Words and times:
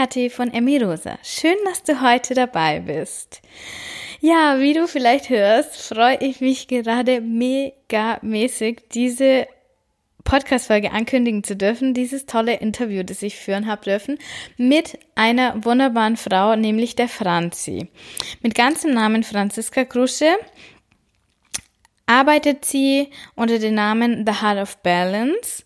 Kathi 0.00 0.30
von 0.30 0.50
Emirosa. 0.50 1.18
Schön, 1.22 1.56
dass 1.66 1.82
du 1.82 2.00
heute 2.00 2.32
dabei 2.32 2.80
bist. 2.80 3.42
Ja, 4.22 4.58
wie 4.58 4.72
du 4.72 4.88
vielleicht 4.88 5.28
hörst, 5.28 5.76
freue 5.76 6.16
ich 6.20 6.40
mich 6.40 6.68
gerade 6.68 7.20
mega 7.20 8.18
mäßig, 8.22 8.84
diese 8.94 9.46
Podcast-Folge 10.24 10.92
ankündigen 10.92 11.44
zu 11.44 11.54
dürfen, 11.54 11.92
dieses 11.92 12.24
tolle 12.24 12.54
Interview, 12.54 13.02
das 13.02 13.20
ich 13.20 13.36
führen 13.36 13.66
habe 13.66 13.84
dürfen, 13.84 14.18
mit 14.56 14.98
einer 15.16 15.62
wunderbaren 15.66 16.16
Frau, 16.16 16.56
nämlich 16.56 16.96
der 16.96 17.08
Franzi. 17.08 17.88
Mit 18.40 18.54
ganzem 18.54 18.94
Namen 18.94 19.22
Franziska 19.22 19.84
Krusche 19.84 20.34
arbeitet 22.06 22.64
sie 22.64 23.10
unter 23.34 23.58
dem 23.58 23.74
Namen 23.74 24.24
The 24.26 24.40
Heart 24.40 24.62
of 24.62 24.78
Balance 24.78 25.62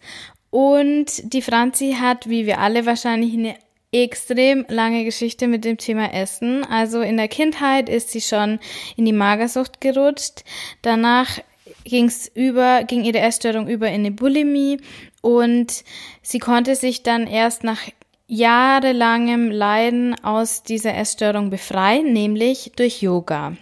und 0.51 1.33
die 1.33 1.43
Franzi 1.43 1.97
hat, 2.01 2.29
wie 2.29 2.47
wir 2.47 2.59
alle 2.59 2.85
wahrscheinlich, 2.85 3.35
eine 3.35 3.55
extrem 4.03 4.67
lange 4.69 5.05
Geschichte 5.05 5.47
mit 5.47 5.65
dem 5.65 5.79
Thema 5.79 6.13
Essen. 6.13 6.65
Also 6.65 7.01
in 7.01 7.17
der 7.17 7.29
Kindheit 7.29 7.89
ist 7.89 8.11
sie 8.11 8.21
schon 8.21 8.59
in 8.97 9.05
die 9.05 9.13
Magersucht 9.13 9.81
gerutscht. 9.81 10.45
Danach 10.83 11.39
ging's 11.85 12.31
über, 12.35 12.85
ging 12.85 13.05
ihre 13.05 13.21
Essstörung 13.21 13.69
über 13.69 13.89
in 13.89 13.95
eine 13.95 14.11
Bulimie 14.11 14.81
und 15.23 15.85
sie 16.23 16.39
konnte 16.39 16.75
sich 16.77 17.03
dann 17.03 17.27
erst 17.27 17.63
nach 17.63 17.81
jahrelangem 18.27 19.51
Leiden 19.51 20.15
aus 20.25 20.63
dieser 20.63 20.95
Essstörung 20.95 21.51
befreien, 21.51 22.13
nämlich 22.13 22.73
durch 22.77 23.03
Yoga. 23.03 23.57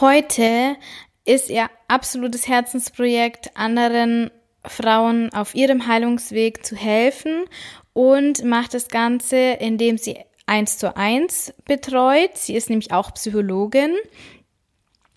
Heute 0.00 0.76
ist 1.24 1.50
ihr 1.50 1.68
absolutes 1.88 2.48
Herzensprojekt, 2.48 3.50
anderen 3.56 4.30
Frauen 4.64 5.32
auf 5.32 5.54
ihrem 5.54 5.86
Heilungsweg 5.86 6.64
zu 6.64 6.76
helfen 6.76 7.44
und 7.96 8.44
macht 8.44 8.74
das 8.74 8.88
Ganze, 8.88 9.36
indem 9.36 9.96
sie 9.96 10.18
eins 10.44 10.76
zu 10.76 10.94
eins 10.98 11.54
betreut. 11.64 12.36
Sie 12.36 12.54
ist 12.54 12.68
nämlich 12.68 12.92
auch 12.92 13.14
Psychologin. 13.14 13.94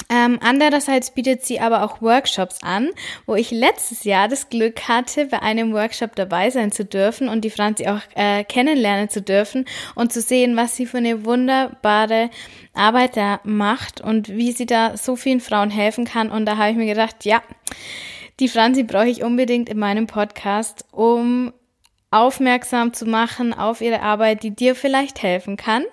Ähm, 0.10 0.40
andererseits 0.42 1.12
bietet 1.12 1.44
sie 1.44 1.60
aber 1.60 1.84
auch 1.84 2.02
Workshops 2.02 2.64
an, 2.64 2.90
wo 3.26 3.36
ich 3.36 3.52
letztes 3.52 4.06
Jahr 4.06 4.30
das 4.30 4.48
Glück 4.48 4.88
hatte, 4.88 5.26
bei 5.26 5.42
einem 5.42 5.74
Workshop 5.74 6.16
dabei 6.16 6.50
sein 6.52 6.72
zu 6.72 6.86
dürfen 6.86 7.28
und 7.28 7.42
die 7.42 7.50
Franzi 7.50 7.86
auch 7.88 8.00
äh, 8.16 8.46
kennenlernen 8.46 9.10
zu 9.10 9.22
dürfen 9.22 9.66
und 9.96 10.14
zu 10.14 10.22
sehen, 10.22 10.56
was 10.56 10.78
sie 10.78 10.86
für 10.86 11.00
eine 11.00 11.26
wunderbare 11.26 12.30
Arbeit 12.74 13.18
da 13.18 13.42
macht 13.44 14.00
und 14.00 14.30
wie 14.30 14.54
sie 14.54 14.66
da 14.66 14.96
so 14.96 15.18
vielen 15.18 15.42
Frauen 15.42 15.70
helfen 15.70 16.06
kann. 16.06 16.32
Und 16.32 16.46
da 16.46 16.56
habe 16.56 16.72
ich 16.72 16.78
mir 16.78 16.88
gedacht, 16.88 17.26
ja, 17.26 17.44
die 18.40 18.48
Franzi 18.48 18.84
brauche 18.84 19.10
ich 19.10 19.22
unbedingt 19.22 19.68
in 19.68 19.78
meinem 19.78 20.08
Podcast, 20.08 20.86
um 20.92 21.52
aufmerksam 22.12 22.94
zu 22.94 23.06
machen 23.06 23.54
auf 23.54 23.82
ihre 23.82 24.02
Arbeit, 24.02 24.44
die 24.44 24.52
dir 24.52 24.76
vielleicht 24.76 25.22
helfen 25.24 25.58
kann. 25.58 25.84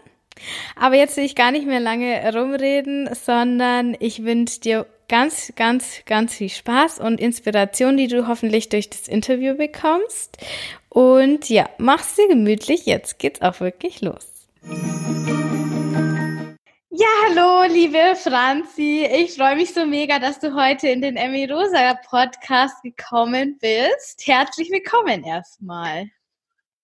Aber 0.75 0.97
jetzt 0.97 1.17
will 1.17 1.25
ich 1.25 1.35
gar 1.35 1.51
nicht 1.51 1.67
mehr 1.67 1.81
lange 1.81 2.33
rumreden, 2.35 3.09
sondern 3.15 3.97
ich 4.01 4.25
wünsche 4.25 4.61
dir 4.61 4.87
ganz, 5.09 5.53
ganz, 5.57 6.03
ganz 6.05 6.35
viel 6.35 6.49
Spaß 6.49 6.99
und 6.99 7.21
Inspiration, 7.21 7.97
die 7.97 8.09
du 8.09 8.27
hoffentlich 8.27 8.69
durch 8.69 8.91
das 8.91 9.09
Interview 9.09 9.55
bekommst. 9.55 10.39
Und 10.89 11.49
ja, 11.49 11.69
mach's 11.79 12.17
dir 12.17 12.29
gemütlich. 12.29 12.87
Jetzt 12.87 13.19
geht's 13.19 13.43
auch 13.43 13.61
wirklich 13.61 14.01
los. 14.01 14.27
Ja, 16.99 17.07
hallo, 17.27 17.71
liebe 17.71 18.17
Franzi. 18.17 19.05
Ich 19.05 19.35
freue 19.37 19.55
mich 19.55 19.75
so 19.75 19.85
mega, 19.85 20.19
dass 20.19 20.41
du 20.41 20.55
heute 20.55 20.89
in 20.89 21.03
den 21.03 21.19
Emmy 21.19 21.45
Rosa 21.45 21.93
Podcast 22.09 22.83
gekommen 22.83 23.59
bist. 23.59 24.27
Herzlich 24.27 24.71
willkommen 24.71 25.23
erstmal. 25.23 26.07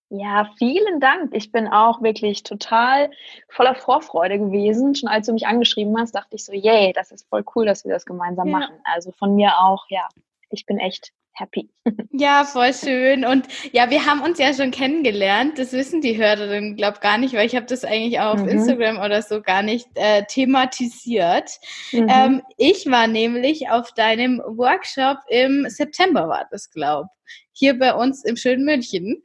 Ja, 0.09 0.51
vielen 0.59 0.99
Dank. 0.99 1.33
Ich 1.33 1.51
bin 1.51 1.67
auch 1.67 2.03
wirklich 2.03 2.43
total 2.43 3.09
voller 3.49 3.73
Vorfreude 3.73 4.37
gewesen. 4.37 4.93
Schon 4.93 5.09
als 5.09 5.25
du 5.25 5.33
mich 5.33 5.47
angeschrieben 5.47 5.97
hast, 5.97 6.13
dachte 6.13 6.35
ich 6.35 6.45
so, 6.45 6.53
yay, 6.53 6.93
das 6.93 7.09
ist 7.09 7.27
voll 7.27 7.43
cool, 7.55 7.65
dass 7.65 7.83
wir 7.83 7.91
das 7.91 8.05
gemeinsam 8.05 8.49
ja. 8.49 8.59
machen. 8.59 8.75
Also 8.83 9.11
von 9.13 9.35
mir 9.35 9.57
auch, 9.57 9.85
ja, 9.89 10.07
ich 10.51 10.67
bin 10.67 10.77
echt 10.77 11.11
happy. 11.33 11.69
Ja, 12.11 12.45
voll 12.45 12.73
schön. 12.73 13.25
Und 13.25 13.47
ja, 13.71 13.89
wir 13.89 14.05
haben 14.05 14.21
uns 14.21 14.37
ja 14.37 14.53
schon 14.53 14.71
kennengelernt. 14.71 15.57
Das 15.57 15.73
wissen 15.73 15.99
die 15.99 16.15
Hörerinnen, 16.15 16.75
glaube 16.75 16.99
gar 16.99 17.17
nicht, 17.17 17.33
weil 17.33 17.47
ich 17.47 17.55
habe 17.55 17.65
das 17.65 17.83
eigentlich 17.83 18.19
auch 18.19 18.35
mhm. 18.35 18.41
auf 18.43 18.47
Instagram 18.47 18.97
oder 18.99 19.21
so 19.21 19.41
gar 19.41 19.63
nicht 19.63 19.87
äh, 19.95 20.23
thematisiert. 20.27 21.49
Mhm. 21.91 22.07
Ähm, 22.09 22.41
ich 22.57 22.85
war 22.85 23.07
nämlich 23.07 23.69
auf 23.69 23.91
deinem 23.93 24.39
Workshop 24.45 25.17
im 25.27 25.67
September, 25.67 26.29
war 26.29 26.47
das, 26.51 26.69
glaube 26.69 27.09
hier 27.53 27.77
bei 27.77 27.93
uns 27.93 28.25
im 28.25 28.35
schönen 28.35 28.65
München. 28.65 29.23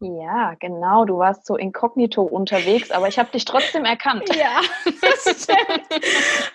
Ja, 0.00 0.54
genau. 0.60 1.04
Du 1.04 1.18
warst 1.18 1.44
so 1.44 1.56
inkognito 1.56 2.22
unterwegs, 2.22 2.92
aber 2.92 3.08
ich 3.08 3.18
habe 3.18 3.32
dich 3.32 3.44
trotzdem 3.44 3.84
erkannt. 3.84 4.28
Ja, 4.38 4.60
das 4.84 5.42
stimmt. 5.42 6.04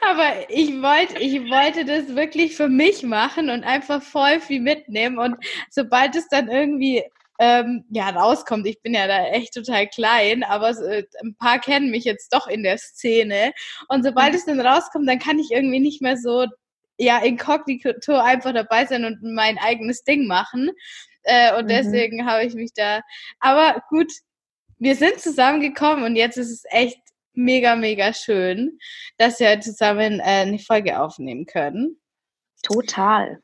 aber 0.01 0.49
ich 0.49 0.81
wollte, 0.81 1.19
ich 1.19 1.41
wollte 1.49 1.83
das 1.83 2.15
wirklich 2.15 2.55
für 2.55 2.69
mich 2.69 3.03
machen 3.03 3.49
und 3.49 3.65
einfach 3.65 4.01
voll 4.01 4.39
viel 4.39 4.61
mitnehmen. 4.61 5.17
Und 5.17 5.35
sobald 5.69 6.15
es 6.15 6.29
dann 6.29 6.49
irgendwie 6.49 7.03
ähm, 7.39 7.83
ja 7.89 8.09
rauskommt, 8.09 8.65
ich 8.65 8.81
bin 8.81 8.93
ja 8.93 9.07
da 9.07 9.25
echt 9.27 9.53
total 9.53 9.87
klein, 9.87 10.43
aber 10.43 10.73
so, 10.73 10.85
ein 10.85 11.35
paar 11.37 11.59
kennen 11.59 11.91
mich 11.91 12.05
jetzt 12.05 12.33
doch 12.33 12.47
in 12.47 12.63
der 12.63 12.77
Szene. 12.77 13.51
Und 13.89 14.03
sobald 14.03 14.31
mhm. 14.31 14.35
es 14.35 14.45
dann 14.45 14.61
rauskommt, 14.61 15.09
dann 15.09 15.19
kann 15.19 15.39
ich 15.39 15.51
irgendwie 15.51 15.81
nicht 15.81 16.01
mehr 16.01 16.15
so 16.15 16.45
ja 16.97 17.17
inkognito 17.17 18.13
einfach 18.13 18.53
dabei 18.53 18.85
sein 18.85 19.03
und 19.03 19.21
mein 19.23 19.57
eigenes 19.57 20.03
Ding 20.03 20.27
machen. 20.27 20.71
Äh, 21.23 21.55
und 21.57 21.65
mhm. 21.65 21.69
deswegen 21.69 22.25
habe 22.25 22.45
ich 22.45 22.53
mich 22.53 22.73
da. 22.73 23.01
Aber 23.39 23.81
gut, 23.89 24.11
wir 24.77 24.95
sind 24.95 25.19
zusammengekommen 25.19 26.03
und 26.03 26.15
jetzt 26.15 26.37
ist 26.37 26.51
es 26.51 26.63
echt 26.69 26.99
mega, 27.33 27.75
mega 27.75 28.13
schön, 28.13 28.79
dass 29.17 29.39
wir 29.39 29.59
zusammen 29.61 30.19
äh, 30.19 30.23
eine 30.23 30.59
Folge 30.59 30.99
aufnehmen 30.99 31.45
können. 31.45 31.99
Total. 32.63 33.41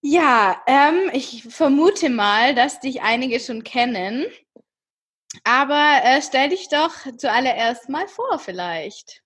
Ja, 0.00 0.62
ähm, 0.66 1.10
ich 1.12 1.44
vermute 1.44 2.08
mal, 2.08 2.54
dass 2.54 2.80
dich 2.80 3.02
einige 3.02 3.40
schon 3.40 3.64
kennen. 3.64 4.26
Aber 5.44 6.00
äh, 6.04 6.22
stell 6.22 6.50
dich 6.50 6.68
doch 6.68 6.94
zuallererst 7.16 7.88
mal 7.88 8.06
vor, 8.08 8.38
vielleicht. 8.38 9.22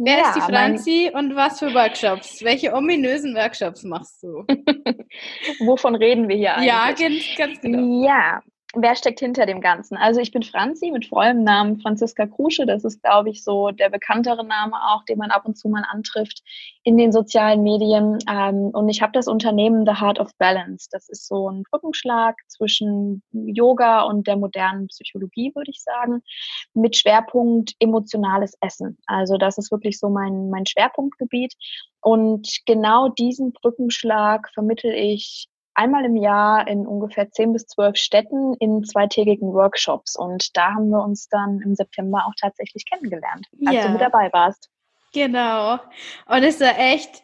Wer 0.00 0.18
ja, 0.18 0.28
ist 0.28 0.36
die 0.36 0.40
Franzi 0.40 1.10
und 1.12 1.34
was 1.34 1.58
für 1.58 1.74
Workshops? 1.74 2.42
Welche 2.44 2.72
ominösen 2.72 3.34
Workshops 3.34 3.82
machst 3.82 4.22
du? 4.22 4.44
Wovon 5.66 5.96
reden 5.96 6.28
wir 6.28 6.36
hier 6.36 6.54
eigentlich? 6.54 6.68
Ja, 6.68 6.92
ganz, 6.92 7.24
ganz 7.36 7.60
genau. 7.60 8.06
Ja, 8.06 8.40
wer 8.74 8.94
steckt 8.94 9.20
hinter 9.20 9.46
dem 9.46 9.60
Ganzen? 9.60 9.96
Also 9.96 10.20
ich 10.20 10.30
bin 10.30 10.42
Franzi 10.42 10.90
mit 10.90 11.06
vollem 11.06 11.42
Namen 11.42 11.80
Franziska 11.80 12.26
Krusche. 12.26 12.66
Das 12.66 12.84
ist, 12.84 13.02
glaube 13.02 13.30
ich, 13.30 13.42
so 13.42 13.70
der 13.70 13.88
bekanntere 13.88 14.44
Name 14.44 14.76
auch, 14.90 15.04
den 15.04 15.18
man 15.18 15.30
ab 15.30 15.46
und 15.46 15.56
zu 15.56 15.68
mal 15.68 15.84
antrifft 15.88 16.42
in 16.82 16.98
den 16.98 17.10
sozialen 17.10 17.62
Medien. 17.62 18.18
Ähm, 18.30 18.70
und 18.72 18.88
ich 18.90 19.00
habe 19.00 19.12
das 19.12 19.26
Unternehmen 19.26 19.86
The 19.86 20.00
Heart 20.00 20.20
of 20.20 20.30
Balance. 20.36 20.88
Das 20.90 21.08
ist 21.08 21.26
so 21.26 21.48
ein 21.50 21.62
Brückenschlag 21.70 22.36
zwischen 22.48 23.22
Yoga 23.32 24.02
und 24.02 24.26
der 24.26 24.36
modernen 24.36 24.88
Psychologie, 24.88 25.52
würde 25.54 25.70
ich 25.70 25.82
sagen, 25.82 26.22
mit 26.74 26.94
Schwerpunkt 26.96 27.74
emotionales 27.78 28.54
Essen. 28.60 28.98
Also 29.06 29.38
das 29.38 29.56
ist 29.56 29.72
wirklich 29.72 29.98
so 29.98 30.10
mein, 30.10 30.50
mein 30.50 30.66
Schwerpunktgebiet. 30.66 31.54
Und 32.00 32.46
genau 32.66 33.08
diesen 33.08 33.52
Brückenschlag 33.52 34.50
vermittel 34.52 34.92
ich 34.92 35.48
einmal 35.78 36.04
im 36.04 36.16
Jahr 36.16 36.66
in 36.66 36.86
ungefähr 36.86 37.30
zehn 37.30 37.52
bis 37.52 37.66
zwölf 37.66 37.96
Städten 37.96 38.54
in 38.54 38.84
zweitägigen 38.84 39.52
Workshops. 39.54 40.16
Und 40.16 40.56
da 40.56 40.74
haben 40.74 40.90
wir 40.90 41.02
uns 41.02 41.28
dann 41.28 41.60
im 41.60 41.74
September 41.74 42.26
auch 42.26 42.34
tatsächlich 42.38 42.84
kennengelernt, 42.84 43.46
als 43.64 43.76
ja. 43.76 43.86
du 43.86 43.92
mit 43.92 44.00
dabei 44.00 44.28
warst. 44.32 44.68
Genau. 45.14 45.74
Und 46.26 46.42
es 46.42 46.60
war 46.60 46.78
echt, 46.78 47.22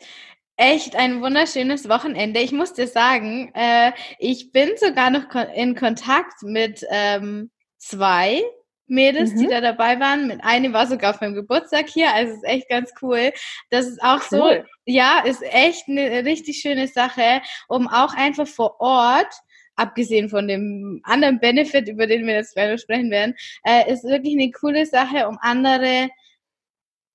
echt 0.57 0.97
ein 0.97 1.21
wunderschönes 1.21 1.89
Wochenende. 1.89 2.41
Ich 2.41 2.53
muss 2.53 2.73
dir 2.73 2.87
sagen, 2.87 3.51
äh, 3.55 3.93
ich 4.19 4.53
bin 4.53 4.71
sogar 4.77 5.11
noch 5.11 5.35
in 5.55 5.75
Kontakt 5.75 6.43
mit 6.43 6.87
ähm, 6.91 7.51
zwei 7.79 8.41
Mädels, 8.87 9.33
mhm. 9.33 9.39
die 9.39 9.47
da 9.47 9.61
dabei 9.61 9.99
waren. 10.01 10.27
Mit 10.27 10.43
eine 10.43 10.73
war 10.73 10.87
sogar 10.87 11.11
auf 11.11 11.21
meinem 11.21 11.35
Geburtstag 11.35 11.89
hier, 11.89 12.13
also 12.13 12.35
ist 12.35 12.45
echt 12.45 12.69
ganz 12.69 12.93
cool. 13.03 13.33
Das 13.71 13.87
ist 13.87 14.03
auch 14.03 14.21
cool. 14.33 14.65
so, 14.67 14.93
ja, 14.93 15.21
ist 15.25 15.43
echt 15.43 15.89
eine 15.89 16.25
richtig 16.25 16.61
schöne 16.61 16.89
Sache, 16.89 17.41
um 17.69 17.89
auch 17.89 18.15
einfach 18.15 18.47
vor 18.47 18.81
Ort 18.81 19.33
abgesehen 19.77 20.29
von 20.29 20.47
dem 20.47 21.01
anderen 21.03 21.41
Benefit, 21.41 21.89
über 21.89 22.07
den 22.07 22.27
wir 22.27 22.35
jetzt 22.35 22.55
gleich 22.55 22.81
sprechen 22.81 23.11
werden, 23.11 23.35
äh, 23.65 23.91
ist 23.93 24.05
wirklich 24.05 24.35
eine 24.35 24.51
coole 24.53 24.87
Sache, 24.87 25.27
um 25.29 25.39
andere 25.41 26.11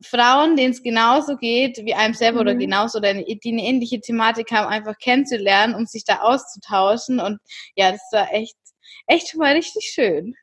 Frauen, 0.02 0.56
denen 0.56 0.72
es 0.72 0.82
genauso 0.82 1.36
geht 1.36 1.78
wie 1.84 1.94
einem 1.94 2.14
selber 2.14 2.36
mhm. 2.36 2.42
oder 2.42 2.56
genauso 2.56 3.00
oder 3.00 3.14
die 3.14 3.40
eine 3.46 3.64
ähnliche 3.64 4.00
Thematik 4.00 4.52
haben, 4.52 4.68
einfach 4.68 4.98
kennenzulernen, 4.98 5.76
um 5.76 5.86
sich 5.86 6.06
da 6.06 6.20
auszutauschen. 6.20 7.20
Und 7.20 7.40
ja, 7.76 7.92
das 7.92 8.02
war 8.12 8.34
echt, 8.34 8.56
echt 9.08 9.30
schon 9.30 9.40
mal 9.40 9.54
richtig 9.54 9.92
schön. 9.94 10.36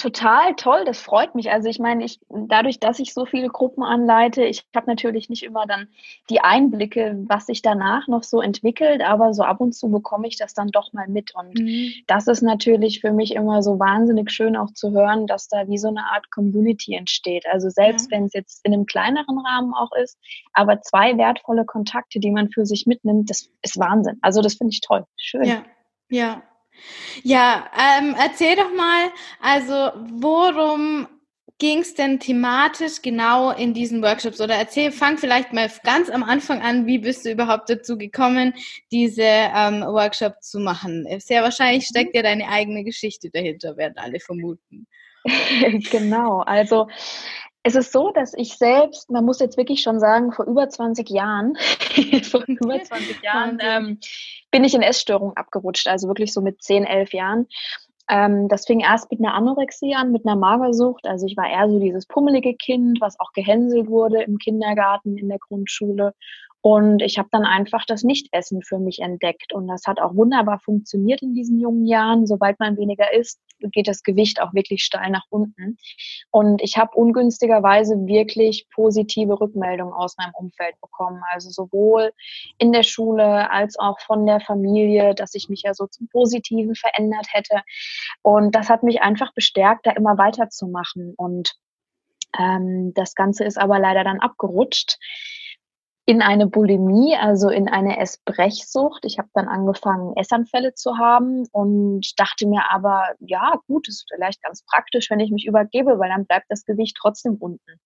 Total 0.00 0.54
toll, 0.54 0.86
das 0.86 0.98
freut 0.98 1.34
mich. 1.34 1.50
Also 1.50 1.68
ich 1.68 1.78
meine, 1.78 2.02
ich 2.02 2.20
dadurch, 2.30 2.80
dass 2.80 2.98
ich 3.00 3.12
so 3.12 3.26
viele 3.26 3.48
Gruppen 3.48 3.82
anleite, 3.82 4.42
ich 4.44 4.64
habe 4.74 4.86
natürlich 4.86 5.28
nicht 5.28 5.42
immer 5.42 5.66
dann 5.66 5.88
die 6.30 6.40
Einblicke, 6.40 7.18
was 7.28 7.44
sich 7.44 7.60
danach 7.60 8.08
noch 8.08 8.22
so 8.22 8.40
entwickelt, 8.40 9.02
aber 9.02 9.34
so 9.34 9.42
ab 9.42 9.60
und 9.60 9.74
zu 9.74 9.90
bekomme 9.90 10.26
ich 10.26 10.38
das 10.38 10.54
dann 10.54 10.68
doch 10.68 10.94
mal 10.94 11.06
mit. 11.06 11.34
Und 11.34 11.52
mhm. 11.58 11.92
das 12.06 12.28
ist 12.28 12.40
natürlich 12.40 13.02
für 13.02 13.12
mich 13.12 13.34
immer 13.34 13.62
so 13.62 13.78
wahnsinnig 13.78 14.30
schön 14.30 14.56
auch 14.56 14.72
zu 14.72 14.92
hören, 14.92 15.26
dass 15.26 15.48
da 15.48 15.68
wie 15.68 15.76
so 15.76 15.88
eine 15.88 16.10
Art 16.10 16.30
Community 16.30 16.94
entsteht. 16.94 17.44
Also 17.52 17.68
selbst 17.68 18.10
ja. 18.10 18.16
wenn 18.16 18.24
es 18.24 18.32
jetzt 18.32 18.64
in 18.64 18.72
einem 18.72 18.86
kleineren 18.86 19.38
Rahmen 19.38 19.74
auch 19.74 19.92
ist, 20.02 20.18
aber 20.54 20.80
zwei 20.80 21.18
wertvolle 21.18 21.66
Kontakte, 21.66 22.20
die 22.20 22.30
man 22.30 22.48
für 22.48 22.64
sich 22.64 22.86
mitnimmt, 22.86 23.28
das 23.28 23.50
ist 23.60 23.78
Wahnsinn. 23.78 24.16
Also 24.22 24.40
das 24.40 24.54
finde 24.54 24.72
ich 24.72 24.80
toll. 24.80 25.04
Schön. 25.18 25.44
Ja, 25.44 25.62
ja. 26.08 26.42
Ja, 27.22 27.70
ähm, 27.76 28.14
erzähl 28.18 28.56
doch 28.56 28.72
mal, 28.72 29.10
also 29.40 29.92
worum 30.20 31.06
ging 31.60 31.80
es 31.80 31.94
denn 31.94 32.18
thematisch 32.18 33.02
genau 33.02 33.50
in 33.50 33.74
diesen 33.74 34.02
Workshops? 34.02 34.40
Oder 34.40 34.56
erzähl, 34.56 34.90
fang 34.90 35.18
vielleicht 35.18 35.52
mal 35.52 35.70
ganz 35.84 36.10
am 36.10 36.24
Anfang 36.24 36.62
an, 36.62 36.86
wie 36.86 36.98
bist 36.98 37.24
du 37.24 37.30
überhaupt 37.30 37.70
dazu 37.70 37.96
gekommen, 37.96 38.54
diese 38.90 39.22
ähm, 39.22 39.82
Workshops 39.82 40.50
zu 40.50 40.58
machen? 40.58 41.06
Sehr 41.20 41.42
wahrscheinlich 41.42 41.86
steckt 41.86 42.16
ja 42.16 42.22
deine 42.22 42.48
eigene 42.48 42.82
Geschichte 42.82 43.30
dahinter, 43.30 43.76
werden 43.76 43.98
alle 43.98 44.18
vermuten. 44.18 44.86
genau, 45.90 46.40
also 46.40 46.88
es 47.62 47.74
ist 47.74 47.92
so, 47.92 48.10
dass 48.10 48.32
ich 48.34 48.56
selbst, 48.56 49.10
man 49.10 49.24
muss 49.24 49.40
jetzt 49.40 49.56
wirklich 49.56 49.82
schon 49.82 50.00
sagen, 50.00 50.32
vor 50.32 50.46
über 50.46 50.68
20 50.68 51.08
Jahren, 51.10 51.56
vor 52.30 52.42
über 52.46 52.82
20 52.82 53.22
Jahren, 53.22 53.58
ähm, 53.60 53.98
bin 54.50 54.64
ich 54.64 54.74
in 54.74 54.82
Essstörungen 54.82 55.36
abgerutscht, 55.36 55.86
also 55.86 56.08
wirklich 56.08 56.32
so 56.32 56.40
mit 56.40 56.62
10, 56.62 56.84
11 56.84 57.12
Jahren. 57.12 57.46
Ähm, 58.08 58.48
das 58.48 58.66
fing 58.66 58.80
erst 58.80 59.10
mit 59.10 59.20
einer 59.20 59.34
Anorexie 59.34 59.94
an, 59.94 60.10
mit 60.10 60.26
einer 60.26 60.36
Magersucht. 60.36 61.06
Also 61.06 61.26
ich 61.26 61.36
war 61.36 61.48
eher 61.48 61.68
so 61.68 61.78
dieses 61.78 62.06
pummelige 62.06 62.54
Kind, 62.54 63.00
was 63.00 63.20
auch 63.20 63.32
gehänselt 63.32 63.88
wurde 63.88 64.22
im 64.22 64.38
Kindergarten, 64.38 65.18
in 65.18 65.28
der 65.28 65.38
Grundschule. 65.38 66.14
Und 66.62 67.00
ich 67.00 67.18
habe 67.18 67.28
dann 67.32 67.44
einfach 67.44 67.86
das 67.86 68.02
Nichtessen 68.02 68.62
für 68.62 68.78
mich 68.78 69.00
entdeckt. 69.00 69.54
Und 69.54 69.66
das 69.66 69.86
hat 69.86 69.98
auch 69.98 70.14
wunderbar 70.14 70.60
funktioniert 70.60 71.22
in 71.22 71.32
diesen 71.32 71.58
jungen 71.58 71.86
Jahren. 71.86 72.26
Sobald 72.26 72.60
man 72.60 72.76
weniger 72.76 73.12
isst, 73.14 73.40
geht 73.72 73.88
das 73.88 74.02
Gewicht 74.02 74.42
auch 74.42 74.52
wirklich 74.52 74.84
steil 74.84 75.10
nach 75.10 75.24
unten. 75.30 75.78
Und 76.30 76.60
ich 76.60 76.76
habe 76.76 76.94
ungünstigerweise 76.94 77.94
wirklich 78.06 78.66
positive 78.74 79.40
Rückmeldungen 79.40 79.94
aus 79.94 80.18
meinem 80.18 80.32
Umfeld 80.34 80.78
bekommen. 80.82 81.22
Also 81.30 81.48
sowohl 81.48 82.12
in 82.58 82.72
der 82.72 82.82
Schule 82.82 83.50
als 83.50 83.78
auch 83.78 83.98
von 84.00 84.26
der 84.26 84.40
Familie, 84.40 85.14
dass 85.14 85.34
ich 85.34 85.48
mich 85.48 85.62
ja 85.62 85.72
so 85.72 85.86
zum 85.86 86.08
Positiven 86.08 86.74
verändert 86.74 87.26
hätte. 87.30 87.62
Und 88.20 88.54
das 88.54 88.68
hat 88.68 88.82
mich 88.82 89.00
einfach 89.00 89.32
bestärkt, 89.32 89.86
da 89.86 89.92
immer 89.92 90.18
weiterzumachen. 90.18 91.14
Und 91.16 91.54
ähm, 92.38 92.92
das 92.94 93.14
Ganze 93.14 93.44
ist 93.44 93.56
aber 93.56 93.78
leider 93.78 94.04
dann 94.04 94.20
abgerutscht 94.20 94.98
in 96.10 96.22
eine 96.22 96.48
Bulimie, 96.48 97.14
also 97.14 97.50
in 97.50 97.68
eine 97.68 98.00
Essbrechsucht. 98.00 99.04
Ich 99.04 99.18
habe 99.18 99.28
dann 99.32 99.46
angefangen, 99.46 100.16
Essanfälle 100.16 100.74
zu 100.74 100.98
haben 100.98 101.46
und 101.52 102.18
dachte 102.18 102.48
mir 102.48 102.68
aber, 102.68 103.14
ja, 103.20 103.60
gut, 103.68 103.86
ist 103.86 104.06
vielleicht 104.12 104.42
ganz 104.42 104.64
praktisch, 104.64 105.08
wenn 105.08 105.20
ich 105.20 105.30
mich 105.30 105.46
übergebe, 105.46 106.00
weil 106.00 106.10
dann 106.10 106.26
bleibt 106.26 106.46
das 106.48 106.64
Gewicht 106.64 106.96
trotzdem 107.00 107.36
unten. 107.36 107.78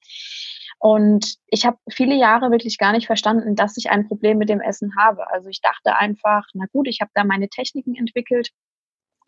Und 0.79 1.35
ich 1.49 1.67
habe 1.67 1.76
viele 1.91 2.15
Jahre 2.15 2.50
wirklich 2.50 2.79
gar 2.79 2.93
nicht 2.93 3.06
verstanden, 3.06 3.56
dass 3.56 3.76
ich 3.76 3.91
ein 3.91 4.09
Problem 4.09 4.38
mit 4.38 4.49
dem 4.49 4.62
Essen 4.62 4.94
habe. 4.99 5.31
Also 5.31 5.50
ich 5.50 5.61
dachte 5.61 5.99
einfach, 5.99 6.47
na 6.55 6.65
gut, 6.73 6.88
ich 6.88 7.03
habe 7.03 7.11
da 7.12 7.25
meine 7.25 7.50
Techniken 7.50 7.94
entwickelt, 7.94 8.49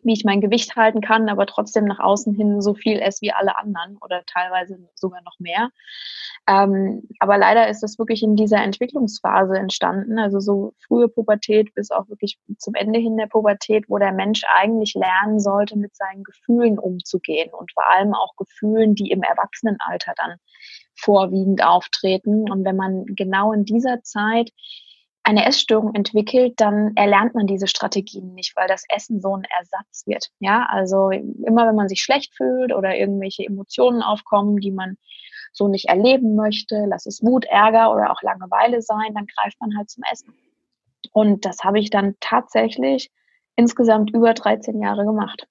wie 0.07 0.13
ich 0.13 0.23
mein 0.23 0.41
Gewicht 0.41 0.75
halten 0.75 1.01
kann, 1.01 1.29
aber 1.29 1.45
trotzdem 1.45 1.85
nach 1.85 1.99
außen 1.99 2.33
hin 2.33 2.61
so 2.61 2.73
viel 2.73 2.99
esse 2.99 3.21
wie 3.21 3.31
alle 3.31 3.57
anderen 3.57 3.97
oder 4.01 4.23
teilweise 4.25 4.79
sogar 4.95 5.21
noch 5.21 5.37
mehr. 5.39 5.69
Ähm, 6.47 7.03
aber 7.19 7.37
leider 7.37 7.67
ist 7.67 7.83
das 7.83 7.99
wirklich 7.99 8.23
in 8.23 8.35
dieser 8.35 8.63
Entwicklungsphase 8.63 9.57
entstanden, 9.57 10.17
also 10.17 10.39
so 10.39 10.73
frühe 10.87 11.09
Pubertät 11.09 11.73
bis 11.75 11.91
auch 11.91 12.07
wirklich 12.07 12.39
zum 12.57 12.73
Ende 12.73 12.99
hin 12.99 13.17
der 13.17 13.27
Pubertät, 13.27 13.85
wo 13.89 13.97
der 13.97 14.13
Mensch 14.13 14.43
eigentlich 14.55 14.93
lernen 14.93 15.39
sollte, 15.39 15.77
mit 15.77 15.95
seinen 15.95 16.23
Gefühlen 16.23 16.79
umzugehen 16.79 17.49
und 17.53 17.71
vor 17.73 17.83
allem 17.93 18.13
auch 18.13 18.35
Gefühlen, 18.37 18.95
die 18.95 19.11
im 19.11 19.23
Erwachsenenalter 19.23 20.13
dann 20.15 20.37
vorwiegend 20.95 21.63
auftreten. 21.63 22.49
Und 22.49 22.65
wenn 22.65 22.75
man 22.75 23.05
genau 23.07 23.51
in 23.51 23.65
dieser 23.65 24.01
Zeit 24.03 24.51
eine 25.27 25.45
Essstörung 25.45 25.93
entwickelt, 25.93 26.53
dann 26.55 26.95
erlernt 26.95 27.35
man 27.35 27.47
diese 27.47 27.67
Strategien 27.67 28.33
nicht, 28.33 28.55
weil 28.55 28.69
das 28.69 28.85
Essen 28.87 29.19
so 29.19 29.35
ein 29.35 29.43
Ersatz 29.59 30.07
wird. 30.07 30.29
Ja, 30.39 30.65
also 30.69 31.09
immer 31.09 31.67
wenn 31.67 31.75
man 31.75 31.89
sich 31.89 32.01
schlecht 32.01 32.33
fühlt 32.33 32.73
oder 32.73 32.95
irgendwelche 32.95 33.43
Emotionen 33.43 34.01
aufkommen, 34.01 34.57
die 34.57 34.71
man 34.71 34.95
so 35.51 35.67
nicht 35.67 35.89
erleben 35.89 36.35
möchte, 36.35 36.85
lass 36.87 37.05
es 37.07 37.21
Wut, 37.21 37.43
Ärger 37.43 37.91
oder 37.91 38.11
auch 38.11 38.21
Langeweile 38.21 38.81
sein, 38.81 39.13
dann 39.13 39.25
greift 39.25 39.59
man 39.59 39.77
halt 39.77 39.89
zum 39.89 40.03
Essen. 40.09 40.33
Und 41.11 41.43
das 41.43 41.65
habe 41.65 41.79
ich 41.79 41.89
dann 41.89 42.15
tatsächlich 42.21 43.11
insgesamt 43.57 44.11
über 44.13 44.33
13 44.33 44.81
Jahre 44.81 45.03
gemacht. 45.03 45.45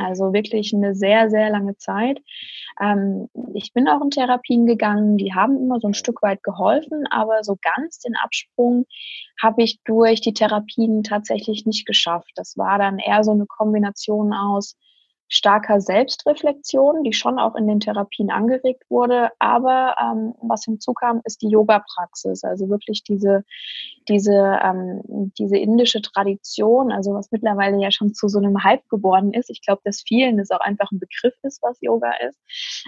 Also 0.00 0.32
wirklich 0.32 0.72
eine 0.74 0.94
sehr, 0.94 1.30
sehr 1.30 1.50
lange 1.50 1.76
Zeit. 1.76 2.20
Ähm, 2.80 3.28
ich 3.54 3.72
bin 3.72 3.88
auch 3.88 4.02
in 4.02 4.10
Therapien 4.10 4.66
gegangen, 4.66 5.16
die 5.16 5.34
haben 5.34 5.56
immer 5.56 5.80
so 5.80 5.88
ein 5.88 5.94
Stück 5.94 6.22
weit 6.22 6.42
geholfen, 6.42 7.06
aber 7.10 7.44
so 7.44 7.56
ganz 7.60 7.98
den 7.98 8.16
Absprung 8.16 8.86
habe 9.40 9.62
ich 9.62 9.82
durch 9.84 10.20
die 10.20 10.34
Therapien 10.34 11.02
tatsächlich 11.02 11.66
nicht 11.66 11.86
geschafft. 11.86 12.30
Das 12.36 12.56
war 12.56 12.78
dann 12.78 12.98
eher 12.98 13.24
so 13.24 13.32
eine 13.32 13.46
Kombination 13.46 14.32
aus 14.32 14.76
starker 15.32 15.80
Selbstreflexion, 15.80 17.04
die 17.04 17.14
schon 17.14 17.38
auch 17.38 17.54
in 17.54 17.66
den 17.66 17.80
Therapien 17.80 18.30
angeregt 18.30 18.84
wurde. 18.90 19.30
Aber 19.38 19.94
ähm, 19.98 20.34
was 20.42 20.64
hinzukam, 20.64 21.22
ist 21.24 21.40
die 21.40 21.48
Yoga-Praxis, 21.48 22.44
also 22.44 22.68
wirklich 22.68 23.02
diese, 23.02 23.42
diese, 24.08 24.60
ähm, 24.62 25.32
diese 25.38 25.56
indische 25.56 26.02
Tradition, 26.02 26.92
also 26.92 27.14
was 27.14 27.32
mittlerweile 27.32 27.80
ja 27.80 27.90
schon 27.90 28.12
zu 28.12 28.28
so 28.28 28.38
einem 28.38 28.62
Hype 28.62 28.86
geworden 28.90 29.32
ist. 29.32 29.48
Ich 29.48 29.62
glaube, 29.62 29.80
dass 29.84 30.02
vielen 30.06 30.36
das 30.36 30.50
auch 30.50 30.60
einfach 30.60 30.90
ein 30.92 31.00
Begriff 31.00 31.34
ist, 31.42 31.62
was 31.62 31.78
Yoga 31.80 32.12
ist. 32.28 32.38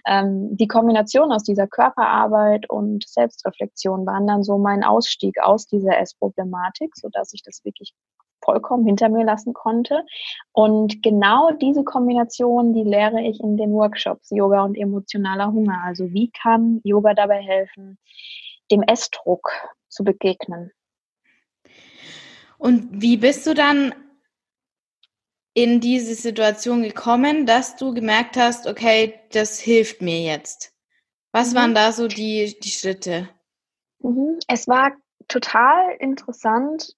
Ähm, 0.06 0.54
die 0.54 0.68
Kombination 0.68 1.32
aus 1.32 1.44
dieser 1.44 1.66
Körperarbeit 1.66 2.68
und 2.68 3.08
Selbstreflexion 3.08 4.04
waren 4.04 4.26
dann 4.26 4.42
so 4.42 4.58
mein 4.58 4.84
Ausstieg 4.84 5.40
aus 5.40 5.66
dieser 5.66 5.98
Essproblematik, 5.98 6.94
sodass 6.94 7.32
ich 7.32 7.42
das 7.42 7.64
wirklich 7.64 7.94
vollkommen 8.44 8.84
hinter 8.86 9.08
mir 9.08 9.24
lassen 9.24 9.54
konnte. 9.54 10.04
Und 10.52 11.02
genau 11.02 11.50
diese 11.52 11.84
Kombination, 11.84 12.72
die 12.72 12.84
lehre 12.84 13.22
ich 13.22 13.40
in 13.40 13.56
den 13.56 13.72
Workshops 13.72 14.30
Yoga 14.30 14.62
und 14.64 14.76
emotionaler 14.76 15.52
Hunger. 15.52 15.82
Also 15.84 16.12
wie 16.12 16.30
kann 16.30 16.80
Yoga 16.84 17.14
dabei 17.14 17.40
helfen, 17.40 17.98
dem 18.70 18.82
Essdruck 18.82 19.50
zu 19.88 20.04
begegnen? 20.04 20.70
Und 22.58 23.02
wie 23.02 23.16
bist 23.16 23.46
du 23.46 23.54
dann 23.54 23.94
in 25.54 25.80
diese 25.80 26.14
Situation 26.14 26.82
gekommen, 26.82 27.46
dass 27.46 27.76
du 27.76 27.94
gemerkt 27.94 28.36
hast, 28.36 28.66
okay, 28.66 29.20
das 29.32 29.60
hilft 29.60 30.02
mir 30.02 30.20
jetzt? 30.20 30.72
Was 31.32 31.52
mhm. 31.52 31.56
waren 31.56 31.74
da 31.74 31.92
so 31.92 32.08
die, 32.08 32.58
die 32.62 32.70
Schritte? 32.70 33.28
Mhm. 34.00 34.38
Es 34.48 34.68
war 34.68 34.92
total 35.28 35.96
interessant, 35.98 36.94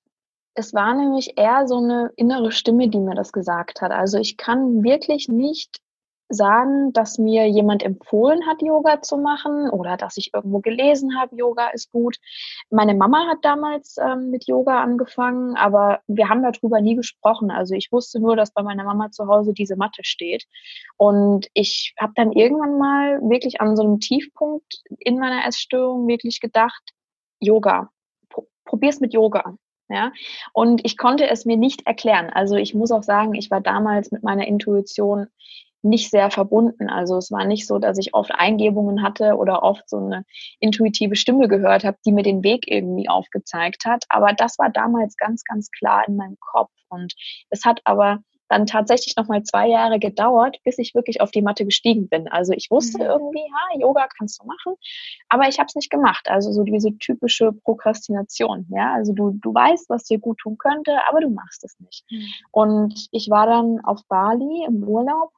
es 0.57 0.73
war 0.75 0.95
nämlich 0.95 1.35
eher 1.37 1.69
so 1.69 1.77
eine 1.77 2.11
innere 2.17 2.51
Stimme, 2.51 2.89
die 2.89 2.99
mir 2.99 3.15
das 3.15 3.33
gesagt 3.33 3.83
hat. 3.83 3.93
Also 3.93 4.19
ich 4.19 4.37
kann 4.37 4.83
wirklich 4.83 5.29
nicht 5.29 5.81
sagen, 6.29 6.93
dass 6.93 7.19
mir 7.19 7.47
jemand 7.47 7.85
empfohlen 7.85 8.47
hat, 8.47 8.63
Yoga 8.63 9.01
zu 9.01 9.17
machen 9.17 9.71
oder 9.71 9.97
dass 9.97 10.17
ich 10.17 10.33
irgendwo 10.35 10.61
gelesen 10.61 11.19
habe, 11.19 11.37
Yoga 11.37 11.69
ist 11.69 11.93
gut. 11.93 12.17
Meine 12.71 12.95
Mama 12.95 13.27
hat 13.29 13.39
damals 13.43 13.97
ähm, 13.99 14.31
mit 14.31 14.47
Yoga 14.49 14.83
angefangen, 14.83 15.57
aber 15.57 16.01
wir 16.09 16.29
haben 16.29 16.43
darüber 16.43 16.81
nie 16.81 16.97
gesprochen. 16.97 17.51
Also 17.51 17.75
ich 17.75 17.93
wusste 17.93 18.19
nur, 18.19 18.35
dass 18.35 18.51
bei 18.51 18.63
meiner 18.63 18.85
Mama 18.85 19.11
zu 19.11 19.29
Hause 19.29 19.53
diese 19.53 19.77
Matte 19.77 20.03
steht. 20.03 20.47
Und 20.97 21.47
ich 21.55 21.95
habe 22.01 22.13
dann 22.17 22.33
irgendwann 22.33 22.79
mal 22.79 23.21
wirklich 23.21 23.61
an 23.61 23.77
so 23.77 23.85
einem 23.85 24.01
Tiefpunkt 24.01 24.83
in 24.99 25.19
meiner 25.19 25.47
Essstörung 25.47 26.09
wirklich 26.09 26.41
gedacht, 26.41 26.83
Yoga, 27.41 27.91
probier's 28.65 29.01
mit 29.01 29.13
Yoga. 29.13 29.55
Ja, 29.88 30.12
und 30.52 30.85
ich 30.85 30.97
konnte 30.97 31.28
es 31.28 31.45
mir 31.45 31.57
nicht 31.57 31.87
erklären. 31.87 32.28
Also 32.31 32.57
ich 32.57 32.75
muss 32.75 32.90
auch 32.90 33.05
sagen, 33.05 33.35
ich 33.35 33.50
war 33.50 33.61
damals 33.61 34.11
mit 34.11 34.25
meiner 34.25 34.47
Intuition 34.47 35.28
nicht 35.83 36.11
sehr 36.11 36.31
verbunden. 36.31 36.90
Also 36.90 37.16
es 37.16 37.31
war 37.31 37.45
nicht 37.45 37.66
so, 37.66 37.78
dass 37.78 37.99
ich 37.99 38.14
oft 38.14 38.33
Eingebungen 38.35 39.02
hatte 39.02 39.37
oder 39.37 39.62
oft 39.62 39.88
so 39.88 39.99
eine 39.99 40.25
intuitive 40.59 41.16
Stimme 41.16 41.49
gehört 41.49 41.85
habe, 41.85 41.99
die 42.05 42.12
mir 42.12 42.23
den 42.23 42.43
Weg 42.43 42.64
irgendwie 42.66 43.09
aufgezeigt 43.09 43.85
hat. 43.87 44.05
Aber 44.09 44.33
das 44.33 44.59
war 44.59 44.71
damals 44.71 45.16
ganz, 45.16 45.45
ganz 45.45 45.71
klar 45.71 46.07
in 46.09 46.16
meinem 46.16 46.37
Kopf. 46.40 46.73
Und 46.88 47.14
es 47.50 47.64
hat 47.64 47.81
aber 47.85 48.19
dann 48.49 48.67
tatsächlich 48.67 49.17
nochmal 49.17 49.43
zwei 49.43 49.69
Jahre 49.69 49.99
gedauert, 49.99 50.59
bis 50.65 50.79
ich 50.79 50.95
wirklich 50.95 51.21
auf 51.21 51.31
die 51.31 51.43
Matte 51.43 51.65
gestiegen 51.65 52.09
bin. 52.09 52.29
Also 52.29 52.53
ich 52.53 52.71
wusste 52.71 52.99
mhm. 52.99 53.05
irgendwie, 53.05 53.45
ha, 53.53 53.79
Yoga 53.79 54.09
kannst 54.17 54.43
du 54.43 54.47
machen, 54.47 54.75
aber 55.29 55.49
ich 55.49 55.59
habe 55.59 55.67
es 55.67 55.75
nicht 55.75 55.91
gemacht. 55.91 56.29
Also 56.29 56.53
so 56.53 56.62
diese 56.62 56.97
typische 56.99 57.53
Prokrastination. 57.53 58.67
Ja, 58.71 58.95
also 58.95 59.12
du, 59.12 59.38
du 59.43 59.53
weißt, 59.53 59.88
was 59.88 60.05
dir 60.05 60.19
gut 60.19 60.38
tun 60.38 60.59
könnte, 60.59 60.99
aber 61.09 61.21
du 61.21 61.31
machst 61.31 61.65
es 61.65 61.79
nicht. 61.81 62.05
Mhm. 62.11 62.29
Und 62.53 63.09
ich 63.11 63.29
war 63.31 63.47
dann 63.47 63.81
auf 63.85 64.00
Bali 64.09 64.65
im 64.67 64.83
Urlaub 64.85 65.33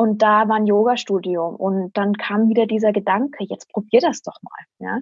und 0.00 0.22
da 0.22 0.48
war 0.48 0.56
ein 0.56 0.66
Yoga-Studio 0.66 1.46
und 1.46 1.94
dann 1.94 2.14
kam 2.14 2.48
wieder 2.48 2.64
dieser 2.64 2.90
Gedanke, 2.90 3.44
jetzt 3.44 3.70
probier 3.70 4.00
das 4.00 4.22
doch 4.22 4.38
mal. 4.40 4.64
Ja? 4.78 5.00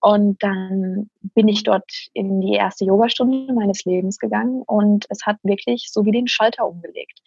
Und 0.00 0.42
dann 0.42 1.10
bin 1.36 1.46
ich 1.46 1.62
dort 1.62 1.88
in 2.12 2.40
die 2.40 2.54
erste 2.54 2.84
Yogastunde 2.84 3.52
meines 3.52 3.84
Lebens 3.84 4.18
gegangen 4.18 4.62
und 4.66 5.06
es 5.10 5.24
hat 5.26 5.36
wirklich 5.44 5.90
so 5.92 6.04
wie 6.04 6.10
den 6.10 6.26
Schalter 6.26 6.66
umgelegt. 6.66 7.20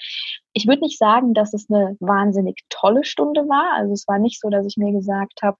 Ich 0.51 0.67
würde 0.67 0.81
nicht 0.81 0.98
sagen, 0.98 1.34
dass 1.34 1.53
es 1.53 1.69
eine 1.69 1.95
wahnsinnig 2.01 2.65
tolle 2.67 3.05
Stunde 3.05 3.48
war. 3.48 3.77
Also 3.77 3.93
es 3.93 4.05
war 4.10 4.19
nicht 4.19 4.41
so, 4.41 4.50
dass 4.50 4.65
ich 4.65 4.75
mir 4.75 4.91
gesagt 4.91 5.41
habe, 5.41 5.55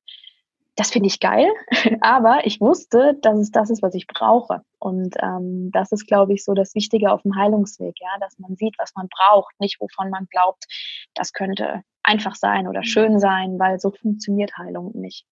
das 0.76 0.92
finde 0.92 1.08
ich 1.08 1.20
geil, 1.20 1.48
aber 2.02 2.46
ich 2.46 2.60
wusste, 2.60 3.18
dass 3.22 3.40
es 3.40 3.52
das 3.52 3.70
ist, 3.70 3.82
was 3.82 3.96
ich 3.96 4.08
brauche. 4.08 4.62
Und 4.80 5.16
ähm, 5.22 5.72
das 5.72 5.92
ist, 5.92 6.06
glaube 6.06 6.34
ich, 6.34 6.44
so 6.44 6.54
das 6.54 6.76
Wichtige 6.76 7.12
auf 7.12 7.22
dem 7.22 7.36
Heilungsweg, 7.36 7.96
ja, 8.00 8.10
dass 8.20 8.38
man 8.40 8.56
sieht, 8.56 8.76
was 8.78 8.94
man 8.96 9.08
braucht, 9.08 9.60
nicht 9.60 9.80
wovon 9.80 10.10
man 10.10 10.28
glaubt, 10.30 10.66
das 11.14 11.34
könnte 11.34 11.82
einfach 12.04 12.36
sein 12.36 12.68
oder 12.68 12.84
schön 12.84 13.20
sein, 13.20 13.58
weil 13.58 13.80
so 13.80 13.92
funktioniert 13.92 14.58
Heilung 14.58 14.92
nicht. 14.94 15.26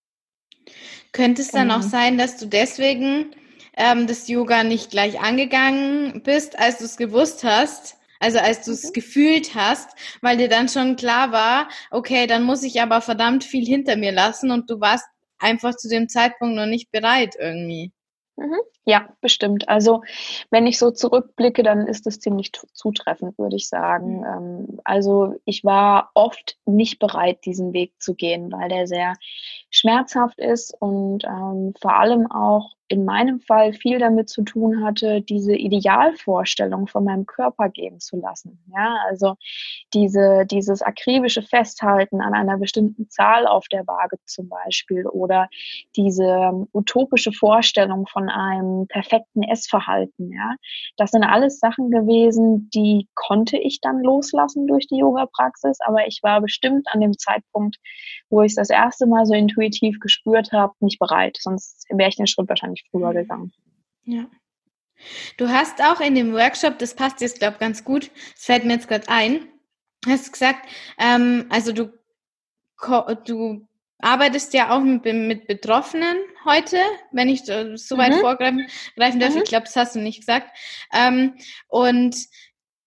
Könnte 1.11 1.41
es 1.41 1.51
dann 1.51 1.71
auch 1.71 1.79
genau. 1.79 1.89
sein, 1.89 2.17
dass 2.17 2.37
du 2.37 2.47
deswegen 2.47 3.35
ähm, 3.75 4.07
das 4.07 4.27
Yoga 4.27 4.63
nicht 4.63 4.91
gleich 4.91 5.19
angegangen 5.19 6.23
bist, 6.23 6.57
als 6.57 6.77
du 6.77 6.85
es 6.85 6.97
gewusst 6.97 7.43
hast? 7.43 7.97
Also 8.19 8.39
als 8.39 8.63
du 8.63 8.71
es 8.71 8.85
mhm. 8.85 8.93
gefühlt 8.93 9.53
hast, 9.53 9.89
weil 10.21 10.37
dir 10.37 10.47
dann 10.47 10.69
schon 10.69 10.95
klar 10.95 11.33
war, 11.33 11.67
okay, 11.91 12.25
dann 12.25 12.43
muss 12.43 12.63
ich 12.63 12.81
aber 12.81 13.01
verdammt 13.01 13.43
viel 13.43 13.65
hinter 13.65 13.97
mir 13.97 14.13
lassen 14.13 14.49
und 14.49 14.69
du 14.69 14.79
warst 14.79 15.05
einfach 15.43 15.75
zu 15.75 15.89
dem 15.89 16.09
Zeitpunkt 16.09 16.55
noch 16.55 16.65
nicht 16.65 16.91
bereit 16.91 17.35
irgendwie. 17.37 17.91
Mhm. 18.35 18.59
Ja, 18.85 19.15
bestimmt. 19.21 19.69
Also 19.69 20.01
wenn 20.49 20.67
ich 20.67 20.77
so 20.77 20.91
zurückblicke, 20.91 21.63
dann 21.63 21.87
ist 21.87 22.07
es 22.07 22.19
ziemlich 22.19 22.51
zutreffend, 22.73 23.37
würde 23.37 23.55
ich 23.55 23.69
sagen. 23.69 24.19
Mhm. 24.19 24.25
Ähm, 24.25 24.79
also 24.83 25.35
ich 25.45 25.63
war 25.63 26.11
oft 26.15 26.57
nicht 26.65 26.99
bereit, 26.99 27.45
diesen 27.45 27.73
Weg 27.73 27.93
zu 27.99 28.15
gehen, 28.15 28.51
weil 28.51 28.69
der 28.69 28.87
sehr 28.87 29.13
schmerzhaft 29.69 30.39
ist 30.39 30.75
und 30.79 31.23
ähm, 31.25 31.73
vor 31.79 31.97
allem 31.97 32.29
auch 32.29 32.73
in 32.93 33.05
meinem 33.05 33.39
Fall 33.39 33.73
viel 33.73 33.97
damit 33.97 34.29
zu 34.29 34.43
tun 34.43 34.85
hatte, 34.85 35.21
diese 35.21 35.55
Idealvorstellung 35.55 36.85
von 36.85 37.03
meinem 37.03 37.25
Körper 37.25 37.69
gehen 37.69 37.99
zu 37.99 38.17
lassen. 38.17 38.59
Ja, 38.71 38.97
also 39.09 39.33
diese, 39.95 40.45
dieses 40.45 40.83
akribische 40.83 41.41
Festhalten 41.41 42.21
an 42.21 42.35
einer 42.35 42.59
bestimmten 42.59 43.09
Zahl 43.09 43.47
auf 43.47 43.67
der 43.67 43.87
Waage 43.87 44.17
zum 44.25 44.47
Beispiel 44.47 45.07
oder 45.07 45.49
diese 45.95 46.67
utopische 46.71 47.31
Vorstellung 47.31 48.05
von 48.05 48.29
einem 48.29 48.85
perfekten 48.87 49.41
Essverhalten. 49.41 50.31
Ja, 50.31 50.53
das 50.95 51.09
sind 51.09 51.23
alles 51.23 51.59
Sachen 51.59 51.89
gewesen, 51.89 52.69
die 52.75 53.07
konnte 53.15 53.57
ich 53.57 53.81
dann 53.81 54.03
loslassen 54.03 54.67
durch 54.67 54.85
die 54.85 54.97
Yoga-Praxis, 54.97 55.79
aber 55.81 56.05
ich 56.05 56.19
war 56.21 56.41
bestimmt 56.41 56.87
an 56.91 57.01
dem 57.01 57.17
Zeitpunkt, 57.17 57.77
wo 58.29 58.43
ich 58.43 58.53
das 58.53 58.69
erste 58.69 59.07
Mal 59.07 59.25
so 59.25 59.33
intuitiv 59.33 59.99
gespürt 59.99 60.51
habe, 60.51 60.73
nicht 60.79 60.99
bereit. 60.99 61.37
Sonst 61.39 61.87
wäre 61.89 62.09
ich 62.09 62.17
den 62.17 62.27
Schritt 62.27 62.49
wahrscheinlich 62.49 62.82
nicht 62.83 62.91
früher 62.91 63.13
gegangen. 63.13 63.51
Ja. 64.03 64.29
Du 65.37 65.49
hast 65.49 65.81
auch 65.81 65.99
in 65.99 66.15
dem 66.15 66.33
Workshop, 66.33 66.77
das 66.79 66.95
passt 66.95 67.21
jetzt, 67.21 67.39
glaube 67.39 67.55
ich, 67.55 67.59
ganz 67.59 67.83
gut, 67.83 68.11
das 68.35 68.45
fällt 68.45 68.65
mir 68.65 68.73
jetzt 68.73 68.87
gerade 68.87 69.09
ein, 69.09 69.47
hast 70.05 70.31
gesagt, 70.31 70.69
ähm, 70.97 71.47
also 71.49 71.71
du, 71.71 71.91
du 73.25 73.67
arbeitest 73.99 74.53
ja 74.53 74.69
auch 74.69 74.81
mit, 74.81 75.03
mit 75.05 75.47
Betroffenen 75.47 76.17
heute, 76.45 76.77
wenn 77.11 77.29
ich 77.29 77.43
so 77.43 77.97
weit 77.97 78.13
mhm. 78.13 78.19
vorgreifen 78.19 78.67
darf. 78.97 79.33
Mhm. 79.33 79.41
Ich 79.43 79.49
glaube, 79.49 79.65
das 79.65 79.75
hast 79.75 79.95
du 79.95 79.99
nicht 79.99 80.19
gesagt. 80.19 80.55
Ähm, 80.93 81.35
und 81.67 82.15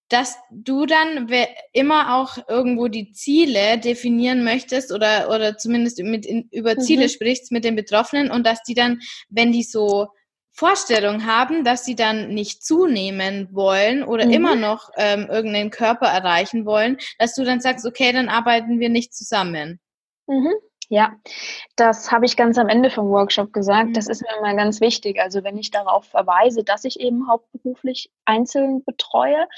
dass 0.08 0.36
du 0.50 0.86
dann 0.86 1.28
immer 1.72 2.16
auch 2.16 2.38
irgendwo 2.48 2.88
die 2.88 3.12
Ziele 3.12 3.78
definieren 3.78 4.44
möchtest 4.44 4.92
oder, 4.92 5.30
oder 5.30 5.56
zumindest 5.56 6.00
mit 6.02 6.24
in, 6.24 6.48
über 6.52 6.76
Ziele 6.78 7.04
mhm. 7.04 7.08
sprichst 7.08 7.50
mit 7.50 7.64
den 7.64 7.76
Betroffenen 7.76 8.30
und 8.30 8.46
dass 8.46 8.62
die 8.62 8.74
dann, 8.74 9.00
wenn 9.28 9.52
die 9.52 9.64
so 9.64 10.08
Vorstellungen 10.52 11.26
haben, 11.26 11.64
dass 11.64 11.84
sie 11.84 11.96
dann 11.96 12.28
nicht 12.28 12.64
zunehmen 12.64 13.48
wollen 13.52 14.02
oder 14.02 14.26
mhm. 14.26 14.32
immer 14.32 14.56
noch 14.56 14.90
ähm, 14.96 15.26
irgendeinen 15.28 15.70
Körper 15.70 16.06
erreichen 16.06 16.64
wollen, 16.64 16.96
dass 17.18 17.34
du 17.34 17.44
dann 17.44 17.60
sagst, 17.60 17.84
okay, 17.84 18.12
dann 18.12 18.28
arbeiten 18.28 18.80
wir 18.80 18.88
nicht 18.88 19.14
zusammen. 19.14 19.80
Mhm. 20.26 20.54
Ja, 20.88 21.16
das 21.74 22.12
habe 22.12 22.26
ich 22.26 22.36
ganz 22.36 22.58
am 22.58 22.68
Ende 22.68 22.90
vom 22.90 23.08
Workshop 23.08 23.52
gesagt. 23.52 23.96
Das 23.96 24.06
mhm. 24.06 24.12
ist 24.12 24.22
mir 24.22 24.38
immer 24.38 24.54
ganz 24.54 24.80
wichtig. 24.80 25.20
Also 25.20 25.42
wenn 25.42 25.58
ich 25.58 25.70
darauf 25.72 26.04
verweise, 26.04 26.62
dass 26.62 26.84
ich 26.84 27.00
eben 27.00 27.28
hauptberuflich 27.28 28.10
einzeln 28.24 28.84
betreue, 28.84 29.48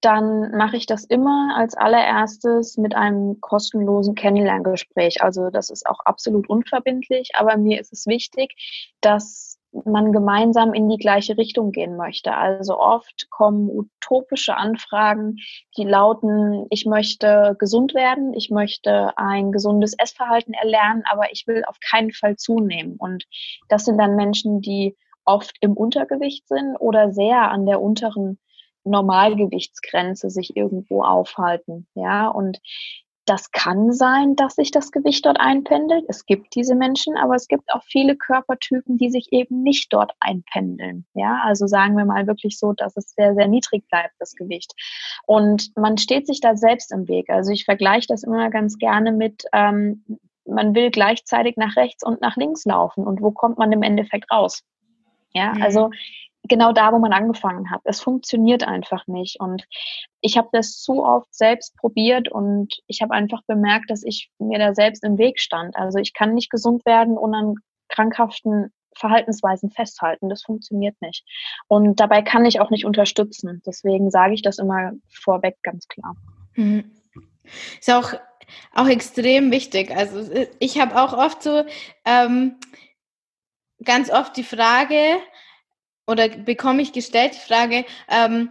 dann 0.00 0.52
mache 0.56 0.76
ich 0.76 0.86
das 0.86 1.04
immer 1.04 1.56
als 1.56 1.74
allererstes 1.74 2.76
mit 2.76 2.94
einem 2.94 3.40
kostenlosen 3.40 4.14
Kennenlerngespräch. 4.14 5.22
Also 5.22 5.50
das 5.50 5.70
ist 5.70 5.86
auch 5.86 6.00
absolut 6.04 6.48
unverbindlich, 6.48 7.30
aber 7.34 7.56
mir 7.56 7.80
ist 7.80 7.92
es 7.92 8.06
wichtig, 8.06 8.54
dass 9.00 9.57
man 9.84 10.12
gemeinsam 10.12 10.74
in 10.74 10.88
die 10.88 10.96
gleiche 10.96 11.36
Richtung 11.36 11.72
gehen 11.72 11.96
möchte. 11.96 12.34
Also 12.34 12.78
oft 12.78 13.28
kommen 13.30 13.68
utopische 13.70 14.56
Anfragen, 14.56 15.36
die 15.76 15.84
lauten, 15.84 16.66
ich 16.70 16.86
möchte 16.86 17.56
gesund 17.58 17.94
werden, 17.94 18.34
ich 18.34 18.50
möchte 18.50 19.16
ein 19.16 19.52
gesundes 19.52 19.94
Essverhalten 19.98 20.54
erlernen, 20.54 21.02
aber 21.10 21.32
ich 21.32 21.46
will 21.46 21.64
auf 21.66 21.78
keinen 21.80 22.12
Fall 22.12 22.36
zunehmen. 22.36 22.96
Und 22.98 23.24
das 23.68 23.84
sind 23.84 23.98
dann 23.98 24.16
Menschen, 24.16 24.60
die 24.60 24.96
oft 25.24 25.56
im 25.60 25.76
Untergewicht 25.76 26.48
sind 26.48 26.76
oder 26.76 27.12
sehr 27.12 27.50
an 27.50 27.66
der 27.66 27.80
unteren 27.80 28.38
Normalgewichtsgrenze 28.84 30.30
sich 30.30 30.56
irgendwo 30.56 31.02
aufhalten. 31.02 31.86
Ja, 31.94 32.28
und 32.28 32.58
das 33.28 33.50
kann 33.50 33.92
sein, 33.92 34.36
dass 34.36 34.54
sich 34.54 34.70
das 34.70 34.90
Gewicht 34.90 35.26
dort 35.26 35.38
einpendelt. 35.38 36.04
Es 36.08 36.26
gibt 36.26 36.54
diese 36.54 36.74
Menschen, 36.74 37.16
aber 37.16 37.34
es 37.34 37.48
gibt 37.48 37.72
auch 37.72 37.82
viele 37.84 38.16
Körpertypen, 38.16 38.96
die 38.96 39.10
sich 39.10 39.28
eben 39.32 39.62
nicht 39.62 39.92
dort 39.92 40.12
einpendeln. 40.20 41.06
Ja, 41.14 41.40
also 41.44 41.66
sagen 41.66 41.96
wir 41.96 42.04
mal 42.04 42.26
wirklich 42.26 42.58
so, 42.58 42.72
dass 42.72 42.96
es 42.96 43.14
sehr, 43.14 43.34
sehr 43.34 43.48
niedrig 43.48 43.86
bleibt, 43.88 44.14
das 44.18 44.34
Gewicht. 44.34 44.72
Und 45.26 45.76
man 45.76 45.98
steht 45.98 46.26
sich 46.26 46.40
da 46.40 46.56
selbst 46.56 46.92
im 46.92 47.08
Weg. 47.08 47.30
Also 47.30 47.52
ich 47.52 47.64
vergleiche 47.64 48.06
das 48.08 48.22
immer 48.22 48.50
ganz 48.50 48.78
gerne 48.78 49.12
mit, 49.12 49.44
ähm, 49.52 50.04
man 50.46 50.74
will 50.74 50.90
gleichzeitig 50.90 51.56
nach 51.56 51.76
rechts 51.76 52.02
und 52.02 52.20
nach 52.20 52.36
links 52.36 52.64
laufen. 52.64 53.06
Und 53.06 53.20
wo 53.20 53.30
kommt 53.30 53.58
man 53.58 53.70
im 53.72 53.82
Endeffekt 53.82 54.30
raus? 54.32 54.62
Ja, 55.34 55.54
mhm. 55.54 55.62
also 55.62 55.90
genau 56.48 56.72
da, 56.72 56.92
wo 56.92 56.98
man 56.98 57.12
angefangen 57.12 57.70
hat. 57.70 57.80
Es 57.84 58.00
funktioniert 58.00 58.64
einfach 58.64 59.06
nicht. 59.06 59.40
Und 59.40 59.64
ich 60.20 60.36
habe 60.36 60.48
das 60.52 60.80
zu 60.80 61.04
oft 61.04 61.32
selbst 61.34 61.76
probiert 61.76 62.30
und 62.30 62.74
ich 62.86 63.02
habe 63.02 63.14
einfach 63.14 63.42
bemerkt, 63.46 63.90
dass 63.90 64.02
ich 64.02 64.30
mir 64.38 64.58
da 64.58 64.74
selbst 64.74 65.04
im 65.04 65.18
Weg 65.18 65.40
stand. 65.40 65.76
Also 65.76 65.98
ich 65.98 66.14
kann 66.14 66.34
nicht 66.34 66.50
gesund 66.50 66.84
werden 66.86 67.16
und 67.16 67.34
an 67.34 67.54
krankhaften 67.88 68.72
Verhaltensweisen 68.96 69.70
festhalten. 69.70 70.28
Das 70.28 70.42
funktioniert 70.42 70.96
nicht. 71.00 71.24
Und 71.68 72.00
dabei 72.00 72.22
kann 72.22 72.44
ich 72.44 72.60
auch 72.60 72.70
nicht 72.70 72.84
unterstützen. 72.84 73.62
Deswegen 73.66 74.10
sage 74.10 74.34
ich 74.34 74.42
das 74.42 74.58
immer 74.58 74.92
vorweg 75.08 75.56
ganz 75.62 75.86
klar. 75.88 76.16
Mhm. 76.54 76.90
Ist 77.78 77.90
auch, 77.90 78.14
auch 78.74 78.88
extrem 78.88 79.50
wichtig. 79.50 79.96
Also 79.96 80.30
ich 80.58 80.80
habe 80.80 81.00
auch 81.00 81.12
oft 81.12 81.42
so 81.42 81.64
ähm, 82.04 82.56
ganz 83.84 84.10
oft 84.10 84.36
die 84.36 84.44
Frage, 84.44 85.18
oder 86.08 86.28
bekomme 86.28 86.82
ich 86.82 86.92
gestellt 86.92 87.34
die 87.34 87.52
Frage, 87.52 87.84
ähm, 88.08 88.50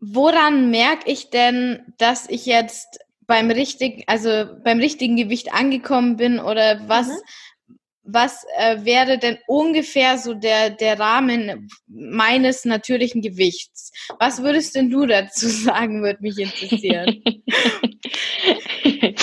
woran 0.00 0.70
merke 0.70 1.10
ich 1.10 1.30
denn, 1.30 1.94
dass 1.96 2.28
ich 2.28 2.44
jetzt 2.44 2.98
beim 3.26 3.50
richtigen, 3.50 4.02
also 4.06 4.46
beim 4.64 4.80
richtigen 4.80 5.16
Gewicht 5.16 5.54
angekommen 5.54 6.16
bin 6.16 6.40
oder 6.40 6.88
was, 6.88 7.06
mhm. 7.06 7.76
was 8.02 8.44
äh, 8.56 8.84
wäre 8.84 9.18
denn 9.18 9.38
ungefähr 9.46 10.18
so 10.18 10.34
der, 10.34 10.70
der 10.70 10.98
Rahmen 10.98 11.68
meines 11.86 12.64
natürlichen 12.64 13.22
Gewichts? 13.22 13.92
Was 14.18 14.42
würdest 14.42 14.74
denn 14.74 14.90
du 14.90 15.06
dazu 15.06 15.48
sagen, 15.48 16.02
würde 16.02 16.20
mich 16.20 16.38
interessieren. 16.38 17.22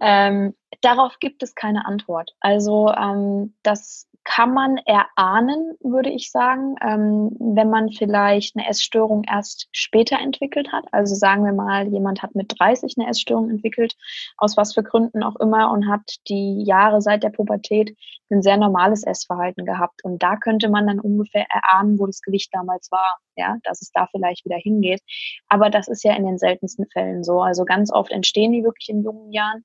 ähm, 0.00 0.54
darauf 0.80 1.18
gibt 1.20 1.44
es 1.44 1.54
keine 1.54 1.86
Antwort. 1.86 2.32
Also 2.40 2.92
ähm, 2.92 3.54
das 3.62 4.08
kann 4.24 4.54
man 4.54 4.78
erahnen, 4.78 5.76
würde 5.80 6.10
ich 6.10 6.30
sagen, 6.30 6.76
ähm, 6.82 7.36
wenn 7.38 7.68
man 7.68 7.92
vielleicht 7.92 8.56
eine 8.56 8.66
Essstörung 8.68 9.22
erst 9.30 9.68
später 9.70 10.18
entwickelt 10.18 10.72
hat. 10.72 10.86
Also 10.92 11.14
sagen 11.14 11.44
wir 11.44 11.52
mal, 11.52 11.86
jemand 11.88 12.22
hat 12.22 12.34
mit 12.34 12.54
30 12.58 12.94
eine 12.98 13.08
Essstörung 13.08 13.50
entwickelt, 13.50 13.94
aus 14.38 14.56
was 14.56 14.74
für 14.74 14.82
Gründen 14.82 15.22
auch 15.22 15.36
immer, 15.36 15.70
und 15.70 15.88
hat 15.88 16.16
die 16.28 16.64
Jahre 16.64 17.02
seit 17.02 17.22
der 17.22 17.30
Pubertät 17.30 17.96
ein 18.30 18.42
sehr 18.42 18.56
normales 18.56 19.04
Essverhalten 19.04 19.66
gehabt. 19.66 20.02
Und 20.02 20.22
da 20.22 20.36
könnte 20.36 20.70
man 20.70 20.86
dann 20.86 21.00
ungefähr 21.00 21.46
erahnen, 21.50 21.98
wo 21.98 22.06
das 22.06 22.22
Gewicht 22.22 22.48
damals 22.52 22.90
war, 22.90 23.18
ja, 23.36 23.58
dass 23.62 23.82
es 23.82 23.92
da 23.92 24.08
vielleicht 24.10 24.44
wieder 24.46 24.56
hingeht. 24.56 25.02
Aber 25.48 25.68
das 25.68 25.86
ist 25.86 26.02
ja 26.02 26.14
in 26.16 26.24
den 26.24 26.38
seltensten 26.38 26.86
Fällen 26.86 27.24
so. 27.24 27.42
Also 27.42 27.64
ganz 27.64 27.92
oft 27.92 28.10
entstehen 28.10 28.52
die 28.52 28.64
wirklich 28.64 28.88
in 28.88 29.04
jungen 29.04 29.32
Jahren 29.32 29.62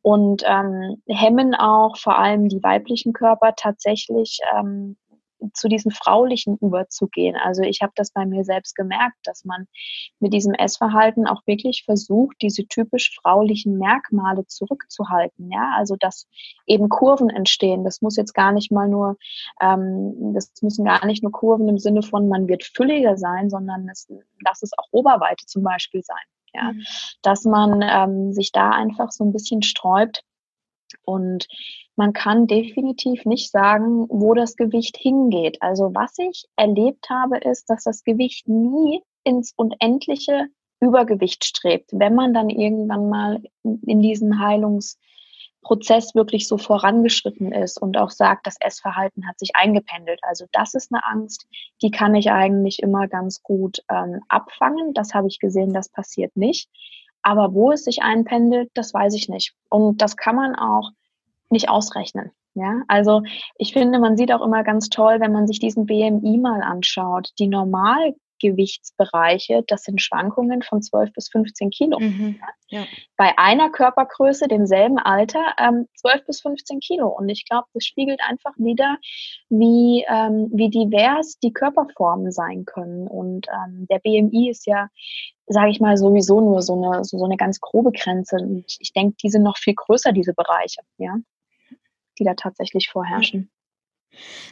und 0.00 0.42
ähm, 0.46 1.02
hemmen 1.06 1.54
auch 1.54 1.96
vor 1.98 2.18
allem 2.18 2.48
die 2.48 2.62
weiblichen 2.62 3.12
Körper 3.12 3.54
tatsächlich 3.54 3.97
ähm, 4.54 4.96
zu 5.52 5.68
diesem 5.68 5.90
Fraulichen 5.90 6.56
überzugehen. 6.58 7.36
Also 7.36 7.62
ich 7.62 7.80
habe 7.82 7.92
das 7.94 8.10
bei 8.10 8.26
mir 8.26 8.44
selbst 8.44 8.74
gemerkt, 8.74 9.16
dass 9.24 9.44
man 9.44 9.66
mit 10.20 10.32
diesem 10.32 10.54
Essverhalten 10.54 11.26
auch 11.26 11.46
wirklich 11.46 11.84
versucht, 11.84 12.36
diese 12.42 12.66
typisch 12.66 13.16
fraulichen 13.22 13.78
Merkmale 13.78 14.46
zurückzuhalten. 14.46 15.50
Ja, 15.50 15.74
also 15.76 15.96
dass 15.98 16.26
eben 16.66 16.88
Kurven 16.88 17.30
entstehen. 17.30 17.84
Das 17.84 18.02
muss 18.02 18.16
jetzt 18.16 18.34
gar 18.34 18.52
nicht 18.52 18.72
mal 18.72 18.88
nur, 18.88 19.16
ähm, 19.60 20.32
das 20.34 20.52
müssen 20.62 20.84
gar 20.84 21.04
nicht 21.06 21.22
nur 21.22 21.32
Kurven 21.32 21.68
im 21.68 21.78
Sinne 21.78 22.02
von 22.02 22.28
man 22.28 22.48
wird 22.48 22.64
fülliger 22.64 23.16
sein, 23.16 23.50
sondern 23.50 23.88
es, 23.88 24.08
lass 24.44 24.62
es 24.62 24.72
auch 24.76 24.88
Oberweite 24.90 25.46
zum 25.46 25.62
Beispiel 25.62 26.02
sein. 26.02 26.16
Ja, 26.54 26.72
mhm. 26.72 26.82
dass 27.22 27.44
man 27.44 27.82
ähm, 27.82 28.32
sich 28.32 28.52
da 28.52 28.70
einfach 28.70 29.10
so 29.12 29.22
ein 29.22 29.32
bisschen 29.32 29.62
sträubt 29.62 30.24
und 31.02 31.46
man 31.98 32.12
kann 32.12 32.46
definitiv 32.46 33.24
nicht 33.24 33.50
sagen, 33.50 34.06
wo 34.08 34.32
das 34.32 34.54
Gewicht 34.54 34.96
hingeht. 34.96 35.60
Also 35.60 35.90
was 35.94 36.16
ich 36.18 36.46
erlebt 36.54 37.10
habe, 37.10 37.38
ist, 37.38 37.68
dass 37.68 37.82
das 37.82 38.04
Gewicht 38.04 38.48
nie 38.48 39.02
ins 39.24 39.52
Unendliche 39.56 40.46
Übergewicht 40.80 41.44
strebt, 41.44 41.90
wenn 41.92 42.14
man 42.14 42.32
dann 42.32 42.50
irgendwann 42.50 43.08
mal 43.08 43.42
in 43.64 44.00
diesem 44.00 44.38
Heilungsprozess 44.38 46.14
wirklich 46.14 46.46
so 46.46 46.56
vorangeschritten 46.56 47.50
ist 47.50 47.82
und 47.82 47.98
auch 47.98 48.10
sagt, 48.10 48.46
das 48.46 48.60
Essverhalten 48.60 49.26
hat 49.26 49.40
sich 49.40 49.56
eingependelt. 49.56 50.20
Also 50.22 50.46
das 50.52 50.74
ist 50.74 50.92
eine 50.92 51.04
Angst, 51.04 51.48
die 51.82 51.90
kann 51.90 52.14
ich 52.14 52.30
eigentlich 52.30 52.78
immer 52.80 53.08
ganz 53.08 53.42
gut 53.42 53.82
ähm, 53.90 54.20
abfangen. 54.28 54.94
Das 54.94 55.14
habe 55.14 55.26
ich 55.26 55.40
gesehen, 55.40 55.72
das 55.72 55.88
passiert 55.88 56.36
nicht. 56.36 56.70
Aber 57.22 57.54
wo 57.54 57.72
es 57.72 57.82
sich 57.82 58.02
einpendelt, 58.02 58.70
das 58.74 58.94
weiß 58.94 59.14
ich 59.14 59.28
nicht. 59.28 59.56
Und 59.68 60.00
das 60.00 60.16
kann 60.16 60.36
man 60.36 60.54
auch 60.54 60.92
nicht 61.50 61.68
ausrechnen. 61.68 62.32
Ja, 62.58 62.82
also 62.88 63.22
ich 63.56 63.72
finde, 63.72 64.00
man 64.00 64.16
sieht 64.16 64.32
auch 64.32 64.44
immer 64.44 64.64
ganz 64.64 64.88
toll, 64.88 65.20
wenn 65.20 65.30
man 65.32 65.46
sich 65.46 65.60
diesen 65.60 65.86
BMI 65.86 66.38
mal 66.38 66.60
anschaut. 66.62 67.28
Die 67.38 67.46
Normalgewichtsbereiche, 67.46 69.62
das 69.68 69.84
sind 69.84 70.02
Schwankungen 70.02 70.62
von 70.62 70.82
12 70.82 71.12
bis 71.12 71.28
15 71.28 71.70
Kilo. 71.70 72.00
Mhm, 72.00 72.40
ja. 72.68 72.84
Bei 73.16 73.38
einer 73.38 73.70
Körpergröße, 73.70 74.48
demselben 74.48 74.98
Alter, 74.98 75.54
ähm, 75.58 75.86
12 75.98 76.26
bis 76.26 76.40
15 76.40 76.80
Kilo. 76.80 77.06
Und 77.06 77.28
ich 77.28 77.44
glaube, 77.48 77.68
das 77.74 77.84
spiegelt 77.84 78.20
einfach 78.28 78.54
wieder, 78.56 78.96
wie, 79.50 80.04
ähm, 80.08 80.50
wie 80.52 80.68
divers 80.68 81.38
die 81.38 81.52
Körperformen 81.52 82.32
sein 82.32 82.64
können. 82.64 83.06
Und 83.06 83.46
ähm, 83.48 83.86
der 83.88 84.00
BMI 84.00 84.50
ist 84.50 84.66
ja 84.66 84.88
sage 85.50 85.70
ich 85.70 85.80
mal, 85.80 85.96
sowieso 85.96 86.42
nur 86.42 86.60
so 86.60 86.74
eine, 86.74 87.04
so 87.04 87.24
eine 87.24 87.38
ganz 87.38 87.58
grobe 87.60 87.90
Grenze. 87.92 88.36
Und 88.36 88.66
ich 88.80 88.92
denke, 88.92 89.16
die 89.22 89.30
sind 89.30 89.44
noch 89.44 89.56
viel 89.56 89.72
größer, 89.74 90.12
diese 90.12 90.34
Bereiche, 90.34 90.82
ja 90.98 91.16
die 92.18 92.24
da 92.24 92.34
tatsächlich 92.34 92.88
vorherrschen. 92.90 93.50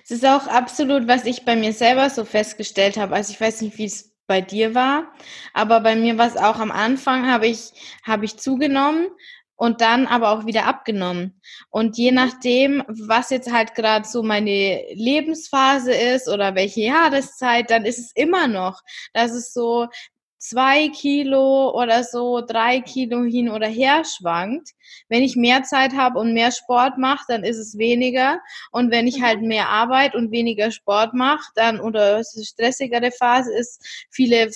Es 0.05 0.11
ist 0.11 0.27
auch 0.27 0.47
absolut, 0.47 1.09
was 1.09 1.25
ich 1.25 1.45
bei 1.45 1.57
mir 1.57 1.73
selber 1.73 2.11
so 2.11 2.25
festgestellt 2.25 2.97
habe. 2.97 3.15
Also 3.15 3.33
ich 3.33 3.41
weiß 3.41 3.63
nicht, 3.63 3.79
wie 3.79 3.87
es 3.87 4.15
bei 4.27 4.41
dir 4.41 4.75
war, 4.75 5.13
aber 5.55 5.81
bei 5.81 5.97
mir 5.97 6.19
war 6.19 6.27
es 6.27 6.37
auch 6.37 6.59
am 6.59 6.73
Anfang, 6.73 7.31
habe 7.31 7.47
ich, 7.47 7.73
habe 8.05 8.25
ich 8.25 8.37
zugenommen 8.37 9.09
und 9.55 9.81
dann 9.81 10.07
aber 10.07 10.31
auch 10.31 10.47
wieder 10.47 10.67
abgenommen. 10.67 11.41
Und 11.71 11.97
je 11.97 12.13
nachdem, 12.13 12.83
was 12.89 13.31
jetzt 13.31 13.51
halt 13.51 13.75
gerade 13.75 14.07
so 14.07 14.23
meine 14.23 14.83
Lebensphase 14.93 15.93
ist 15.93 16.29
oder 16.29 16.55
welche 16.55 16.83
Jahreszeit, 16.83 17.71
dann 17.71 17.85
ist 17.85 17.99
es 17.99 18.13
immer 18.15 18.49
noch, 18.49 18.83
dass 19.15 19.33
es 19.33 19.53
so 19.53 19.87
zwei 20.49 20.89
Kilo 20.89 21.73
oder 21.73 22.05
so, 22.05 22.41
drei 22.41 22.81
Kilo 22.81 23.25
hin 23.25 23.49
oder 23.49 23.67
her 23.67 24.05
schwankt. 24.05 24.71
Wenn 25.09 25.23
ich 25.23 25.35
mehr 25.35 25.65
Zeit 25.65 25.95
habe 25.95 26.21
und 26.21 26.35
mehr 26.35 26.53
Sport 26.53 26.99
mache, 26.99 27.25
dann 27.29 27.43
ist 27.43 27.59
es 27.59 27.79
weniger. 27.79 28.41
Und 28.71 28.93
wenn 28.93 29.09
ich 29.09 29.23
halt 29.23 29.41
mhm. 29.41 29.49
mehr 29.49 29.69
Arbeit 29.69 30.15
und 30.15 30.31
weniger 30.31 30.71
Sport 30.71 31.15
mache, 31.15 31.51
dann 31.57 31.81
oder 31.81 32.21
es 32.21 32.35
eine 32.37 32.45
stressigere 32.45 33.11
Phase 33.11 33.53
ist, 33.53 34.07
viele 34.11 34.51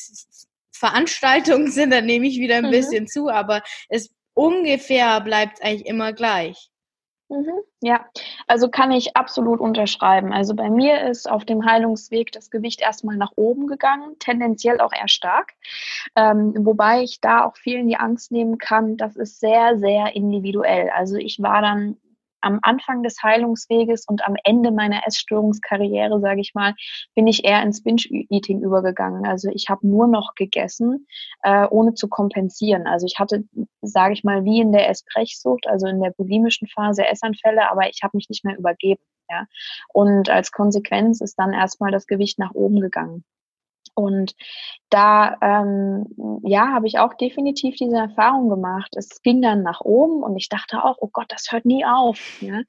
Veranstaltungen 0.71 1.71
sind, 1.73 1.91
dann 1.91 2.07
nehme 2.07 2.29
ich 2.29 2.39
wieder 2.39 2.57
ein 2.57 2.67
mhm. 2.67 2.71
bisschen 2.71 3.09
zu, 3.09 3.29
aber 3.29 3.63
es 3.89 4.11
ungefähr 4.35 5.21
bleibt 5.21 5.63
eigentlich 5.63 5.87
immer 5.87 6.13
gleich. 6.13 6.71
Mhm. 7.31 7.61
Ja, 7.81 8.07
also 8.49 8.69
kann 8.69 8.91
ich 8.91 9.17
absolut 9.17 9.61
unterschreiben. 9.61 10.33
Also 10.33 10.55
bei 10.57 10.69
mir 10.69 11.03
ist 11.03 11.31
auf 11.31 11.45
dem 11.45 11.65
Heilungsweg 11.65 12.33
das 12.33 12.51
Gewicht 12.51 12.81
erstmal 12.81 13.17
nach 13.17 13.31
oben 13.37 13.69
gegangen, 13.69 14.17
tendenziell 14.19 14.81
auch 14.81 14.93
eher 14.93 15.07
stark. 15.07 15.53
Ähm, 16.17 16.55
wobei 16.59 17.03
ich 17.05 17.21
da 17.21 17.45
auch 17.45 17.57
vielen 17.57 17.87
die 17.87 17.97
Angst 17.97 18.33
nehmen 18.33 18.59
kann, 18.59 18.97
das 18.97 19.15
ist 19.17 19.39
sehr, 19.39 19.79
sehr 19.79 20.17
individuell. 20.17 20.91
Also 20.91 21.17
ich 21.17 21.41
war 21.41 21.63
dann 21.63 21.97
am 22.41 22.59
Anfang 22.63 23.03
des 23.03 23.23
Heilungsweges 23.23 24.07
und 24.07 24.27
am 24.27 24.37
Ende 24.45 24.71
meiner 24.71 25.07
Essstörungskarriere, 25.07 26.21
sage 26.21 26.41
ich 26.41 26.55
mal, 26.55 26.75
bin 27.15 27.27
ich 27.27 27.45
eher 27.45 27.63
ins 27.63 27.83
Binge-Eating 27.83 28.63
übergegangen. 28.63 29.27
Also 29.27 29.51
ich 29.53 29.69
habe 29.69 29.87
nur 29.87 30.07
noch 30.07 30.35
gegessen, 30.35 31.07
äh, 31.43 31.67
ohne 31.69 31.95
zu 31.95 32.09
kompensieren. 32.09 32.87
Also 32.87 33.07
ich 33.07 33.19
hatte, 33.19 33.45
sage 33.83 34.15
ich 34.15 34.25
mal, 34.25 34.45
wie 34.45 34.61
in 34.61 34.73
der 34.73 34.89
Essbrechsucht, 34.89 35.67
also 35.67 35.87
in 35.87 36.01
der 36.01 36.11
bulimischen 36.11 36.69
Phase 36.69 37.07
Essanfälle, 37.07 37.71
aber 37.71 37.89
ich 37.89 38.01
habe 38.03 38.17
mich 38.17 38.29
nicht 38.29 38.45
mehr 38.45 38.59
übergeben. 38.59 39.03
Ja? 39.31 39.47
Und 39.93 40.29
als 40.29 40.53
Konsequenz 40.53 41.21
ist 41.21 41.37
dann 41.37 41.53
erstmal 41.53 41.91
das 41.91 42.07
Gewicht 42.07 42.39
nach 42.39 42.53
oben 42.55 42.81
gegangen. 42.81 43.25
Und 44.01 44.35
da, 44.91 45.37
ähm, 45.41 46.07
ja, 46.43 46.69
habe 46.69 46.87
ich 46.87 46.99
auch 46.99 47.15
definitiv 47.15 47.77
diese 47.77 47.97
Erfahrung 47.97 48.49
gemacht. 48.49 48.95
Es 48.97 49.23
ging 49.23 49.41
dann 49.41 49.63
nach 49.63 49.81
oben 49.81 50.23
und 50.23 50.37
ich 50.37 50.49
dachte 50.49 50.85
auch, 50.85 50.97
oh 51.01 51.09
Gott, 51.13 51.27
das 51.29 51.49
hört 51.51 51.65
nie 51.65 51.85
auf. 51.85 52.41
Ja? 52.43 52.63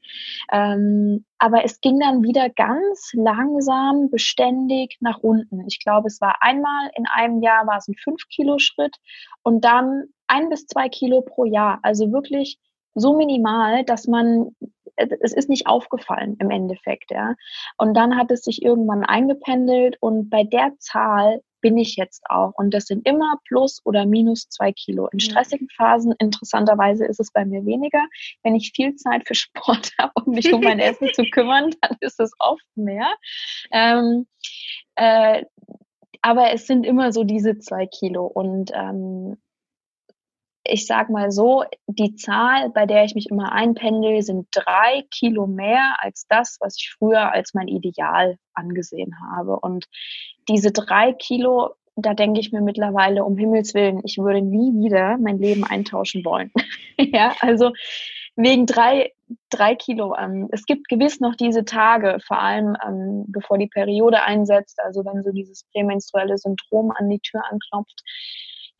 Ähm, 0.51 1.25
aber 1.39 1.65
es 1.65 1.81
ging 1.81 1.99
dann 1.99 2.23
wieder 2.23 2.49
ganz 2.49 3.11
langsam, 3.13 4.09
beständig 4.09 4.97
nach 4.99 5.19
unten. 5.19 5.65
Ich 5.67 5.79
glaube, 5.83 6.07
es 6.07 6.21
war 6.21 6.35
einmal 6.41 6.91
in 6.95 7.05
einem 7.07 7.41
Jahr 7.41 7.65
war 7.65 7.77
es 7.77 7.87
ein 7.87 7.95
5-Kilo-Schritt 7.95 8.97
und 9.43 9.65
dann 9.65 10.05
ein 10.27 10.49
bis 10.49 10.67
zwei 10.67 10.89
Kilo 10.89 11.21
pro 11.21 11.45
Jahr. 11.45 11.79
Also 11.81 12.11
wirklich 12.11 12.59
so 12.93 13.15
minimal, 13.15 13.83
dass 13.85 14.07
man 14.07 14.55
es 14.95 15.33
ist 15.33 15.49
nicht 15.49 15.67
aufgefallen 15.67 16.37
im 16.39 16.49
Endeffekt, 16.49 17.11
ja. 17.11 17.35
Und 17.77 17.95
dann 17.95 18.17
hat 18.17 18.31
es 18.31 18.41
sich 18.41 18.61
irgendwann 18.61 19.03
eingependelt 19.03 19.97
und 19.99 20.29
bei 20.29 20.43
der 20.43 20.73
Zahl 20.79 21.41
bin 21.61 21.77
ich 21.77 21.95
jetzt 21.95 22.23
auch. 22.29 22.53
Und 22.55 22.73
das 22.73 22.85
sind 22.85 23.07
immer 23.07 23.35
plus 23.47 23.81
oder 23.85 24.05
minus 24.05 24.49
zwei 24.49 24.73
Kilo. 24.73 25.07
In 25.07 25.19
stressigen 25.19 25.69
Phasen, 25.69 26.13
interessanterweise, 26.19 27.05
ist 27.05 27.19
es 27.19 27.31
bei 27.31 27.45
mir 27.45 27.65
weniger. 27.65 28.03
Wenn 28.43 28.55
ich 28.55 28.73
viel 28.75 28.95
Zeit 28.95 29.27
für 29.27 29.35
Sport 29.35 29.91
habe, 29.99 30.11
um 30.25 30.33
mich 30.33 30.51
um 30.51 30.61
mein 30.61 30.79
Essen 30.79 31.09
zu 31.13 31.23
kümmern, 31.23 31.71
dann 31.81 31.97
ist 32.01 32.19
es 32.19 32.33
oft 32.39 32.65
mehr. 32.75 33.07
Ähm, 33.71 34.27
äh, 34.95 35.43
aber 36.23 36.53
es 36.53 36.67
sind 36.67 36.85
immer 36.85 37.11
so 37.11 37.23
diese 37.23 37.57
zwei 37.59 37.87
Kilo. 37.87 38.25
Und 38.25 38.71
ähm, 38.73 39.37
ich 40.63 40.85
sag 40.85 41.09
mal 41.09 41.31
so, 41.31 41.63
die 41.87 42.15
Zahl, 42.15 42.69
bei 42.69 42.85
der 42.85 43.03
ich 43.03 43.15
mich 43.15 43.29
immer 43.29 43.51
einpendel, 43.51 44.21
sind 44.21 44.47
drei 44.51 45.03
Kilo 45.09 45.47
mehr 45.47 45.95
als 45.99 46.27
das, 46.27 46.57
was 46.59 46.75
ich 46.77 46.93
früher 46.97 47.31
als 47.31 47.53
mein 47.53 47.67
Ideal 47.67 48.37
angesehen 48.53 49.15
habe. 49.33 49.59
Und 49.59 49.85
diese 50.47 50.71
drei 50.71 51.13
Kilo, 51.13 51.71
da 51.95 52.13
denke 52.13 52.39
ich 52.39 52.51
mir 52.51 52.61
mittlerweile, 52.61 53.23
um 53.23 53.37
Himmels 53.37 53.73
Willen, 53.73 54.01
ich 54.03 54.17
würde 54.17 54.41
nie 54.41 54.71
wieder 54.83 55.17
mein 55.17 55.39
Leben 55.39 55.63
eintauschen 55.63 56.23
wollen. 56.23 56.51
ja, 56.97 57.35
also 57.39 57.71
wegen 58.35 58.65
drei, 58.65 59.11
drei 59.49 59.75
Kilo. 59.75 60.15
Ähm, 60.15 60.47
es 60.51 60.65
gibt 60.65 60.87
gewiss 60.89 61.19
noch 61.19 61.35
diese 61.35 61.65
Tage, 61.65 62.19
vor 62.25 62.39
allem 62.39 62.77
ähm, 62.85 63.25
bevor 63.27 63.57
die 63.57 63.67
Periode 63.67 64.23
einsetzt, 64.23 64.79
also 64.79 65.03
wenn 65.05 65.23
so 65.23 65.31
dieses 65.31 65.63
prämenstruelle 65.71 66.37
Syndrom 66.37 66.91
an 66.91 67.09
die 67.09 67.19
Tür 67.19 67.41
anklopft, 67.49 68.03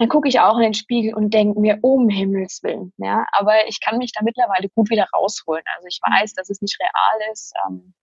dann 0.01 0.09
gucke 0.09 0.27
ich 0.27 0.39
auch 0.39 0.55
in 0.55 0.63
den 0.63 0.73
Spiegel 0.73 1.13
und 1.13 1.31
denke 1.31 1.59
mir, 1.59 1.77
um 1.83 2.09
Himmels 2.09 2.63
Willen. 2.63 2.91
Ja? 2.97 3.27
Aber 3.33 3.67
ich 3.67 3.79
kann 3.81 3.99
mich 3.99 4.11
da 4.11 4.23
mittlerweile 4.23 4.67
gut 4.69 4.89
wieder 4.89 5.07
rausholen. 5.13 5.61
Also 5.75 5.87
ich 5.87 5.99
weiß, 6.01 6.33
dass 6.33 6.49
es 6.49 6.59
nicht 6.59 6.75
real 6.79 7.31
ist, 7.31 7.53
ähm, 7.67 7.93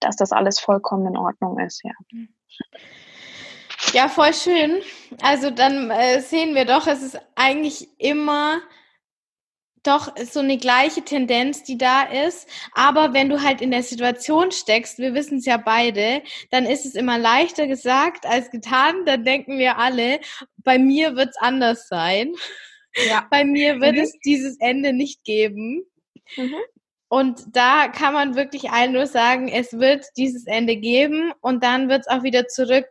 dass 0.00 0.16
das 0.16 0.30
alles 0.30 0.60
vollkommen 0.60 1.06
in 1.06 1.16
Ordnung 1.16 1.58
ist. 1.58 1.82
Ja. 1.82 1.92
Ja, 3.94 4.08
voll 4.08 4.34
schön. 4.34 4.82
Also 5.22 5.48
dann 5.50 5.90
äh, 5.90 6.20
sehen 6.20 6.54
wir 6.54 6.66
doch, 6.66 6.86
es 6.86 7.02
ist 7.02 7.18
eigentlich 7.34 7.88
immer 7.98 8.60
doch 9.82 10.14
so 10.30 10.40
eine 10.40 10.58
gleiche 10.58 11.02
Tendenz, 11.02 11.62
die 11.62 11.78
da 11.78 12.02
ist. 12.02 12.48
Aber 12.72 13.12
wenn 13.12 13.28
du 13.28 13.42
halt 13.42 13.60
in 13.60 13.70
der 13.70 13.82
Situation 13.82 14.50
steckst, 14.50 14.98
wir 14.98 15.14
wissen 15.14 15.38
es 15.38 15.46
ja 15.46 15.56
beide, 15.56 16.22
dann 16.50 16.66
ist 16.66 16.84
es 16.84 16.94
immer 16.94 17.18
leichter 17.18 17.66
gesagt 17.66 18.26
als 18.26 18.50
getan. 18.50 19.04
Dann 19.06 19.24
denken 19.24 19.58
wir 19.58 19.78
alle, 19.78 20.20
bei 20.58 20.78
mir 20.78 21.16
wird 21.16 21.30
es 21.30 21.36
anders 21.36 21.88
sein. 21.88 22.32
Ja. 23.06 23.26
Bei 23.30 23.44
mir 23.44 23.80
wird 23.80 23.96
mhm. 23.96 24.00
es 24.00 24.18
dieses 24.24 24.58
Ende 24.58 24.92
nicht 24.92 25.22
geben. 25.24 25.84
Mhm. 26.36 26.56
Und 27.08 27.44
da 27.52 27.88
kann 27.88 28.12
man 28.12 28.34
wirklich 28.34 28.70
allen 28.70 28.92
nur 28.92 29.06
sagen, 29.06 29.48
es 29.48 29.72
wird 29.78 30.04
dieses 30.16 30.46
Ende 30.46 30.76
geben 30.76 31.32
und 31.40 31.62
dann 31.62 31.88
wird 31.88 32.00
es 32.00 32.08
auch 32.08 32.22
wieder 32.22 32.48
zurück 32.48 32.86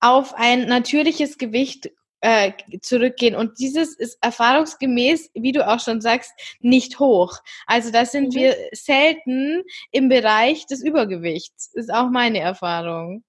auf 0.00 0.34
ein 0.34 0.66
natürliches 0.68 1.38
Gewicht 1.38 1.90
äh, 2.24 2.52
zurückgehen. 2.80 3.36
Und 3.36 3.58
dieses 3.58 3.94
ist 3.94 4.16
erfahrungsgemäß, 4.22 5.30
wie 5.34 5.52
du 5.52 5.68
auch 5.68 5.78
schon 5.78 6.00
sagst, 6.00 6.32
nicht 6.60 6.98
hoch. 6.98 7.38
Also 7.66 7.92
da 7.92 8.06
sind 8.06 8.28
mhm. 8.28 8.38
wir 8.38 8.56
selten 8.72 9.62
im 9.90 10.08
Bereich 10.08 10.64
des 10.66 10.82
Übergewichts. 10.82 11.70
Ist 11.74 11.92
auch 11.92 12.08
meine 12.08 12.40
Erfahrung 12.40 13.24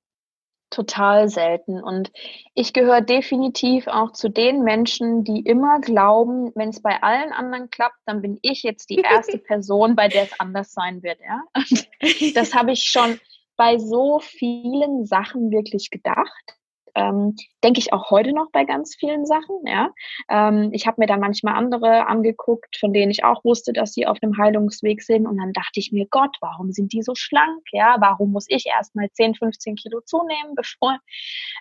total 0.70 1.28
selten. 1.28 1.84
Und 1.84 2.10
ich 2.54 2.72
gehöre 2.72 3.02
definitiv 3.02 3.88
auch 3.88 4.14
zu 4.14 4.30
den 4.30 4.64
Menschen, 4.64 5.26
die 5.26 5.42
immer 5.42 5.82
glauben, 5.82 6.54
wenn 6.56 6.70
es 6.70 6.82
bei 6.82 7.04
allen 7.04 7.34
anderen 7.34 7.70
klappt, 7.70 8.00
dann 8.06 8.22
bin 8.22 8.40
ich 8.42 8.64
jetzt 8.64 8.90
die 8.90 9.02
erste 9.02 9.38
Person, 9.40 9.98
bei 9.98 10.08
der 10.08 10.24
es 10.24 10.40
anders 10.40 10.72
sein 10.72 11.04
wird. 11.04 11.20
Ja? 11.20 11.42
Und 11.54 12.36
das 12.36 12.56
habe 12.56 12.72
ich 12.72 12.86
schon 12.86 13.20
bei 13.58 13.78
so 13.78 14.20
vielen 14.20 15.06
Sachen 15.06 15.52
wirklich 15.52 15.90
gedacht 15.90 16.56
ähm, 16.96 17.36
denke 17.64 17.80
ich 17.80 17.94
auch 17.94 18.10
heute 18.10 18.34
noch 18.34 18.50
bei 18.52 18.66
ganz 18.66 18.96
vielen 18.96 19.26
Sachen. 19.26 19.58
Ja, 19.66 19.92
ähm, 20.30 20.70
ich 20.74 20.88
habe 20.88 21.00
mir 21.00 21.08
dann 21.08 21.20
manchmal 21.20 21.56
andere 21.56 22.08
angeguckt, 22.08 22.78
von 22.78 22.94
denen 22.94 23.12
ich 23.12 23.24
auch 23.24 23.44
wusste, 23.44 23.74
dass 23.74 23.94
sie 23.94 24.08
auf 24.08 24.18
einem 24.22 24.38
Heilungsweg 24.38 25.02
sind, 25.02 25.28
und 25.28 25.38
dann 25.38 25.54
dachte 25.54 25.80
ich 25.80 25.92
mir, 25.92 26.08
Gott, 26.10 26.38
warum 26.42 26.72
sind 26.72 26.94
die 26.94 27.02
so 27.02 27.14
schlank? 27.16 27.62
Ja, 27.72 27.98
warum 28.00 28.32
muss 28.32 28.46
ich 28.50 28.66
erst 28.66 28.96
mal 28.96 29.10
10, 29.12 29.36
15 29.36 29.76
Kilo 29.76 30.02
zunehmen, 30.06 30.54
bevor 30.56 30.98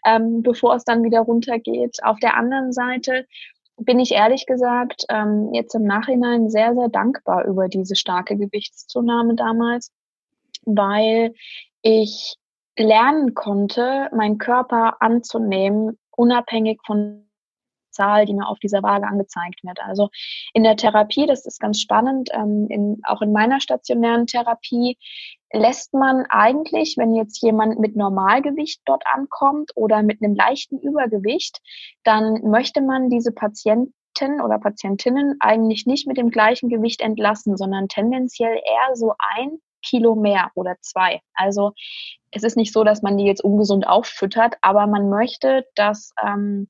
ähm, 0.07 0.43
bevor 0.43 0.77
es 0.77 0.85
dann 0.85 1.03
wieder 1.03 1.21
runtergeht? 1.21 1.99
Auf 2.03 2.19
der 2.21 2.37
anderen 2.37 2.73
Seite 2.73 3.27
bin 3.77 3.99
ich 3.99 4.13
ehrlich 4.13 4.47
gesagt 4.47 5.05
ähm, 5.09 5.51
jetzt 5.53 5.75
im 5.75 5.85
Nachhinein 5.85 6.49
sehr, 6.49 6.75
sehr 6.75 6.89
dankbar 6.89 7.45
über 7.45 7.69
diese 7.69 7.97
starke 7.97 8.37
Gewichtszunahme 8.37 9.35
damals, 9.35 9.93
weil 10.65 11.35
ich 11.83 12.37
lernen 12.77 13.35
konnte, 13.35 14.09
meinen 14.15 14.39
Körper 14.39 15.01
anzunehmen, 15.01 15.99
unabhängig 16.11 16.81
von 16.85 17.25
Zahl, 17.95 18.27
die 18.27 18.35
mir 18.35 18.49
auf 18.49 18.59
dieser 18.59 18.83
Waage 18.83 19.07
angezeigt 19.07 19.63
wird. 19.63 19.79
Also 19.81 20.11
in 20.53 20.65
der 20.65 20.77
Therapie, 20.77 21.27
das 21.27 21.47
ist 21.47 21.61
ganz 21.61 21.81
spannend, 21.81 22.29
ähm, 22.33 22.67
in, 22.69 23.01
auch 23.05 23.23
in 23.23 23.33
meiner 23.33 23.61
stationären 23.61 24.27
Therapie 24.27 24.99
lässt 25.53 25.95
man 25.95 26.27
eigentlich, 26.29 26.97
wenn 26.99 27.15
jetzt 27.15 27.41
jemand 27.41 27.79
mit 27.79 27.95
Normalgewicht 27.95 28.83
dort 28.87 29.05
ankommt 29.13 29.71
oder 29.77 30.03
mit 30.03 30.21
einem 30.23 30.35
leichten 30.35 30.79
Übergewicht, 30.79 31.61
dann 32.03 32.43
möchte 32.43 32.81
man 32.81 33.09
diese 33.09 33.31
Patienten 33.31 33.93
oder 34.43 34.59
Patientinnen 34.59 35.37
eigentlich 35.39 35.87
nicht 35.87 36.09
mit 36.09 36.17
dem 36.17 36.31
gleichen 36.31 36.69
Gewicht 36.69 37.01
entlassen, 37.01 37.57
sondern 37.57 37.89
tendenziell 37.89 38.55
eher 38.55 38.97
so 38.97 39.15
ein 39.37 39.61
Kilo 39.85 40.15
mehr 40.15 40.51
oder 40.55 40.77
zwei. 40.81 41.21
Also 41.35 41.73
es 42.31 42.43
ist 42.43 42.57
nicht 42.57 42.73
so, 42.73 42.85
dass 42.85 43.03
man 43.03 43.17
die 43.17 43.25
jetzt 43.25 43.45
ungesund 43.45 43.87
auffüttert, 43.87 44.57
aber 44.61 44.87
man 44.87 45.09
möchte, 45.09 45.67
dass, 45.75 46.13
ähm, 46.23 46.69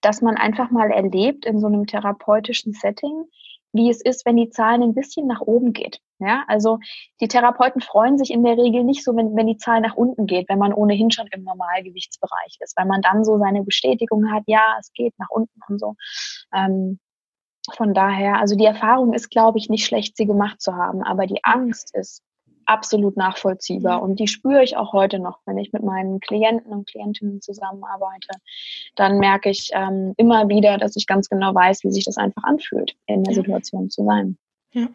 dass 0.00 0.22
man 0.22 0.36
einfach 0.36 0.70
mal 0.70 0.90
erlebt 0.90 1.44
in 1.44 1.60
so 1.60 1.66
einem 1.66 1.86
therapeutischen 1.86 2.72
Setting, 2.72 3.24
wie 3.72 3.90
es 3.90 4.00
ist, 4.00 4.24
wenn 4.26 4.36
die 4.36 4.50
Zahlen 4.50 4.82
ein 4.82 4.94
bisschen 4.94 5.26
nach 5.26 5.40
oben 5.40 5.72
geht. 5.72 6.00
Ja, 6.20 6.44
also 6.48 6.80
die 7.20 7.28
Therapeuten 7.28 7.80
freuen 7.80 8.18
sich 8.18 8.32
in 8.32 8.42
der 8.42 8.56
Regel 8.56 8.82
nicht 8.82 9.04
so, 9.04 9.14
wenn, 9.14 9.36
wenn 9.36 9.46
die 9.46 9.56
Zahl 9.56 9.80
nach 9.80 9.94
unten 9.94 10.26
geht, 10.26 10.48
wenn 10.48 10.58
man 10.58 10.72
ohnehin 10.72 11.12
schon 11.12 11.28
im 11.28 11.44
Normalgewichtsbereich 11.44 12.56
ist, 12.58 12.76
weil 12.76 12.86
man 12.86 13.02
dann 13.02 13.24
so 13.24 13.38
seine 13.38 13.62
Bestätigung 13.62 14.32
hat, 14.32 14.42
ja, 14.46 14.76
es 14.80 14.92
geht 14.92 15.14
nach 15.18 15.30
unten 15.30 15.60
und 15.68 15.78
so. 15.78 15.94
Ähm, 16.52 16.98
von 17.76 17.94
daher, 17.94 18.40
also 18.40 18.56
die 18.56 18.64
Erfahrung 18.64 19.12
ist, 19.12 19.30
glaube 19.30 19.58
ich, 19.58 19.68
nicht 19.68 19.84
schlecht, 19.84 20.16
sie 20.16 20.26
gemacht 20.26 20.60
zu 20.60 20.74
haben, 20.74 21.04
aber 21.04 21.26
die 21.26 21.44
Angst 21.44 21.94
ist 21.94 22.22
absolut 22.68 23.16
nachvollziehbar. 23.16 24.02
Und 24.02 24.20
die 24.20 24.28
spüre 24.28 24.62
ich 24.62 24.76
auch 24.76 24.92
heute 24.92 25.18
noch, 25.18 25.40
wenn 25.46 25.58
ich 25.58 25.72
mit 25.72 25.82
meinen 25.82 26.20
Klienten 26.20 26.70
und 26.72 26.88
Klientinnen 26.88 27.40
zusammenarbeite. 27.40 28.28
Dann 28.94 29.18
merke 29.18 29.50
ich 29.50 29.70
ähm, 29.72 30.14
immer 30.16 30.48
wieder, 30.48 30.76
dass 30.78 30.96
ich 30.96 31.06
ganz 31.06 31.28
genau 31.28 31.54
weiß, 31.54 31.84
wie 31.84 31.90
sich 31.90 32.04
das 32.04 32.18
einfach 32.18 32.44
anfühlt, 32.44 32.94
in 33.06 33.24
der 33.24 33.34
ja. 33.34 33.40
Situation 33.40 33.90
zu 33.90 34.04
sein. 34.04 34.36
Ja. 34.72 34.88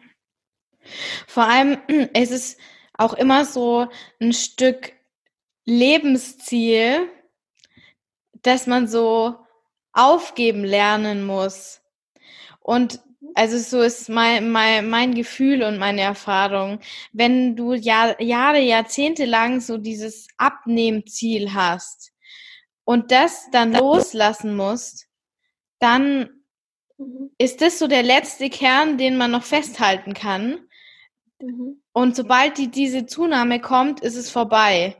Vor 1.26 1.44
allem 1.44 1.78
ist 2.14 2.32
es 2.32 2.56
auch 2.96 3.14
immer 3.14 3.44
so 3.44 3.88
ein 4.20 4.32
Stück 4.32 4.92
Lebensziel, 5.64 7.08
dass 8.42 8.66
man 8.66 8.86
so 8.86 9.34
aufgeben 9.92 10.64
lernen 10.64 11.24
muss. 11.24 11.80
Und 12.60 13.00
also 13.34 13.58
so 13.58 13.80
ist 13.80 14.08
mein, 14.08 14.50
mein, 14.50 14.88
mein 14.88 15.14
Gefühl 15.14 15.62
und 15.62 15.78
meine 15.78 16.02
Erfahrung. 16.02 16.80
Wenn 17.12 17.56
du 17.56 17.74
Jahr, 17.74 18.20
Jahre, 18.20 18.60
Jahrzehnte 18.60 19.24
lang 19.24 19.60
so 19.60 19.78
dieses 19.78 20.28
Abnehmziel 20.36 21.54
hast 21.54 22.12
und 22.84 23.10
das 23.10 23.48
dann 23.50 23.72
loslassen 23.72 24.56
musst, 24.56 25.08
dann 25.78 26.30
mhm. 26.98 27.30
ist 27.38 27.60
das 27.60 27.78
so 27.78 27.86
der 27.86 28.02
letzte 28.02 28.50
Kern, 28.50 28.98
den 28.98 29.16
man 29.16 29.30
noch 29.30 29.44
festhalten 29.44 30.14
kann. 30.14 30.60
Mhm. 31.40 31.82
Und 31.92 32.16
sobald 32.16 32.58
die, 32.58 32.70
diese 32.70 33.06
Zunahme 33.06 33.60
kommt, 33.60 34.00
ist 34.00 34.16
es 34.16 34.30
vorbei. 34.30 34.96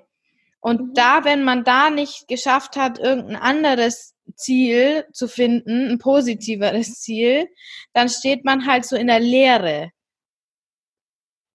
Und 0.61 0.81
mhm. 0.81 0.95
da, 0.95 1.25
wenn 1.25 1.45
man 1.45 1.65
da 1.65 1.91
nicht 1.91 2.27
geschafft 2.27 2.77
hat, 2.77 2.99
irgendein 2.99 3.37
anderes 3.37 4.14
Ziel 4.37 5.07
zu 5.13 5.29
finden, 5.29 5.91
ein 5.91 5.99
positiveres 5.99 7.01
Ziel, 7.01 7.49
dann 7.93 8.09
steht 8.09 8.45
man 8.45 8.67
halt 8.67 8.85
so 8.85 8.97
in 8.97 9.07
der 9.07 9.21
Leere. 9.21 9.91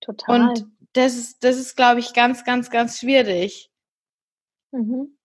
Total. 0.02 0.42
Und 0.42 0.68
das 0.94 1.16
ist, 1.16 1.44
das 1.44 1.58
ist, 1.58 1.76
glaube 1.76 2.00
ich, 2.00 2.14
ganz, 2.14 2.44
ganz, 2.44 2.70
ganz 2.70 3.00
schwierig. 3.00 3.70
Mhm. 4.72 5.18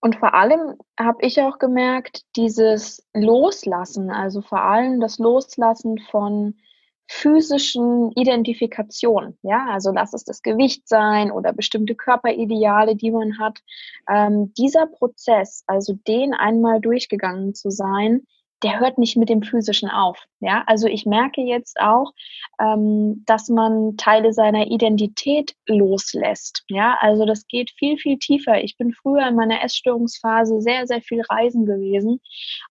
Und 0.00 0.16
vor 0.16 0.34
allem 0.34 0.76
habe 0.98 1.18
ich 1.20 1.40
auch 1.40 1.58
gemerkt, 1.58 2.22
dieses 2.36 3.06
Loslassen, 3.12 4.10
also 4.10 4.40
vor 4.40 4.62
allem 4.62 5.00
das 5.00 5.18
Loslassen 5.18 5.98
von 6.10 6.58
physischen 7.12 8.12
Identifikation. 8.12 9.36
Ja, 9.42 9.66
also 9.68 9.90
lass 9.90 10.14
es 10.14 10.22
das 10.22 10.42
Gewicht 10.42 10.86
sein 10.86 11.32
oder 11.32 11.52
bestimmte 11.52 11.96
Körperideale, 11.96 12.94
die 12.94 13.10
man 13.10 13.36
hat. 13.40 13.58
Ähm, 14.08 14.54
dieser 14.54 14.86
Prozess, 14.86 15.64
also 15.66 15.98
den 16.06 16.34
einmal 16.34 16.80
durchgegangen 16.80 17.52
zu 17.52 17.70
sein, 17.70 18.28
der 18.62 18.80
hört 18.80 18.98
nicht 18.98 19.16
mit 19.16 19.28
dem 19.28 19.42
Physischen 19.42 19.90
auf. 19.90 20.18
Ja, 20.40 20.64
also 20.66 20.86
ich 20.86 21.06
merke 21.06 21.40
jetzt 21.40 21.80
auch, 21.80 22.12
ähm, 22.60 23.22
dass 23.26 23.48
man 23.48 23.96
Teile 23.96 24.32
seiner 24.32 24.66
Identität 24.66 25.54
loslässt. 25.66 26.64
Ja, 26.68 26.96
also 27.00 27.24
das 27.24 27.46
geht 27.46 27.70
viel, 27.70 27.96
viel 27.98 28.18
tiefer. 28.18 28.62
Ich 28.62 28.76
bin 28.76 28.92
früher 28.92 29.26
in 29.26 29.34
meiner 29.34 29.62
Essstörungsphase 29.62 30.60
sehr, 30.60 30.86
sehr 30.86 31.00
viel 31.00 31.22
reisen 31.28 31.66
gewesen. 31.66 32.20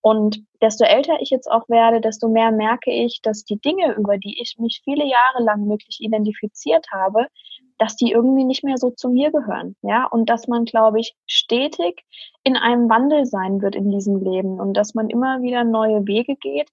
Und 0.01 0.43
desto 0.61 0.83
älter 0.83 1.17
ich 1.21 1.29
jetzt 1.29 1.49
auch 1.49 1.67
werde, 1.69 2.01
desto 2.01 2.27
mehr 2.27 2.51
merke 2.51 2.91
ich, 2.91 3.21
dass 3.21 3.43
die 3.43 3.59
Dinge, 3.59 3.93
über 3.95 4.17
die 4.17 4.39
ich 4.41 4.55
mich 4.59 4.81
viele 4.83 5.05
Jahre 5.05 5.43
lang 5.43 5.67
wirklich 5.69 5.99
identifiziert 6.01 6.85
habe, 6.91 7.27
dass 7.79 7.95
die 7.95 8.11
irgendwie 8.11 8.43
nicht 8.43 8.63
mehr 8.63 8.77
so 8.77 8.91
zu 8.91 9.09
mir 9.09 9.31
gehören, 9.31 9.75
ja, 9.81 10.05
und 10.05 10.29
dass 10.29 10.47
man, 10.47 10.65
glaube 10.65 10.99
ich, 10.99 11.15
stetig 11.25 12.03
in 12.43 12.55
einem 12.55 12.89
Wandel 12.89 13.25
sein 13.25 13.61
wird 13.61 13.75
in 13.75 13.89
diesem 13.89 14.23
Leben 14.23 14.59
und 14.59 14.75
dass 14.75 14.93
man 14.93 15.09
immer 15.09 15.41
wieder 15.41 15.63
neue 15.63 16.05
Wege 16.05 16.35
geht, 16.35 16.69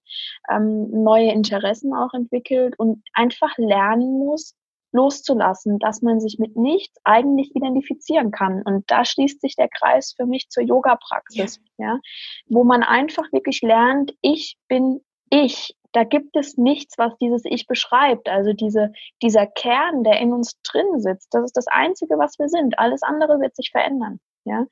ähm, 0.49 0.89
neue 0.91 1.31
Interessen 1.31 1.93
auch 1.93 2.13
entwickelt 2.13 2.77
und 2.77 3.01
einfach 3.13 3.57
lernen 3.57 4.19
muss, 4.19 4.55
loszulassen, 4.91 5.79
dass 5.79 6.01
man 6.01 6.19
sich 6.19 6.39
mit 6.39 6.55
nichts 6.55 6.97
eigentlich 7.03 7.55
identifizieren 7.55 8.31
kann. 8.31 8.61
Und 8.63 8.89
da 8.89 9.05
schließt 9.05 9.41
sich 9.41 9.55
der 9.55 9.69
Kreis 9.69 10.13
für 10.15 10.25
mich 10.25 10.49
zur 10.49 10.63
Yoga-Praxis, 10.63 11.59
ja. 11.77 11.93
ja, 11.93 11.99
wo 12.47 12.63
man 12.63 12.83
einfach 12.83 13.31
wirklich 13.31 13.61
lernt, 13.61 14.13
ich 14.21 14.57
bin 14.67 15.01
ich 15.29 15.75
da 15.93 16.03
gibt 16.03 16.35
es 16.35 16.57
nichts, 16.57 16.97
was 16.97 17.17
dieses 17.17 17.43
Ich 17.45 17.67
beschreibt. 17.67 18.29
Also 18.29 18.53
diese, 18.53 18.91
dieser 19.21 19.47
Kern, 19.47 20.03
der 20.03 20.19
in 20.19 20.33
uns 20.33 20.59
drin 20.61 20.99
sitzt, 20.99 21.33
das 21.33 21.45
ist 21.45 21.57
das 21.57 21.67
Einzige, 21.67 22.17
was 22.17 22.37
wir 22.39 22.49
sind. 22.49 22.77
Alles 22.79 23.03
andere 23.03 23.39
wird 23.39 23.55
sich 23.55 23.71
verändern. 23.71 24.19
Ja, 24.45 24.65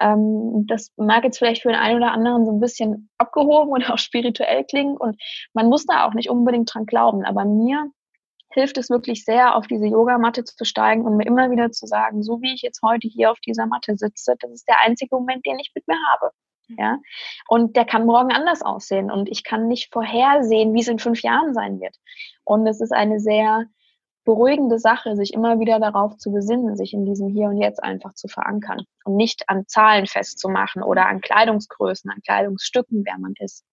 ähm, 0.00 0.66
das 0.66 0.90
mag 0.96 1.22
jetzt 1.22 1.38
vielleicht 1.38 1.62
für 1.62 1.68
den 1.68 1.78
einen 1.78 1.98
oder 1.98 2.10
anderen 2.10 2.44
so 2.44 2.50
ein 2.50 2.58
bisschen 2.58 3.08
abgehoben 3.18 3.70
oder 3.70 3.94
auch 3.94 3.98
spirituell 3.98 4.64
klingen 4.64 4.96
und 4.96 5.16
man 5.52 5.68
muss 5.68 5.86
da 5.86 6.06
auch 6.06 6.14
nicht 6.14 6.28
unbedingt 6.28 6.74
dran 6.74 6.86
glauben. 6.86 7.24
Aber 7.24 7.44
mir 7.44 7.92
hilft 8.50 8.78
es 8.78 8.90
wirklich 8.90 9.24
sehr, 9.24 9.54
auf 9.54 9.66
diese 9.68 9.86
Yogamatte 9.86 10.44
zu 10.44 10.64
steigen 10.64 11.04
und 11.04 11.16
mir 11.16 11.26
immer 11.26 11.50
wieder 11.50 11.70
zu 11.70 11.86
sagen, 11.86 12.22
so 12.22 12.40
wie 12.42 12.52
ich 12.52 12.62
jetzt 12.62 12.82
heute 12.82 13.08
hier 13.08 13.30
auf 13.30 13.38
dieser 13.40 13.66
Matte 13.66 13.96
sitze, 13.96 14.34
das 14.40 14.50
ist 14.50 14.68
der 14.68 14.80
einzige 14.80 15.14
Moment, 15.14 15.46
den 15.46 15.58
ich 15.60 15.70
mit 15.74 15.86
mir 15.86 15.98
habe. 16.12 16.32
Ja, 16.78 16.98
und 17.48 17.76
der 17.76 17.84
kann 17.84 18.06
morgen 18.06 18.32
anders 18.32 18.62
aussehen 18.62 19.10
und 19.10 19.28
ich 19.28 19.44
kann 19.44 19.68
nicht 19.68 19.92
vorhersehen, 19.92 20.74
wie 20.74 20.80
es 20.80 20.88
in 20.88 20.98
fünf 20.98 21.22
Jahren 21.22 21.54
sein 21.54 21.80
wird. 21.80 21.96
Und 22.44 22.66
es 22.66 22.80
ist 22.80 22.92
eine 22.92 23.20
sehr 23.20 23.66
beruhigende 24.24 24.78
Sache, 24.78 25.16
sich 25.16 25.34
immer 25.34 25.58
wieder 25.58 25.80
darauf 25.80 26.16
zu 26.16 26.30
besinnen, 26.30 26.76
sich 26.76 26.92
in 26.92 27.04
diesem 27.04 27.28
Hier 27.28 27.48
und 27.48 27.58
Jetzt 27.58 27.82
einfach 27.82 28.14
zu 28.14 28.28
verankern 28.28 28.84
und 29.04 29.16
nicht 29.16 29.48
an 29.48 29.66
Zahlen 29.66 30.06
festzumachen 30.06 30.82
oder 30.82 31.06
an 31.06 31.20
Kleidungsgrößen, 31.20 32.10
an 32.10 32.20
Kleidungsstücken, 32.24 33.02
wer 33.04 33.18
man 33.18 33.34
ist. 33.38 33.64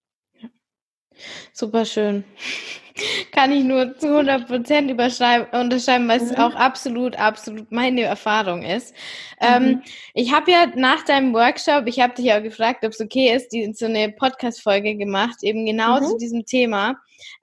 Super 1.54 1.86
schön. 1.86 2.24
Kann 3.32 3.52
ich 3.52 3.64
nur 3.64 3.98
zu 3.98 4.08
100 4.08 4.48
Prozent 4.48 4.92
unterschreiben, 4.92 6.08
weil 6.08 6.22
es 6.22 6.32
mhm. 6.32 6.38
auch 6.38 6.54
absolut, 6.56 7.18
absolut 7.18 7.72
meine 7.72 8.02
Erfahrung 8.02 8.64
ist. 8.64 8.94
Mhm. 9.40 9.48
Ähm, 9.48 9.82
ich 10.14 10.34
habe 10.34 10.52
ja 10.52 10.66
nach 10.76 11.06
deinem 11.06 11.34
Workshop, 11.34 11.88
ich 11.88 12.00
habe 12.00 12.16
dich 12.16 12.26
ja 12.26 12.40
gefragt, 12.40 12.84
ob 12.84 12.92
es 12.92 13.00
okay 13.00 13.34
ist, 13.34 13.50
die, 13.50 13.72
so 13.74 13.86
eine 13.86 14.12
Podcast-Folge 14.12 14.96
gemacht, 14.96 15.38
eben 15.44 15.66
genau 15.66 16.00
mhm. 16.00 16.06
zu 16.06 16.18
diesem 16.18 16.46
Thema. 16.46 16.96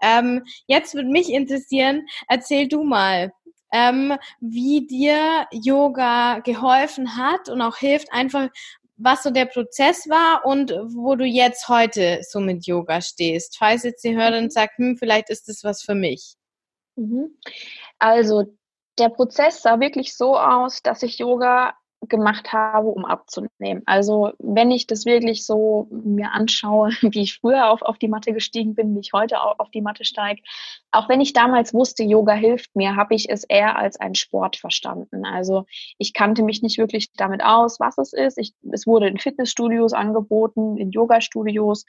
Ähm, 0.02 0.42
jetzt 0.66 0.94
würde 0.94 1.08
mich 1.08 1.32
interessieren, 1.32 2.06
erzähl 2.28 2.68
du 2.68 2.82
mal, 2.82 3.32
ähm, 3.72 4.14
wie 4.40 4.86
dir 4.86 5.46
Yoga 5.50 6.40
geholfen 6.40 7.16
hat 7.16 7.48
und 7.48 7.60
auch 7.60 7.76
hilft, 7.76 8.12
einfach 8.12 8.48
was 8.96 9.22
so 9.22 9.30
der 9.30 9.46
Prozess 9.46 10.08
war 10.08 10.44
und 10.44 10.70
wo 10.70 11.16
du 11.16 11.24
jetzt 11.24 11.68
heute 11.68 12.20
so 12.22 12.40
mit 12.40 12.66
Yoga 12.66 13.00
stehst. 13.00 13.58
Falls 13.58 13.82
jetzt 13.82 14.04
die 14.04 14.16
Hörerin 14.16 14.44
mhm. 14.44 14.50
sagt, 14.50 14.78
hm, 14.78 14.96
vielleicht 14.96 15.30
ist 15.30 15.48
das 15.48 15.64
was 15.64 15.82
für 15.82 15.94
mich. 15.94 16.34
Mhm. 16.96 17.38
Also 17.98 18.44
der 18.98 19.10
Prozess 19.10 19.62
sah 19.62 19.80
wirklich 19.80 20.16
so 20.16 20.38
aus, 20.38 20.82
dass 20.82 21.02
ich 21.02 21.18
Yoga 21.18 21.74
gemacht 22.08 22.52
habe, 22.52 22.88
um 22.88 23.04
abzunehmen. 23.04 23.82
Also 23.86 24.32
wenn 24.38 24.70
ich 24.70 24.86
das 24.86 25.06
wirklich 25.06 25.44
so 25.44 25.88
mir 25.90 26.32
anschaue, 26.32 26.90
wie 27.00 27.22
ich 27.22 27.38
früher 27.38 27.70
auf, 27.70 27.82
auf 27.82 27.98
die 27.98 28.08
Matte 28.08 28.32
gestiegen 28.32 28.74
bin, 28.74 28.94
wie 28.94 29.00
ich 29.00 29.12
heute 29.12 29.42
auch 29.42 29.58
auf 29.58 29.70
die 29.70 29.80
Matte 29.80 30.04
steige, 30.04 30.42
auch 30.92 31.08
wenn 31.08 31.20
ich 31.20 31.32
damals 31.32 31.74
wusste, 31.74 32.04
Yoga 32.04 32.34
hilft 32.34 32.74
mir, 32.76 32.96
habe 32.96 33.14
ich 33.14 33.28
es 33.30 33.44
eher 33.44 33.76
als 33.76 33.98
einen 33.98 34.14
Sport 34.14 34.56
verstanden. 34.56 35.24
Also 35.26 35.64
ich 35.98 36.12
kannte 36.12 36.42
mich 36.42 36.62
nicht 36.62 36.78
wirklich 36.78 37.12
damit 37.14 37.42
aus, 37.42 37.80
was 37.80 37.98
es 37.98 38.12
ist. 38.12 38.38
Ich, 38.38 38.52
es 38.72 38.86
wurde 38.86 39.08
in 39.08 39.18
Fitnessstudios 39.18 39.92
angeboten, 39.92 40.76
in 40.76 40.90
Yoga-Studios. 40.90 41.84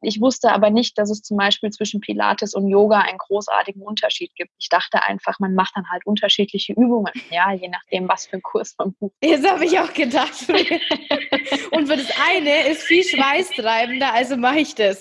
Ich 0.00 0.20
wusste 0.20 0.52
aber 0.52 0.70
nicht, 0.70 0.96
dass 0.98 1.10
es 1.10 1.22
zum 1.22 1.36
Beispiel 1.36 1.70
zwischen 1.70 2.00
Pilates 2.00 2.54
und 2.54 2.68
Yoga 2.68 3.00
einen 3.00 3.18
großartigen 3.18 3.82
Unterschied 3.82 4.34
gibt. 4.34 4.52
Ich 4.58 4.68
dachte 4.68 5.06
einfach, 5.06 5.38
man 5.38 5.54
macht 5.54 5.76
dann 5.76 5.90
halt 5.90 6.06
unterschiedliche 6.06 6.72
Übungen, 6.72 7.12
ja, 7.30 7.52
je 7.52 7.68
nachdem, 7.68 8.08
was 8.08 8.26
für 8.26 8.36
ein 8.36 8.42
Kurs 8.42 8.74
man 8.78 8.94
bucht. 8.94 9.15
Das 9.20 9.44
habe 9.44 9.64
ich 9.64 9.78
auch 9.78 9.92
gedacht. 9.94 10.46
Und 11.70 11.86
für 11.86 11.96
das 11.96 12.10
eine 12.28 12.68
ist 12.68 12.82
viel 12.82 13.02
schweißtreibender, 13.02 14.12
also 14.12 14.36
mache 14.36 14.60
ich 14.60 14.74
das. 14.74 15.00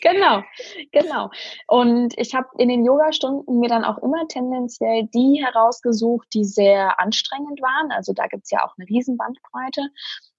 Genau, 0.00 0.42
genau. 0.92 1.30
Und 1.66 2.14
ich 2.16 2.34
habe 2.34 2.48
in 2.58 2.68
den 2.68 2.84
Yoga-Stunden 2.84 3.58
mir 3.58 3.68
dann 3.68 3.84
auch 3.84 3.98
immer 3.98 4.26
tendenziell 4.28 5.08
die 5.14 5.42
herausgesucht, 5.44 6.28
die 6.34 6.44
sehr 6.44 7.00
anstrengend 7.00 7.60
waren. 7.60 7.92
Also 7.92 8.12
da 8.12 8.26
gibt 8.26 8.44
es 8.44 8.50
ja 8.50 8.64
auch 8.64 8.74
eine 8.76 8.88
Riesenbandbreite. 8.88 9.88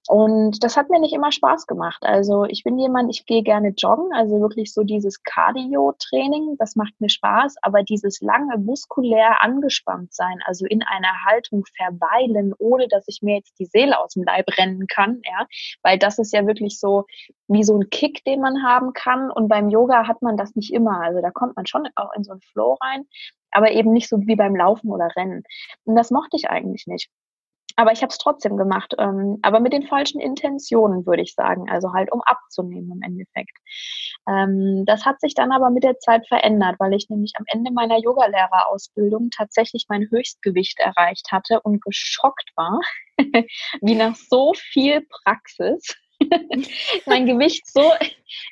Und 0.07 0.63
das 0.63 0.77
hat 0.77 0.89
mir 0.89 1.01
nicht 1.01 1.13
immer 1.13 1.33
Spaß 1.33 1.67
gemacht. 1.67 2.03
Also 2.03 2.45
ich 2.45 2.63
bin 2.63 2.77
jemand, 2.77 3.09
ich 3.09 3.25
gehe 3.25 3.43
gerne 3.43 3.73
joggen, 3.77 4.13
also 4.13 4.39
wirklich 4.39 4.73
so 4.73 4.83
dieses 4.83 5.21
Cardio-Training, 5.23 6.55
das 6.57 6.77
macht 6.77 6.93
mir 6.99 7.09
Spaß, 7.09 7.55
aber 7.61 7.83
dieses 7.83 8.21
lange 8.21 8.57
muskulär 8.57 9.43
angespannt 9.43 10.13
sein, 10.13 10.39
also 10.45 10.65
in 10.65 10.81
einer 10.81 11.25
Haltung 11.25 11.65
verweilen, 11.75 12.53
ohne 12.57 12.87
dass 12.87 13.03
ich 13.07 13.21
mir 13.21 13.35
jetzt 13.35 13.59
die 13.59 13.65
Seele 13.65 13.99
aus 13.99 14.13
dem 14.13 14.23
Leib 14.23 14.45
rennen 14.57 14.87
kann, 14.87 15.21
ja, 15.25 15.45
weil 15.83 15.99
das 15.99 16.19
ist 16.19 16.31
ja 16.31 16.47
wirklich 16.47 16.79
so 16.79 17.05
wie 17.49 17.63
so 17.63 17.77
ein 17.77 17.89
Kick, 17.89 18.23
den 18.23 18.39
man 18.39 18.63
haben 18.63 18.93
kann. 18.93 19.29
Und 19.29 19.49
beim 19.49 19.69
Yoga 19.69 20.07
hat 20.07 20.21
man 20.21 20.37
das 20.37 20.55
nicht 20.55 20.73
immer. 20.73 21.01
Also 21.01 21.21
da 21.21 21.31
kommt 21.31 21.55
man 21.57 21.65
schon 21.65 21.87
auch 21.95 22.13
in 22.15 22.23
so 22.23 22.31
einen 22.31 22.41
Flow 22.41 22.77
rein, 22.81 23.05
aber 23.51 23.71
eben 23.71 23.91
nicht 23.91 24.07
so 24.07 24.19
wie 24.21 24.35
beim 24.37 24.55
Laufen 24.55 24.89
oder 24.89 25.09
Rennen. 25.17 25.43
Und 25.83 25.95
das 25.95 26.11
mochte 26.11 26.37
ich 26.37 26.49
eigentlich 26.49 26.87
nicht. 26.87 27.09
Aber 27.77 27.91
ich 27.91 28.01
habe 28.01 28.09
es 28.09 28.17
trotzdem 28.17 28.57
gemacht, 28.57 28.95
ähm, 28.97 29.37
aber 29.43 29.59
mit 29.59 29.71
den 29.71 29.83
falschen 29.83 30.19
Intentionen, 30.19 31.05
würde 31.05 31.21
ich 31.21 31.35
sagen. 31.35 31.69
Also 31.69 31.93
halt, 31.93 32.11
um 32.11 32.21
abzunehmen 32.23 32.91
im 32.91 33.01
Endeffekt. 33.03 33.55
Ähm, 34.27 34.83
das 34.85 35.05
hat 35.05 35.21
sich 35.21 35.35
dann 35.35 35.51
aber 35.51 35.69
mit 35.69 35.83
der 35.83 35.99
Zeit 35.99 36.27
verändert, 36.27 36.75
weil 36.79 36.93
ich 36.93 37.07
nämlich 37.09 37.33
am 37.37 37.45
Ende 37.47 37.71
meiner 37.71 37.99
Yogalehrerausbildung 37.99 39.29
tatsächlich 39.29 39.85
mein 39.89 40.07
Höchstgewicht 40.09 40.79
erreicht 40.79 41.31
hatte 41.31 41.61
und 41.61 41.83
geschockt 41.83 42.51
war, 42.55 42.79
wie 43.81 43.95
nach 43.95 44.15
so 44.15 44.53
viel 44.55 45.05
Praxis 45.23 45.95
mein 47.05 47.27
Gewicht 47.27 47.67
so, 47.67 47.91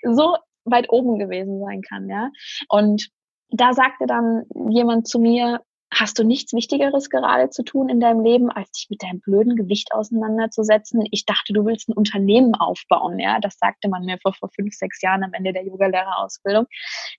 so 0.04 0.38
weit 0.66 0.90
oben 0.90 1.18
gewesen 1.18 1.60
sein 1.62 1.82
kann, 1.82 2.08
ja. 2.10 2.30
Und 2.70 3.10
da 3.50 3.74
sagte 3.74 4.06
dann 4.06 4.44
jemand 4.70 5.08
zu 5.08 5.20
mir, 5.20 5.62
Hast 5.98 6.20
du 6.20 6.26
nichts 6.26 6.52
Wichtigeres 6.52 7.10
gerade 7.10 7.50
zu 7.50 7.64
tun 7.64 7.88
in 7.88 8.02
deinem 8.02 8.20
Leben, 8.20 8.52
als 8.52 8.70
dich 8.72 8.90
mit 8.90 9.02
deinem 9.02 9.22
blöden 9.22 9.56
Gewicht 9.56 9.94
auseinanderzusetzen? 9.94 11.06
Ich 11.12 11.26
dachte, 11.26 11.54
du 11.54 11.66
willst 11.66 11.88
ein 11.88 11.94
Unternehmen 11.94 12.54
aufbauen, 12.54 13.18
ja. 13.18 13.40
Das 13.40 13.58
sagte 13.58 13.88
man 13.88 14.04
mir 14.04 14.18
vor, 14.22 14.34
vor 14.34 14.50
fünf, 14.54 14.76
sechs 14.76 15.02
Jahren 15.02 15.24
am 15.24 15.32
Ende 15.32 15.54
der 15.54 15.66
Yogalehrerausbildung. 15.66 16.66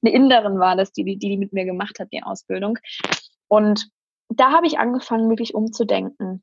Eine 0.02 0.12
Inderin 0.12 0.58
war 0.58 0.76
das, 0.76 0.92
die, 0.92 1.04
die, 1.04 1.16
die 1.16 1.38
mit 1.38 1.54
mir 1.54 1.64
gemacht 1.64 1.98
hat, 1.98 2.12
die 2.12 2.22
Ausbildung. 2.22 2.78
Und 3.48 3.88
da 4.28 4.50
habe 4.50 4.66
ich 4.66 4.78
angefangen, 4.78 5.30
wirklich 5.30 5.54
umzudenken. 5.54 6.42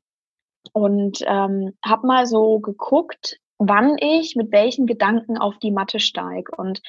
Und 0.72 1.18
ähm, 1.28 1.78
habe 1.84 2.06
mal 2.06 2.26
so 2.26 2.58
geguckt, 2.58 3.38
wann 3.58 3.96
ich 3.98 4.34
mit 4.36 4.52
welchen 4.52 4.86
Gedanken 4.86 5.38
auf 5.38 5.58
die 5.58 5.70
Matte 5.70 6.00
steige. 6.00 6.52
Und 6.56 6.80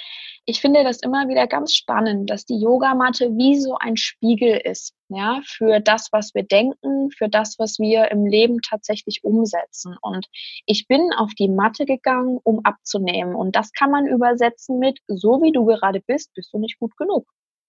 ich 0.46 0.62
finde 0.62 0.84
das 0.84 1.02
immer 1.02 1.28
wieder 1.28 1.48
ganz 1.48 1.74
spannend, 1.74 2.30
dass 2.30 2.46
die 2.46 2.60
Yogamatte 2.60 3.30
wie 3.38 3.60
so 3.60 3.78
ein 3.80 3.98
Spiegel 3.98 4.60
ist, 4.64 4.94
ja, 5.10 5.42
für 5.46 5.80
das, 5.80 6.10
was 6.12 6.34
wir 6.34 6.44
denken, 6.44 7.12
für 7.12 7.30
das, 7.30 7.56
was 7.60 7.80
wir 7.80 8.12
im 8.12 8.26
Leben 8.26 8.62
tatsächlich 8.62 9.24
umsetzen. 9.24 9.96
Und 10.02 10.28
ich 10.66 10.88
bin 10.88 11.12
auf 11.14 11.32
die 11.38 11.50
Matte 11.50 11.86
gegangen, 11.86 12.40
um 12.44 12.62
abzunehmen. 12.64 13.36
Und 13.36 13.56
das 13.56 13.72
kann 13.72 13.92
man 13.92 14.08
übersetzen 14.08 14.80
mit, 14.80 15.00
so 15.08 15.42
wie 15.42 15.52
du 15.52 15.66
gerade 15.66 16.02
bist, 16.02 16.34
bist 16.34 16.54
du 16.54 16.60
nicht 16.60 16.80
gut 16.80 16.96
genug. 16.98 17.28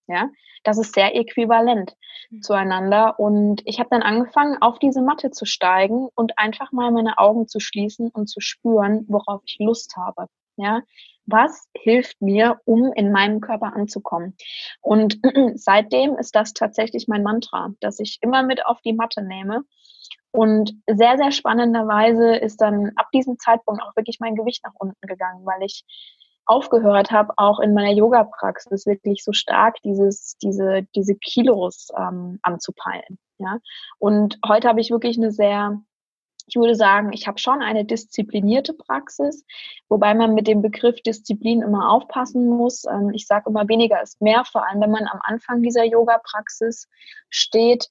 Ja, 0.09 0.31
das 0.63 0.79
ist 0.79 0.95
sehr 0.95 1.17
äquivalent 1.17 1.97
mhm. 2.31 2.43
zueinander. 2.43 3.19
Und 3.19 3.63
ich 3.65 3.79
habe 3.79 3.91
dann 3.91 4.03
angefangen, 4.03 4.61
auf 4.61 4.79
diese 4.79 5.03
Matte 5.03 5.31
zu 5.31 5.45
steigen 5.45 6.09
und 6.15 6.39
einfach 6.39 6.73
mal 6.73 6.91
meine 6.93 7.19
Augen 7.19 7.49
zu 7.49 7.61
schließen 7.61 8.11
und 8.11 8.29
zu 8.29 8.41
spüren, 8.41 9.05
worauf 9.09 9.43
ich 9.47 9.59
Lust 9.59 9.97
habe. 9.97 10.27
Ja, 10.57 10.83
was 11.27 11.69
hilft 11.77 12.23
mir, 12.23 12.61
um 12.65 12.93
in 12.95 13.13
meinem 13.13 13.41
Körper 13.41 13.75
anzukommen? 13.75 14.37
Und 14.81 15.19
seitdem 15.55 16.17
ist 16.17 16.35
das 16.35 16.55
tatsächlich 16.55 17.09
mein 17.09 17.23
Mantra, 17.23 17.71
dass 17.81 17.99
ich 17.99 18.19
immer 18.23 18.43
mit 18.43 18.65
auf 18.65 18.81
die 18.81 18.95
Matte 18.95 19.23
nehme. 19.23 19.63
Und 20.31 20.75
sehr, 20.87 21.17
sehr 21.17 21.33
spannenderweise 21.33 22.37
ist 22.37 22.61
dann 22.61 22.93
ab 22.97 23.09
diesem 23.13 23.39
Zeitpunkt 23.39 23.83
auch 23.83 23.97
wirklich 23.97 24.21
mein 24.21 24.37
Gewicht 24.37 24.63
nach 24.65 24.75
unten 24.79 25.07
gegangen, 25.07 25.45
weil 25.47 25.63
ich 25.63 25.85
aufgehört 26.47 27.11
habe, 27.11 27.35
auch 27.37 27.61
in 27.61 27.75
meiner 27.75 27.93
Yoga-Praxis 27.93 28.87
wirklich 28.87 29.25
so 29.25 29.33
stark 29.33 29.77
dieses, 29.83 30.37
diese, 30.39 30.87
diese 30.95 31.15
Kilos 31.17 31.89
ähm, 31.99 32.39
anzupeilen. 32.43 33.19
Ja? 33.39 33.59
Und 33.99 34.39
heute 34.47 34.69
habe 34.69 34.81
ich 34.81 34.91
wirklich 34.91 35.19
eine 35.19 35.33
sehr, 35.33 35.81
ich 36.47 36.57
würde 36.57 36.77
sagen, 36.77 37.13
ich 37.13 37.27
habe 37.27 37.39
schon 37.39 37.63
eine 37.63 37.85
disziplinierte 37.85 38.73
Praxis, 38.73 39.45
wobei 39.89 40.15
man 40.15 40.35
mit 40.35 40.47
dem 40.47 40.63
Begriff 40.63 41.03
Disziplin 41.03 41.63
immer 41.63 41.91
aufpassen 41.91 42.49
muss. 42.49 42.85
Ähm, 42.85 43.11
ich 43.13 43.27
sage 43.27 43.51
immer, 43.51 43.69
weniger 43.69 44.01
ist 44.01 44.23
mehr, 44.23 44.45
vor 44.45 44.67
allem 44.67 44.81
wenn 44.81 44.93
man 44.93 45.07
am 45.09 45.21
Anfang 45.23 45.63
dieser 45.63 45.85
Yoga-Praxis 45.85 46.89
steht 47.29 47.91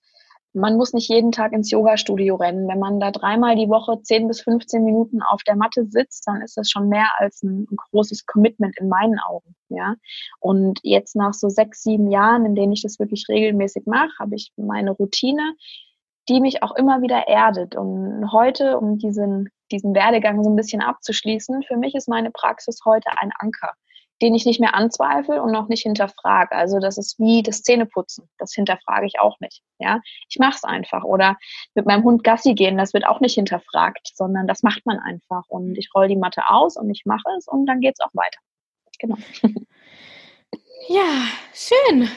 man 0.55 0.77
muss 0.77 0.93
nicht 0.93 1.09
jeden 1.09 1.31
Tag 1.31 1.51
ins 1.51 1.69
Yoga-Studio 1.69 2.35
rennen. 2.35 2.67
Wenn 2.67 2.79
man 2.79 2.99
da 2.99 3.11
dreimal 3.11 3.55
die 3.55 3.67
Woche 3.67 4.01
10 4.01 4.27
bis 4.27 4.41
15 4.41 4.83
Minuten 4.83 5.21
auf 5.21 5.43
der 5.43 5.57
Matte 5.57 5.85
sitzt, 5.85 6.25
dann 6.27 6.41
ist 6.41 6.55
das 6.55 6.69
schon 6.69 6.87
mehr 6.87 7.09
als 7.17 7.43
ein, 7.43 7.67
großes 7.91 8.25
Commitment 8.25 8.77
in 8.79 8.87
meinen 8.87 9.19
Augen. 9.19 9.55
Ja. 9.69 9.95
Und 10.39 10.79
jetzt 10.81 11.15
nach 11.15 11.33
so 11.33 11.49
sechs, 11.49 11.83
sieben 11.83 12.09
Jahren, 12.09 12.45
in 12.45 12.55
denen 12.55 12.71
ich 12.71 12.81
das 12.81 12.99
wirklich 12.99 13.25
regelmäßig 13.27 13.85
mache, 13.85 14.11
habe 14.17 14.35
ich 14.35 14.53
meine 14.55 14.91
Routine, 14.91 15.55
die 16.29 16.39
mich 16.39 16.63
auch 16.63 16.75
immer 16.75 17.01
wieder 17.01 17.27
erdet. 17.27 17.75
Und 17.75 18.31
heute, 18.31 18.79
um 18.79 18.97
diesen, 18.97 19.49
diesen 19.71 19.93
Werdegang 19.93 20.41
so 20.41 20.49
ein 20.49 20.55
bisschen 20.55 20.81
abzuschließen, 20.81 21.63
für 21.63 21.75
mich 21.75 21.95
ist 21.95 22.07
meine 22.07 22.31
Praxis 22.31 22.79
heute 22.85 23.09
ein 23.17 23.31
Anker 23.39 23.73
den 24.21 24.34
ich 24.34 24.45
nicht 24.45 24.60
mehr 24.60 24.75
anzweifle 24.75 25.41
und 25.41 25.51
noch 25.51 25.67
nicht 25.67 25.84
hinterfrage. 25.84 26.56
Also 26.56 26.80
das 26.80 26.97
ist 26.97 27.19
wie 27.19 27.43
das 27.43 27.63
Zähneputzen. 27.63 28.30
Das 28.38 28.54
hinterfrage 28.54 29.06
ich 29.06 29.19
auch 29.19 29.39
nicht. 29.39 29.62
Ja, 29.80 29.99
ich 30.30 30.38
mache 30.39 30.56
es 30.56 30.63
einfach. 30.63 31.04
Oder 31.04 31.38
mit 31.73 31.86
meinem 31.86 32.04
Hund 32.04 32.23
Gassi 32.23 32.54
gehen, 32.54 32.78
das 32.78 32.93
wird 32.93 33.06
auch 33.06 33.19
nicht 33.19 33.36
hinterfragt, 33.36 34.12
sondern 34.13 34.47
das 34.47 34.63
macht 34.63 34.86
man 34.86 34.99
einfach. 34.99 35.43
Und 35.49 35.78
ich 35.78 35.89
roll 35.93 36.08
die 36.08 36.15
Matte 36.15 36.49
aus 36.49 36.78
und 36.78 36.89
ich 36.89 37.04
mache 37.06 37.30
es 37.38 37.47
und 37.47 37.65
dann 37.65 37.82
geht 37.82 37.95
es 37.97 38.06
auch 38.06 38.13
weiter. 38.13 38.39
Genau. 38.99 39.17
Ja, 40.88 41.28
schön. 41.54 42.10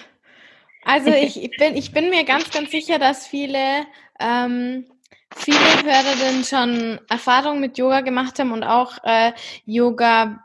Also 0.85 1.11
ich 1.15 1.51
bin, 1.59 1.77
ich 1.77 1.93
bin 1.93 2.11
mir 2.11 2.25
ganz, 2.25 2.51
ganz 2.51 2.71
sicher, 2.71 2.99
dass 2.99 3.27
viele, 3.27 3.87
ähm, 4.21 4.87
viele 5.35 5.59
Hörerinnen 5.85 6.45
schon 6.45 7.01
Erfahrungen 7.09 7.61
mit 7.61 7.79
Yoga 7.79 8.01
gemacht 8.01 8.39
haben 8.39 8.53
und 8.53 8.65
auch 8.65 8.99
äh, 9.05 9.33
Yoga 9.65 10.45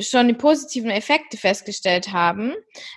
schon 0.00 0.28
die 0.28 0.34
positiven 0.34 0.90
Effekte 0.90 1.36
festgestellt 1.36 2.12
haben, 2.12 2.54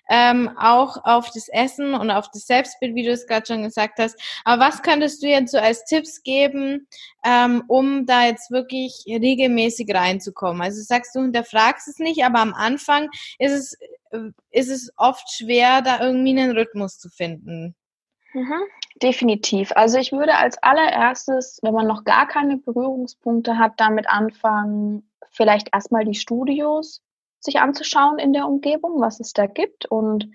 ähm, 0.09 0.49
auch 0.57 0.97
auf 1.03 1.29
das 1.31 1.47
Essen 1.49 1.93
und 1.93 2.09
auf 2.09 2.29
das 2.31 2.47
Selbstbild, 2.47 2.95
wie 2.95 3.03
du 3.03 3.11
es 3.11 3.27
gerade 3.27 3.45
schon 3.45 3.63
gesagt 3.63 3.99
hast. 3.99 4.19
Aber 4.43 4.65
was 4.65 4.81
könntest 4.81 5.21
du 5.21 5.27
jetzt 5.27 5.51
so 5.51 5.59
als 5.59 5.85
Tipps 5.85 6.23
geben, 6.23 6.87
ähm, 7.23 7.63
um 7.67 8.05
da 8.05 8.25
jetzt 8.25 8.49
wirklich 8.49 9.03
regelmäßig 9.07 9.93
reinzukommen? 9.93 10.61
Also 10.61 10.81
sagst 10.81 11.15
du, 11.15 11.21
hinterfragst 11.21 11.87
es 11.87 11.99
nicht, 11.99 12.23
aber 12.23 12.39
am 12.39 12.53
Anfang 12.53 13.09
ist 13.37 13.51
es, 13.53 13.73
äh, 14.11 14.31
ist 14.51 14.69
es 14.69 14.91
oft 14.97 15.31
schwer, 15.31 15.81
da 15.81 16.01
irgendwie 16.01 16.31
einen 16.31 16.57
Rhythmus 16.57 16.97
zu 16.97 17.09
finden. 17.09 17.75
Mhm, 18.33 18.63
definitiv. 19.01 19.71
Also 19.75 19.99
ich 19.99 20.11
würde 20.11 20.35
als 20.35 20.57
allererstes, 20.63 21.59
wenn 21.61 21.73
man 21.73 21.85
noch 21.85 22.03
gar 22.03 22.27
keine 22.27 22.57
Berührungspunkte 22.57 23.59
hat, 23.59 23.73
damit 23.77 24.09
anfangen, 24.09 25.07
vielleicht 25.31 25.69
erstmal 25.73 26.05
die 26.05 26.15
Studios 26.15 27.01
sich 27.39 27.59
anzuschauen 27.59 28.19
in 28.19 28.33
der 28.33 28.47
Umgebung, 28.47 29.01
was 29.01 29.19
es 29.19 29.33
da 29.33 29.47
gibt 29.47 29.85
und 29.85 30.29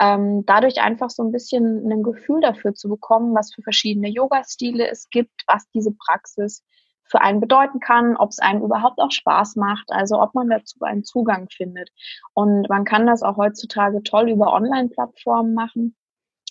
ähm, 0.00 0.44
dadurch 0.46 0.80
einfach 0.80 1.10
so 1.10 1.22
ein 1.22 1.32
bisschen 1.32 1.90
ein 1.90 2.02
Gefühl 2.02 2.40
dafür 2.40 2.74
zu 2.74 2.88
bekommen, 2.88 3.34
was 3.34 3.54
für 3.54 3.62
verschiedene 3.62 4.08
Yoga-Stile 4.08 4.88
es 4.88 5.08
gibt, 5.10 5.42
was 5.46 5.68
diese 5.70 5.92
Praxis 5.92 6.64
für 7.04 7.20
einen 7.20 7.40
bedeuten 7.40 7.80
kann, 7.80 8.16
ob 8.16 8.30
es 8.30 8.38
einem 8.38 8.62
überhaupt 8.62 8.98
auch 8.98 9.10
Spaß 9.10 9.56
macht, 9.56 9.90
also 9.90 10.20
ob 10.20 10.34
man 10.34 10.48
dazu 10.48 10.78
einen 10.80 11.04
Zugang 11.04 11.48
findet. 11.50 11.90
Und 12.32 12.68
man 12.68 12.84
kann 12.84 13.06
das 13.06 13.22
auch 13.22 13.36
heutzutage 13.36 14.02
toll 14.02 14.30
über 14.30 14.52
Online-Plattformen 14.52 15.54
machen. 15.54 15.94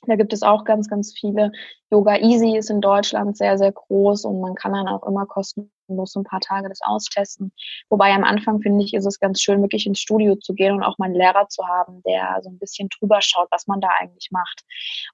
Da 0.06 0.16
gibt 0.16 0.34
es 0.34 0.44
auch 0.44 0.64
ganz, 0.64 0.90
ganz 0.90 1.14
viele. 1.18 1.52
Yoga 1.90 2.18
Easy 2.18 2.58
ist 2.58 2.70
in 2.70 2.82
Deutschland 2.82 3.38
sehr, 3.38 3.58
sehr 3.58 3.72
groß 3.72 4.26
und 4.26 4.42
man 4.42 4.56
kann 4.56 4.74
dann 4.74 4.88
auch 4.88 5.06
immer 5.08 5.26
kostenlos 5.26 5.72
so 6.06 6.20
ein 6.20 6.24
paar 6.24 6.40
Tage 6.40 6.70
das 6.70 6.82
austesten. 6.82 7.52
Wobei 7.90 8.12
am 8.12 8.24
Anfang 8.24 8.62
finde 8.62 8.84
ich, 8.84 8.94
ist 8.94 9.06
es 9.06 9.20
ganz 9.20 9.42
schön, 9.42 9.62
wirklich 9.62 9.86
ins 9.86 10.00
Studio 10.00 10.36
zu 10.36 10.54
gehen 10.54 10.74
und 10.74 10.84
auch 10.84 10.98
mal 10.98 11.06
einen 11.06 11.16
Lehrer 11.16 11.48
zu 11.50 11.68
haben, 11.68 12.02
der 12.04 12.40
so 12.42 12.50
ein 12.50 12.60
bisschen 12.60 12.90
drüber 12.90 13.22
schaut, 13.22 13.48
was 13.52 13.68
man 13.68 13.82
da 13.82 13.90
eigentlich 14.00 14.30
macht. 14.32 14.64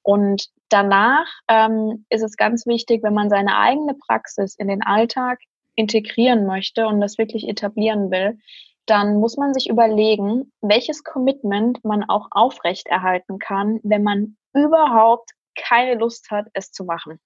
Und 0.03 0.47
danach 0.69 1.27
ähm, 1.47 2.05
ist 2.09 2.23
es 2.23 2.37
ganz 2.37 2.65
wichtig, 2.65 3.03
wenn 3.03 3.13
man 3.13 3.29
seine 3.29 3.57
eigene 3.57 3.93
Praxis 3.93 4.55
in 4.55 4.67
den 4.67 4.83
Alltag 4.83 5.39
integrieren 5.75 6.45
möchte 6.45 6.87
und 6.87 6.99
das 6.99 7.17
wirklich 7.17 7.47
etablieren 7.47 8.11
will, 8.11 8.37
dann 8.85 9.19
muss 9.19 9.37
man 9.37 9.53
sich 9.53 9.69
überlegen, 9.69 10.51
welches 10.61 11.03
Commitment 11.03 11.83
man 11.85 12.03
auch 12.09 12.27
aufrechterhalten 12.31 13.37
kann, 13.37 13.79
wenn 13.83 14.03
man 14.03 14.35
überhaupt 14.53 15.31
keine 15.55 15.95
Lust 15.95 16.31
hat, 16.31 16.47
es 16.53 16.71
zu 16.71 16.83
machen. 16.83 17.19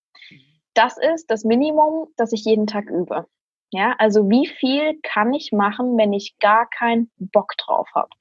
Das 0.74 0.98
ist 0.98 1.28
das 1.30 1.44
Minimum, 1.44 2.08
das 2.18 2.34
ich 2.34 2.46
jeden 2.46 2.68
Tag 2.68 2.90
übe. 2.90 3.28
Ja, 3.74 3.96
also 3.98 4.30
wie 4.30 4.46
viel 4.46 5.00
kann 5.02 5.34
ich 5.34 5.52
machen, 5.52 5.98
wenn 5.98 6.14
ich 6.14 6.38
gar 6.40 6.70
keinen 6.70 7.10
Bock 7.18 7.54
drauf 7.58 7.90
habe? 7.96 8.12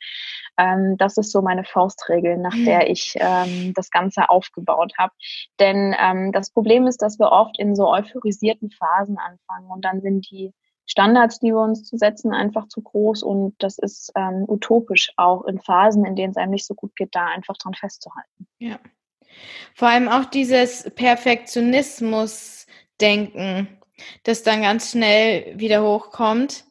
Ähm, 0.56 0.96
das 0.96 1.18
ist 1.18 1.30
so 1.30 1.42
meine 1.42 1.64
Faustregel, 1.64 2.38
nach 2.38 2.54
der 2.54 2.88
ich 2.88 3.12
ähm, 3.16 3.74
das 3.74 3.90
Ganze 3.90 4.30
aufgebaut 4.30 4.94
habe. 4.96 5.12
Denn 5.60 5.94
ähm, 5.98 6.32
das 6.32 6.52
Problem 6.52 6.86
ist, 6.86 7.02
dass 7.02 7.18
wir 7.18 7.30
oft 7.30 7.58
in 7.58 7.76
so 7.76 7.90
euphorisierten 7.90 8.70
Phasen 8.70 9.18
anfangen 9.18 9.70
und 9.70 9.84
dann 9.84 10.00
sind 10.00 10.26
die 10.30 10.54
Standards, 10.86 11.40
die 11.40 11.48
wir 11.48 11.60
uns 11.60 11.84
zu 11.84 11.98
setzen, 11.98 12.32
einfach 12.32 12.68
zu 12.68 12.80
groß 12.80 13.22
und 13.22 13.62
das 13.62 13.76
ist 13.78 14.10
ähm, 14.16 14.46
utopisch, 14.48 15.12
auch 15.18 15.44
in 15.44 15.60
Phasen, 15.60 16.06
in 16.06 16.16
denen 16.16 16.30
es 16.30 16.38
einem 16.38 16.52
nicht 16.52 16.66
so 16.66 16.74
gut 16.74 16.96
geht, 16.96 17.14
da 17.14 17.26
einfach 17.26 17.58
dran 17.58 17.74
festzuhalten. 17.74 18.48
Ja. 18.58 18.78
Vor 19.74 19.88
allem 19.88 20.08
auch 20.08 20.24
dieses 20.24 20.90
Perfektionismus-Denken, 20.94 23.81
das 24.24 24.42
dann 24.42 24.62
ganz 24.62 24.90
schnell 24.90 25.58
wieder 25.58 25.82
hochkommt. 25.82 26.64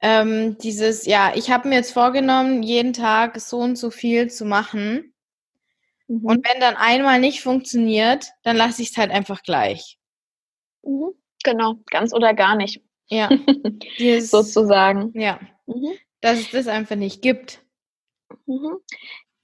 Ähm, 0.00 0.58
dieses, 0.58 1.06
ja, 1.06 1.32
ich 1.34 1.50
habe 1.50 1.68
mir 1.68 1.76
jetzt 1.76 1.92
vorgenommen, 1.92 2.62
jeden 2.62 2.92
Tag 2.92 3.40
so 3.40 3.58
und 3.58 3.76
so 3.76 3.90
viel 3.90 4.30
zu 4.30 4.44
machen. 4.44 5.14
Mhm. 6.08 6.24
Und 6.24 6.48
wenn 6.48 6.60
dann 6.60 6.76
einmal 6.76 7.20
nicht 7.20 7.40
funktioniert, 7.40 8.26
dann 8.42 8.56
lasse 8.56 8.82
ich 8.82 8.90
es 8.90 8.96
halt 8.96 9.10
einfach 9.10 9.42
gleich. 9.42 9.98
Mhm. 10.82 11.14
Genau, 11.42 11.76
ganz 11.90 12.12
oder 12.12 12.34
gar 12.34 12.56
nicht. 12.56 12.82
Ja. 13.08 13.28
Dieses, 13.98 14.30
Sozusagen. 14.30 15.18
Ja. 15.18 15.40
Mhm. 15.66 15.92
Dass 16.20 16.38
es 16.38 16.50
das 16.50 16.66
einfach 16.68 16.96
nicht 16.96 17.22
gibt. 17.22 17.60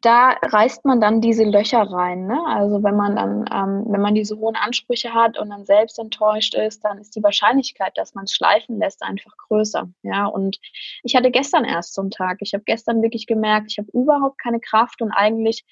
Da 0.03 0.31
reißt 0.43 0.87
man 0.87 1.01
dann 1.01 1.21
diese 1.21 1.45
Löcher 1.45 1.83
rein. 1.83 2.27
Ne? 2.27 2.43
Also 2.47 2.83
wenn 2.83 2.97
man 2.97 3.17
dann, 3.17 3.45
ähm, 3.53 3.85
wenn 3.87 4.01
man 4.01 4.15
diese 4.15 4.39
hohen 4.39 4.57
Ansprüche 4.57 5.13
hat 5.13 5.39
und 5.39 5.51
dann 5.51 5.67
selbst 5.67 5.99
enttäuscht 5.99 6.55
ist, 6.55 6.85
dann 6.85 6.99
ist 6.99 7.15
die 7.17 7.23
Wahrscheinlichkeit, 7.23 7.93
dass 7.97 8.15
man 8.15 8.25
es 8.25 8.33
schleifen 8.33 8.79
lässt, 8.79 9.03
einfach 9.03 9.37
größer. 9.37 9.89
Ja, 10.03 10.25
und 10.27 10.59
ich 11.03 11.15
hatte 11.17 11.31
gestern 11.31 11.65
erst 11.65 11.95
so 11.95 12.01
einen 12.01 12.11
Tag. 12.11 12.39
Ich 12.41 12.55
habe 12.55 12.65
gestern 12.65 13.03
wirklich 13.03 13.27
gemerkt, 13.27 13.73
ich 13.73 13.79
habe 13.79 13.89
überhaupt 13.93 14.39
keine 14.41 14.61
Kraft 14.61 15.03
und 15.03 15.13
eigentlich 15.13 15.65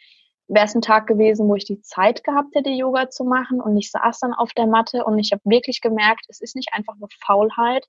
wäre 0.49 0.67
es 0.67 0.75
ein 0.75 0.83
Tag 0.83 1.07
gewesen, 1.07 1.49
wo 1.49 1.55
ich 1.55 1.65
die 1.65 1.81
Zeit 1.83 2.25
gehabt 2.25 2.55
hätte, 2.55 2.71
Yoga 2.71 3.11
zu 3.11 3.25
machen 3.25 3.61
und 3.61 3.77
ich 3.77 3.91
saß 3.91 4.21
dann 4.21 4.35
auf 4.35 4.53
der 4.53 4.67
Matte 4.67 5.05
und 5.05 5.19
ich 5.19 5.33
habe 5.33 5.43
wirklich 5.45 5.81
gemerkt, 5.81 6.27
es 6.29 6.41
ist 6.41 6.57
nicht 6.57 6.73
einfach 6.73 6.97
nur 6.97 7.09
Faulheit. 7.21 7.87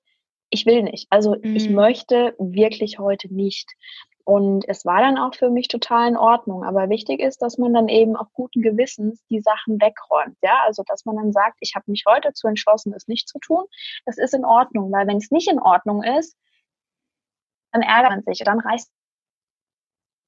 Ich 0.50 0.66
will 0.66 0.82
nicht. 0.82 1.06
Also 1.10 1.36
mhm. 1.36 1.56
ich 1.56 1.70
möchte 1.70 2.34
wirklich 2.38 2.98
heute 2.98 3.32
nicht. 3.32 3.70
Und 4.24 4.68
es 4.68 4.84
war 4.84 5.00
dann 5.00 5.18
auch 5.18 5.34
für 5.34 5.50
mich 5.50 5.68
total 5.68 6.08
in 6.08 6.16
Ordnung. 6.16 6.62
Aber 6.62 6.88
wichtig 6.88 7.20
ist, 7.20 7.42
dass 7.42 7.58
man 7.58 7.72
dann 7.72 7.88
eben 7.88 8.16
auch 8.16 8.32
guten 8.32 8.62
Gewissens 8.62 9.24
die 9.28 9.40
Sachen 9.40 9.80
wegräumt. 9.80 10.36
Ja, 10.42 10.62
also 10.66 10.82
dass 10.86 11.04
man 11.04 11.16
dann 11.16 11.32
sagt, 11.32 11.56
ich 11.60 11.74
habe 11.74 11.90
mich 11.90 12.04
heute 12.06 12.28
dazu 12.28 12.46
entschlossen, 12.46 12.92
es 12.94 13.08
nicht 13.08 13.28
zu 13.28 13.38
tun. 13.38 13.64
Das 14.06 14.18
ist 14.18 14.34
in 14.34 14.44
Ordnung, 14.44 14.92
weil 14.92 15.06
wenn 15.06 15.16
es 15.16 15.30
nicht 15.30 15.50
in 15.50 15.58
Ordnung 15.58 16.02
ist, 16.02 16.36
dann 17.72 17.82
ärgert 17.82 18.10
man 18.10 18.22
sich, 18.22 18.38
dann 18.44 18.60
reißt 18.60 18.90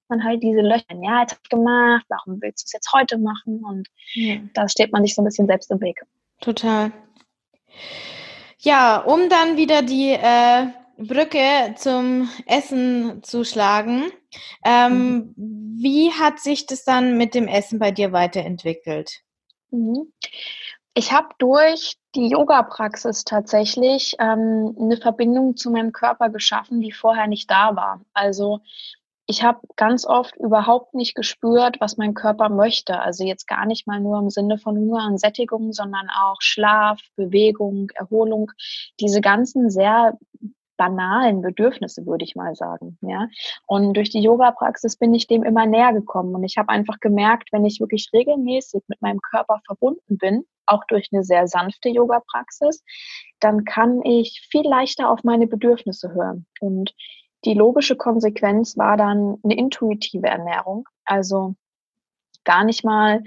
man 0.09 0.25
halt 0.25 0.43
diese 0.43 0.61
Löcher, 0.61 0.85
ja, 1.01 1.21
jetzt 1.21 1.33
hab 1.33 1.41
ich 1.43 1.49
gemacht, 1.49 2.05
warum 2.09 2.41
willst 2.41 2.65
du 2.65 2.67
es 2.67 2.73
jetzt 2.73 2.93
heute 2.93 3.19
machen? 3.19 3.65
Und 3.65 3.89
ja. 4.15 4.37
da 4.55 4.69
steht 4.69 4.93
man 4.93 5.03
sich 5.03 5.15
so 5.15 5.23
ein 5.23 5.25
bisschen 5.25 5.47
selbst 5.47 5.71
im 5.71 5.81
Weg. 5.81 6.03
Total. 6.41 6.93
Ja, 8.65 8.99
um 8.99 9.29
dann 9.29 9.57
wieder 9.57 9.83
die 9.83 10.11
äh, 10.13 10.69
Brücke 10.97 11.75
zum 11.77 12.31
Essen 12.47 13.23
zu 13.25 13.45
schlagen, 13.45 14.05
ähm, 14.65 15.35
mhm. 15.37 15.79
wie 15.83 16.13
hat 16.13 16.39
sich 16.39 16.67
das 16.67 16.85
dann 16.85 17.17
mit 17.17 17.35
dem 17.35 17.49
Essen 17.49 17.81
bei 17.81 17.91
dir 17.91 18.13
weiterentwickelt? 18.13 19.23
Mhm. 19.71 20.13
Ich 20.95 21.11
habe 21.11 21.29
durch 21.39 21.97
die 22.15 22.29
Yoga-Praxis 22.29 23.25
tatsächlich 23.25 24.15
ähm, 24.21 24.77
eine 24.79 24.97
Verbindung 24.97 25.57
zu 25.57 25.71
meinem 25.71 25.91
Körper 25.91 26.29
geschaffen, 26.29 26.81
die 26.81 26.93
vorher 26.93 27.27
nicht 27.27 27.51
da 27.51 27.75
war. 27.75 28.05
Also 28.13 28.61
ich 29.27 29.43
habe 29.43 29.61
ganz 29.77 30.05
oft 30.07 30.37
überhaupt 30.37 30.95
nicht 30.95 31.15
gespürt, 31.15 31.81
was 31.81 31.97
mein 31.97 32.15
Körper 32.15 32.49
möchte. 32.49 33.01
Also 33.01 33.25
jetzt 33.25 33.47
gar 33.47 33.67
nicht 33.67 33.87
mal 33.87 34.01
nur 34.01 34.19
im 34.19 34.31
Sinne 34.31 34.59
von 34.59 34.77
Hunger 34.77 35.07
und 35.07 35.19
Sättigung, 35.19 35.73
sondern 35.73 36.09
auch 36.11 36.37
Schlaf, 36.41 37.01
Bewegung, 37.17 37.91
Erholung, 37.95 38.51
diese 39.01 39.21
ganzen 39.21 39.71
sehr 39.71 40.19
banalen 40.77 41.43
Bedürfnisse, 41.43 42.07
würde 42.07 42.25
ich 42.25 42.35
mal 42.35 42.57
sagen. 42.57 42.99
Ja? 43.03 43.29
Und 43.67 43.95
durch 43.95 44.11
die 44.11 44.21
Yoga-Praxis 44.21 44.97
bin 44.97 45.15
ich 45.15 45.29
dem 45.29 45.45
immer 45.45 45.67
näher 45.67 45.93
gekommen. 45.93 46.35
Und 46.35 46.43
ich 46.43 46.59
habe 46.59 46.71
einfach 46.71 46.99
gemerkt, 46.99 47.51
wenn 47.53 47.65
ich 47.65 47.79
wirklich 47.79 48.11
regelmäßig 48.13 48.83
mit 48.89 49.01
meinem 49.01 49.21
Körper 49.21 49.61
verbunden 49.65 50.19
bin, 50.19 50.45
auch 50.67 50.83
durch 50.89 51.11
eine 51.13 51.23
sehr 51.23 51.47
sanfte 51.47 51.89
Yoga-Praxis, 51.89 52.83
dann 53.39 53.65
kann 53.65 54.03
ich 54.03 54.47
viel 54.51 54.67
leichter 54.67 55.11
auf 55.11 55.23
meine 55.23 55.47
Bedürfnisse 55.47 56.13
hören. 56.15 56.47
Und 56.61 56.93
die 57.45 57.55
logische 57.55 57.97
Konsequenz 57.97 58.77
war 58.77 58.97
dann 58.97 59.39
eine 59.43 59.57
intuitive 59.57 60.27
Ernährung. 60.27 60.89
Also 61.05 61.55
gar 62.45 62.65
nicht 62.65 62.85
mal, 62.85 63.23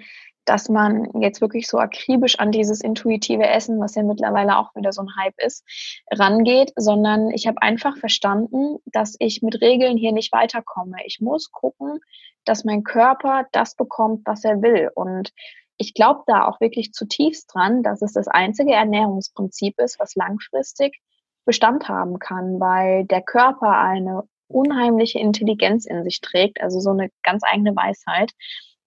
dass 0.45 0.69
man 0.69 1.09
jetzt 1.21 1.41
wirklich 1.41 1.67
so 1.67 1.79
akribisch 1.79 2.39
an 2.39 2.51
dieses 2.51 2.81
intuitive 2.81 3.47
Essen, 3.47 3.79
was 3.79 3.95
ja 3.95 4.03
mittlerweile 4.03 4.57
auch 4.57 4.75
wieder 4.75 4.93
so 4.93 5.01
ein 5.01 5.15
Hype 5.17 5.33
ist, 5.37 5.65
rangeht, 6.11 6.71
sondern 6.75 7.31
ich 7.31 7.47
habe 7.47 7.61
einfach 7.61 7.97
verstanden, 7.97 8.77
dass 8.85 9.15
ich 9.19 9.41
mit 9.41 9.59
Regeln 9.61 9.97
hier 9.97 10.11
nicht 10.11 10.31
weiterkomme. 10.31 10.97
Ich 11.05 11.19
muss 11.19 11.51
gucken, 11.51 11.99
dass 12.45 12.63
mein 12.63 12.83
Körper 12.83 13.47
das 13.51 13.75
bekommt, 13.75 14.21
was 14.25 14.43
er 14.43 14.61
will. 14.61 14.91
Und 14.93 15.33
ich 15.77 15.95
glaube 15.95 16.21
da 16.27 16.47
auch 16.47 16.61
wirklich 16.61 16.93
zutiefst 16.93 17.53
dran, 17.53 17.81
dass 17.81 18.03
es 18.03 18.13
das 18.13 18.27
einzige 18.27 18.73
Ernährungsprinzip 18.73 19.79
ist, 19.79 19.99
was 19.99 20.15
langfristig 20.15 21.01
Bestand 21.45 21.87
haben 21.87 22.19
kann, 22.19 22.59
weil 22.59 23.05
der 23.05 23.21
Körper 23.21 23.77
eine 23.77 24.23
unheimliche 24.47 25.19
Intelligenz 25.19 25.85
in 25.85 26.03
sich 26.03 26.21
trägt, 26.21 26.61
also 26.61 26.79
so 26.79 26.91
eine 26.91 27.09
ganz 27.23 27.43
eigene 27.43 27.75
Weisheit. 27.75 28.31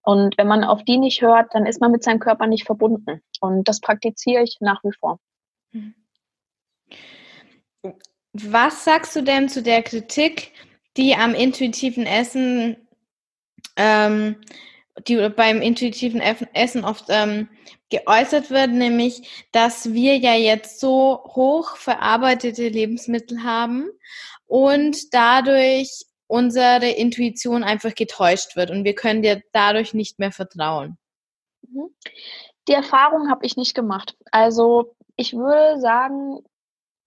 Und 0.01 0.37
wenn 0.37 0.47
man 0.47 0.63
auf 0.63 0.83
die 0.83 0.97
nicht 0.97 1.21
hört, 1.21 1.53
dann 1.53 1.65
ist 1.65 1.81
man 1.81 1.91
mit 1.91 2.03
seinem 2.03 2.19
Körper 2.19 2.47
nicht 2.47 2.65
verbunden. 2.65 3.21
Und 3.41 3.67
das 3.67 3.81
praktiziere 3.81 4.43
ich 4.43 4.57
nach 4.59 4.83
wie 4.83 4.93
vor. 4.99 5.19
Was 8.33 8.85
sagst 8.85 9.15
du 9.15 9.21
denn 9.21 9.49
zu 9.49 9.61
der 9.61 9.83
Kritik, 9.83 10.53
die 10.97 11.15
am 11.15 11.33
intuitiven 11.33 12.05
Essen 12.05 12.77
ähm, 13.75 14.35
die 15.07 15.29
beim 15.29 15.61
intuitiven 15.61 16.21
Essen 16.21 16.85
oft 16.85 17.05
ähm, 17.09 17.49
geäußert 17.89 18.49
wird, 18.49 18.71
nämlich, 18.71 19.47
dass 19.51 19.93
wir 19.93 20.17
ja 20.17 20.33
jetzt 20.33 20.79
so 20.79 21.23
hoch 21.25 21.75
verarbeitete 21.77 22.69
Lebensmittel 22.69 23.43
haben 23.43 23.89
und 24.45 25.13
dadurch 25.13 26.05
unsere 26.27 26.89
Intuition 26.89 27.63
einfach 27.63 27.95
getäuscht 27.95 28.55
wird 28.55 28.69
und 28.69 28.83
wir 28.83 28.93
können 28.93 29.23
dir 29.23 29.41
dadurch 29.51 29.93
nicht 29.93 30.19
mehr 30.19 30.31
vertrauen. 30.31 30.97
Mhm. 31.61 31.89
Die 32.67 32.73
Erfahrung 32.73 33.31
habe 33.31 33.45
ich 33.45 33.57
nicht 33.57 33.73
gemacht. 33.73 34.15
Also 34.31 34.95
ich 35.15 35.33
würde 35.33 35.79
sagen, 35.81 36.43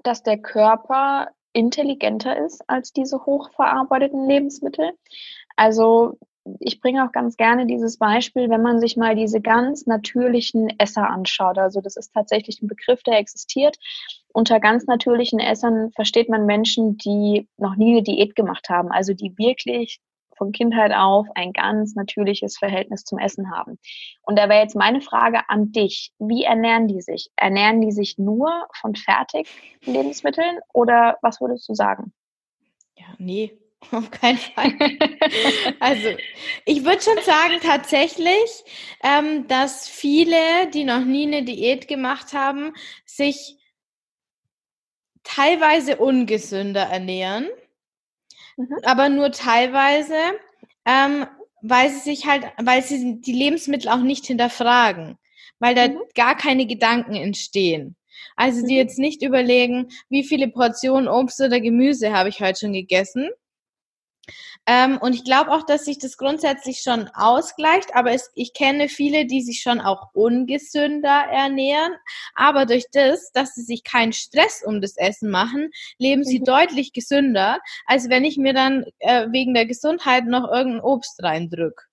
dass 0.02 0.24
der 0.24 0.38
Körper 0.38 1.28
intelligenter 1.52 2.36
ist 2.44 2.68
als 2.68 2.92
diese 2.92 3.24
hochverarbeiteten 3.24 4.28
Lebensmittel. 4.28 4.92
Also 5.54 6.18
ich 6.58 6.80
bringe 6.80 7.04
auch 7.06 7.12
ganz 7.12 7.36
gerne 7.36 7.66
dieses 7.66 7.98
Beispiel, 7.98 8.50
wenn 8.50 8.62
man 8.62 8.80
sich 8.80 8.96
mal 8.96 9.14
diese 9.14 9.40
ganz 9.40 9.86
natürlichen 9.86 10.68
Esser 10.78 11.08
anschaut. 11.08 11.58
Also 11.58 11.80
das 11.80 11.96
ist 11.96 12.12
tatsächlich 12.12 12.60
ein 12.62 12.68
Begriff, 12.68 13.02
der 13.02 13.18
existiert. 13.18 13.78
Unter 14.32 14.60
ganz 14.60 14.86
natürlichen 14.86 15.38
Essern 15.38 15.92
versteht 15.92 16.28
man 16.28 16.46
Menschen, 16.46 16.96
die 16.96 17.48
noch 17.58 17.76
nie 17.76 17.92
eine 17.92 18.02
Diät 18.02 18.34
gemacht 18.34 18.68
haben, 18.68 18.90
also 18.90 19.14
die 19.14 19.36
wirklich 19.38 20.00
von 20.36 20.50
Kindheit 20.50 20.92
auf 20.92 21.28
ein 21.34 21.52
ganz 21.52 21.94
natürliches 21.94 22.58
Verhältnis 22.58 23.04
zum 23.04 23.18
Essen 23.18 23.50
haben. 23.54 23.78
Und 24.22 24.38
da 24.38 24.48
wäre 24.48 24.62
jetzt 24.62 24.74
meine 24.74 25.00
Frage 25.00 25.48
an 25.48 25.70
dich. 25.70 26.12
Wie 26.18 26.42
ernähren 26.42 26.88
die 26.88 27.02
sich? 27.02 27.30
Ernähren 27.36 27.80
die 27.80 27.92
sich 27.92 28.18
nur 28.18 28.66
von 28.80 28.96
Fertiglebensmitteln 28.96 30.58
oder 30.72 31.18
was 31.22 31.40
würdest 31.40 31.68
du 31.68 31.74
sagen? 31.74 32.12
Ja, 32.96 33.06
nee, 33.18 33.56
auf 33.90 34.10
keinen 34.10 34.38
Fall. 34.38 34.72
also, 35.80 36.08
ich 36.64 36.84
würde 36.84 37.02
schon 37.02 37.22
sagen, 37.24 37.54
tatsächlich, 37.62 38.64
ähm, 39.02 39.46
dass 39.48 39.88
viele, 39.88 40.36
die 40.72 40.84
noch 40.84 41.04
nie 41.04 41.26
eine 41.26 41.42
Diät 41.42 41.88
gemacht 41.88 42.32
haben, 42.32 42.72
sich 43.04 43.56
teilweise 45.24 45.96
ungesünder 45.96 46.82
ernähren, 46.82 47.48
mhm. 48.56 48.76
aber 48.84 49.08
nur 49.08 49.32
teilweise, 49.32 50.16
ähm, 50.84 51.26
weil 51.62 51.90
sie 51.90 52.00
sich 52.00 52.26
halt, 52.26 52.44
weil 52.62 52.82
sie 52.82 53.20
die 53.20 53.32
Lebensmittel 53.32 53.88
auch 53.88 54.02
nicht 54.02 54.26
hinterfragen, 54.26 55.18
weil 55.58 55.74
da 55.74 55.88
mhm. 55.88 56.00
gar 56.14 56.36
keine 56.36 56.66
Gedanken 56.66 57.14
entstehen. 57.14 57.96
Also 58.36 58.66
die 58.66 58.74
mhm. 58.74 58.78
jetzt 58.78 58.98
nicht 58.98 59.22
überlegen, 59.22 59.88
wie 60.08 60.24
viele 60.24 60.48
Portionen 60.48 61.08
Obst 61.08 61.40
oder 61.40 61.60
Gemüse 61.60 62.12
habe 62.12 62.28
ich 62.28 62.40
heute 62.40 62.60
schon 62.60 62.72
gegessen, 62.72 63.30
ähm, 64.66 64.98
und 64.98 65.14
ich 65.14 65.24
glaube 65.24 65.50
auch, 65.50 65.64
dass 65.64 65.84
sich 65.84 65.98
das 65.98 66.16
grundsätzlich 66.16 66.82
schon 66.82 67.08
ausgleicht, 67.14 67.94
aber 67.94 68.12
es, 68.12 68.30
ich 68.34 68.52
kenne 68.52 68.88
viele, 68.88 69.26
die 69.26 69.42
sich 69.42 69.60
schon 69.60 69.80
auch 69.80 70.10
ungesünder 70.14 71.24
ernähren. 71.30 71.94
Aber 72.34 72.66
durch 72.66 72.86
das, 72.92 73.32
dass 73.32 73.54
sie 73.54 73.62
sich 73.62 73.82
keinen 73.82 74.12
Stress 74.12 74.62
um 74.64 74.80
das 74.80 74.96
Essen 74.96 75.30
machen, 75.30 75.70
leben 75.98 76.24
sie 76.24 76.40
mhm. 76.40 76.44
deutlich 76.44 76.92
gesünder, 76.92 77.58
als 77.86 78.08
wenn 78.08 78.24
ich 78.24 78.36
mir 78.36 78.54
dann 78.54 78.84
äh, 79.00 79.26
wegen 79.30 79.54
der 79.54 79.66
Gesundheit 79.66 80.26
noch 80.26 80.50
irgendein 80.50 80.84
Obst 80.84 81.22
reindrück. 81.22 81.88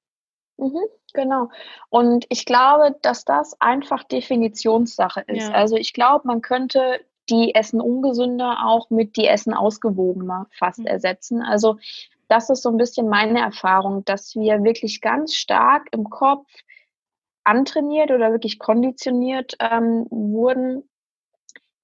Mhm, 0.57 0.85
genau. 1.13 1.49
Und 1.89 2.25
ich 2.29 2.45
glaube, 2.45 2.95
dass 3.01 3.25
das 3.25 3.59
einfach 3.59 4.03
Definitionssache 4.03 5.21
ist. 5.27 5.47
Ja. 5.47 5.53
Also 5.53 5.75
ich 5.75 5.93
glaube, 5.93 6.27
man 6.27 6.41
könnte 6.41 6.99
die 7.29 7.53
Essen 7.55 7.79
ungesünder 7.79 8.65
auch 8.65 8.89
mit 8.89 9.15
die 9.15 9.27
Essen 9.27 9.53
ausgewogener 9.53 10.47
fast 10.51 10.79
mhm. 10.79 10.87
ersetzen. 10.87 11.41
Also 11.41 11.77
das 12.29 12.49
ist 12.49 12.63
so 12.63 12.69
ein 12.69 12.77
bisschen 12.77 13.09
meine 13.09 13.39
Erfahrung, 13.39 14.05
dass 14.05 14.35
wir 14.35 14.63
wirklich 14.63 15.01
ganz 15.01 15.35
stark 15.35 15.87
im 15.91 16.09
Kopf 16.09 16.47
antrainiert 17.43 18.11
oder 18.11 18.31
wirklich 18.31 18.59
konditioniert 18.59 19.55
ähm, 19.59 20.05
wurden, 20.09 20.87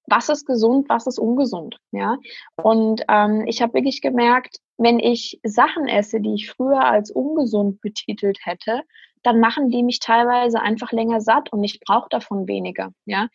was 0.06 0.28
ist 0.28 0.46
gesund, 0.46 0.88
was 0.88 1.08
ist 1.08 1.18
ungesund, 1.18 1.78
ja. 1.90 2.16
Und 2.62 3.02
ähm, 3.08 3.44
ich 3.46 3.60
habe 3.60 3.74
wirklich 3.74 4.00
gemerkt, 4.00 4.60
wenn 4.78 5.00
ich 5.00 5.40
Sachen 5.42 5.88
esse, 5.88 6.20
die 6.20 6.34
ich 6.34 6.50
früher 6.50 6.84
als 6.84 7.10
ungesund 7.10 7.80
betitelt 7.80 8.38
hätte, 8.42 8.82
dann 9.24 9.40
machen 9.40 9.70
die 9.70 9.82
mich 9.82 9.98
teilweise 9.98 10.60
einfach 10.60 10.92
länger 10.92 11.20
satt 11.20 11.52
und 11.52 11.64
ich 11.64 11.80
brauche 11.80 12.08
davon 12.08 12.46
weniger, 12.46 12.92
ja 13.04 13.26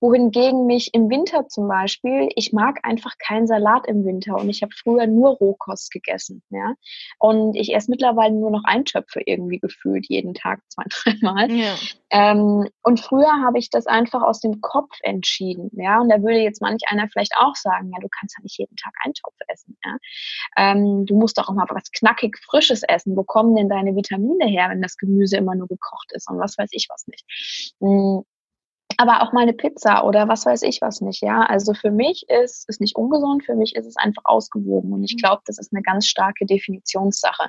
wohingegen 0.00 0.66
mich 0.66 0.90
im 0.94 1.10
Winter 1.10 1.48
zum 1.48 1.68
Beispiel, 1.68 2.28
ich 2.36 2.52
mag 2.52 2.78
einfach 2.82 3.14
keinen 3.18 3.46
Salat 3.46 3.86
im 3.86 4.04
Winter 4.04 4.36
und 4.36 4.48
ich 4.48 4.62
habe 4.62 4.72
früher 4.72 5.06
nur 5.06 5.30
Rohkost 5.30 5.90
gegessen, 5.90 6.42
ja. 6.50 6.74
Und 7.18 7.56
ich 7.56 7.74
esse 7.74 7.90
mittlerweile 7.90 8.34
nur 8.34 8.50
noch 8.50 8.62
Eintöpfe 8.64 9.20
irgendwie 9.24 9.58
gefühlt 9.58 10.06
jeden 10.08 10.34
Tag 10.34 10.60
zwei, 10.68 10.84
dreimal. 10.88 11.50
Ja. 11.50 11.74
Ähm, 12.10 12.68
und 12.82 13.00
früher 13.00 13.42
habe 13.44 13.58
ich 13.58 13.70
das 13.70 13.86
einfach 13.86 14.22
aus 14.22 14.40
dem 14.40 14.60
Kopf 14.60 14.94
entschieden, 15.02 15.70
ja. 15.72 16.00
Und 16.00 16.08
da 16.08 16.22
würde 16.22 16.38
jetzt 16.38 16.62
manch 16.62 16.82
einer 16.88 17.08
vielleicht 17.08 17.32
auch 17.38 17.56
sagen, 17.56 17.90
ja, 17.92 17.98
du 18.00 18.08
kannst 18.08 18.36
ja 18.38 18.42
nicht 18.42 18.58
jeden 18.58 18.76
Tag 18.76 18.92
Eintopf 19.04 19.34
essen, 19.48 19.76
ja. 19.84 19.96
Ähm, 20.56 21.06
du 21.06 21.18
musst 21.18 21.38
doch 21.38 21.48
auch 21.48 21.54
mal 21.54 21.66
was 21.70 21.90
knackig 21.90 22.38
Frisches 22.38 22.82
essen. 22.82 23.16
Wo 23.16 23.24
kommen 23.24 23.56
denn 23.56 23.68
deine 23.68 23.96
Vitamine 23.96 24.46
her, 24.46 24.68
wenn 24.70 24.82
das 24.82 24.96
Gemüse 24.96 25.36
immer 25.36 25.54
nur 25.54 25.68
gekocht 25.68 26.12
ist 26.12 26.30
und 26.30 26.38
was 26.38 26.56
weiß 26.56 26.70
ich 26.72 26.86
was 26.88 27.06
nicht? 27.08 27.24
Mhm 27.80 28.24
aber 28.98 29.22
auch 29.22 29.32
mal 29.32 29.42
eine 29.42 29.52
Pizza 29.52 30.04
oder 30.04 30.26
was 30.26 30.44
weiß 30.44 30.62
ich 30.62 30.82
was 30.82 31.00
nicht, 31.00 31.22
ja. 31.22 31.42
Also 31.42 31.72
für 31.72 31.92
mich 31.92 32.28
ist 32.28 32.64
es 32.68 32.80
nicht 32.80 32.96
ungesund, 32.96 33.44
für 33.44 33.54
mich 33.54 33.76
ist 33.76 33.86
es 33.86 33.96
einfach 33.96 34.24
ausgewogen 34.24 34.92
und 34.92 35.04
ich 35.04 35.14
mhm. 35.14 35.18
glaube, 35.18 35.42
das 35.46 35.58
ist 35.58 35.72
eine 35.72 35.82
ganz 35.82 36.06
starke 36.06 36.44
Definitionssache. 36.44 37.48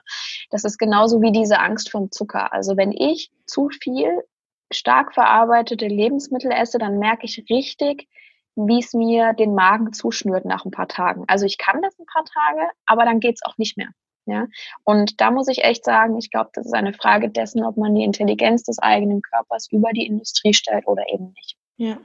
Das 0.52 0.64
ist 0.64 0.78
genauso 0.78 1.22
wie 1.22 1.32
diese 1.32 1.60
Angst 1.60 1.90
vor 1.90 2.10
Zucker. 2.12 2.54
Also 2.54 2.78
wenn 2.78 2.92
ich 2.92 3.32
zu 3.48 3.70
viel 3.82 4.24
stark 4.72 5.16
verarbeitete 5.16 5.88
Lebensmittel 5.88 6.52
esse, 6.52 6.78
dann 6.78 7.00
merke 7.00 7.26
ich 7.26 7.44
richtig, 7.50 8.08
wie 8.56 8.80
es 8.80 8.94
mir 8.94 9.34
den 9.34 9.56
Magen 9.56 9.92
zuschnürt 9.92 10.46
nach 10.46 10.66
ein 10.66 10.72
paar 10.72 10.88
Tagen. 10.88 11.24
Also 11.28 11.46
ich 11.46 11.58
kann 11.58 11.82
das 11.82 11.98
ein 11.98 12.06
paar 12.06 12.26
Tage, 12.26 12.70
aber 12.86 13.06
dann 13.06 13.20
geht's 13.20 13.44
auch 13.44 13.58
nicht 13.58 13.76
mehr. 13.76 13.90
Ja? 14.30 14.48
Und 14.84 15.20
da 15.22 15.32
muss 15.32 15.48
ich 15.48 15.64
echt 15.64 15.84
sagen, 15.86 16.18
ich 16.18 16.32
glaube, 16.32 16.50
das 16.54 16.66
ist 16.66 16.74
eine 16.74 16.94
Frage 16.94 17.30
dessen, 17.30 17.64
ob 17.64 17.78
man 17.78 17.96
die 17.96 18.04
Intelligenz 18.04 18.64
des 18.64 18.80
eigenen 18.80 19.22
Körpers 19.22 19.68
über 19.72 19.92
die 19.92 20.06
Industrie 20.06 20.54
stellt 20.54 20.88
oder 20.88 21.04
eben 21.12 21.34
nicht. 21.36 21.56
Ja. 21.78 22.00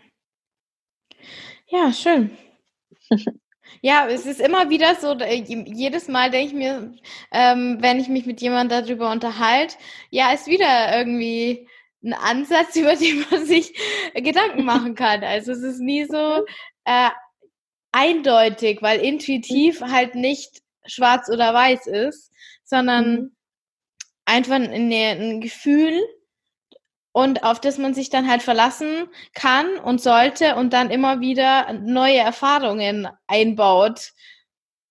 Ja, 1.68 1.93
schön. 1.93 2.31
Ja, 3.81 4.07
es 4.09 4.25
ist 4.25 4.41
immer 4.41 4.70
wieder 4.70 4.95
so, 4.95 5.14
jedes 5.14 6.09
Mal 6.09 6.31
denke 6.31 6.49
ich 6.49 6.55
mir, 6.55 6.95
ähm, 7.33 7.79
wenn 7.81 7.99
ich 7.99 8.09
mich 8.09 8.25
mit 8.25 8.41
jemandem 8.41 8.85
darüber 8.85 9.11
unterhalte, 9.11 9.77
ja, 10.11 10.33
ist 10.33 10.47
wieder 10.47 10.97
irgendwie 10.97 11.68
ein 12.03 12.14
Ansatz, 12.14 12.77
über 12.77 12.97
den 12.97 13.25
man 13.31 13.45
sich 13.45 13.75
Gedanken 14.14 14.64
machen 14.64 14.95
kann. 14.95 15.25
Also 15.25 15.53
es 15.53 15.62
ist 15.62 15.81
nie 15.81 16.05
so 16.05 16.45
äh, 16.85 17.11
eindeutig, 17.93 18.83
weil 18.83 19.01
intuitiv 19.01 19.81
halt 19.81 20.14
nicht 20.14 20.62
schwarz 20.87 21.28
oder 21.28 21.55
weiß 21.55 21.87
ist, 21.87 22.32
sondern 22.64 23.11
mhm. 23.11 23.37
einfach 24.24 24.55
ein, 24.55 24.93
ein 24.93 25.41
Gefühl 25.41 26.01
und 27.12 27.45
auf 27.45 27.61
das 27.61 27.78
man 27.78 27.95
sich 27.95 28.11
dann 28.11 28.28
halt 28.28 28.43
verlassen 28.43 29.09
kann 29.35 29.78
und 29.78 30.01
sollte 30.01 30.57
und 30.57 30.72
dann 30.72 30.91
immer 30.91 31.20
wieder 31.20 31.72
neue 31.72 32.18
Erfahrungen 32.18 33.09
einbaut. 33.28 34.12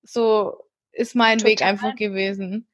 So 0.04 0.58
ist 0.94 1.16
mein 1.16 1.40
Total. 1.40 1.52
Weg 1.52 1.62
einfach 1.64 1.96
gewesen. 1.96 2.68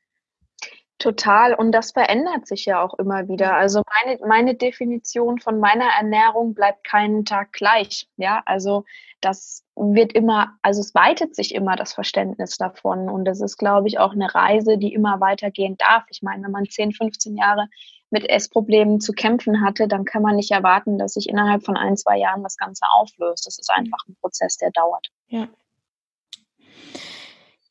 Total. 1.00 1.56
Und 1.56 1.72
das 1.72 1.94
verändert 1.94 2.46
sich 2.46 2.66
ja 2.66 2.82
auch 2.82 3.00
immer 3.00 3.28
wieder. 3.28 3.56
Also 3.56 3.82
meine, 4.04 4.20
meine 4.28 4.56
Definition 4.56 5.40
von 5.40 5.60
meiner 5.60 5.90
Ernährung 5.98 6.54
bleibt 6.54 6.84
keinen 6.84 7.26
Tag 7.26 7.54
gleich. 7.54 8.08
Ja, 8.18 8.44
also 8.46 8.84
das 9.22 9.64
wird 9.76 10.14
immer, 10.14 10.58
also 10.62 10.82
es 10.82 10.94
weitet 10.96 11.36
sich 11.36 11.54
immer 11.54 11.76
das 11.76 11.94
Verständnis 11.94 12.58
davon. 12.58 13.10
Und 13.10 13.26
das 13.26 13.42
ist, 13.42 13.58
glaube 13.58 13.88
ich, 13.88 14.00
auch 14.00 14.14
eine 14.14 14.34
Reise, 14.34 14.78
die 14.78 14.94
immer 14.94 15.20
weitergehen 15.20 15.78
darf. 15.78 16.04
Ich 16.10 16.22
meine, 16.22 16.44
wenn 16.44 16.52
man 16.52 16.66
10, 16.66 16.94
15 16.94 17.38
Jahre 17.38 17.68
mit 18.10 18.28
Essproblemen 18.30 19.00
zu 19.00 19.14
kämpfen 19.14 19.62
hatte, 19.62 19.88
dann 19.88 20.06
kann 20.06 20.22
man 20.22 20.36
nicht 20.36 20.52
erwarten, 20.52 20.98
dass 20.98 21.14
sich 21.14 21.30
innerhalb 21.30 21.64
von 21.64 21.78
ein, 21.78 21.96
zwei 21.96 22.18
Jahren 22.18 22.44
das 22.44 22.58
Ganze 22.58 22.86
auflöst. 22.92 23.46
Das 23.46 23.60
ist 23.60 23.70
einfach 23.70 24.00
ein 24.08 24.16
Prozess, 24.20 24.58
der 24.58 24.72
dauert. 24.72 25.08
Ja. 25.28 25.48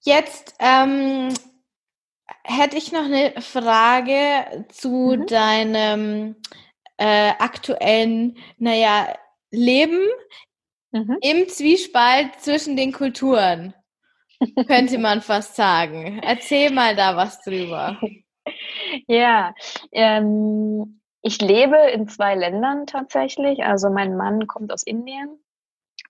Jetzt 0.01 0.55
ähm, 0.61 1.35
hätte 2.45 2.77
ich 2.77 2.93
noch 2.93 3.05
eine 3.05 3.33
Frage 3.41 4.65
zu 4.69 5.17
mhm. 5.19 5.27
deinem 5.27 6.37
äh, 6.99 7.31
aktuellen, 7.39 8.37
naja, 8.59 9.15
Leben 9.51 10.07
mhm. 10.93 11.19
im 11.21 11.49
Zwiespalt 11.49 12.41
zwischen 12.41 12.77
den 12.77 12.93
Kulturen, 12.93 13.75
könnte 14.67 14.99
man 14.99 15.21
fast 15.21 15.57
sagen. 15.57 16.21
Erzähl 16.23 16.73
mal 16.73 16.97
da 16.97 17.17
was 17.17 17.43
drüber. 17.43 17.99
Ja, 19.07 19.55
ähm, 19.93 21.03
ich 21.21 21.41
lebe 21.43 21.77
in 21.93 22.09
zwei 22.09 22.35
Ländern 22.35 22.87
tatsächlich. 22.87 23.63
Also 23.63 23.91
mein 23.91 24.17
Mann 24.17 24.47
kommt 24.47 24.73
aus 24.73 24.85
Indien 24.85 25.39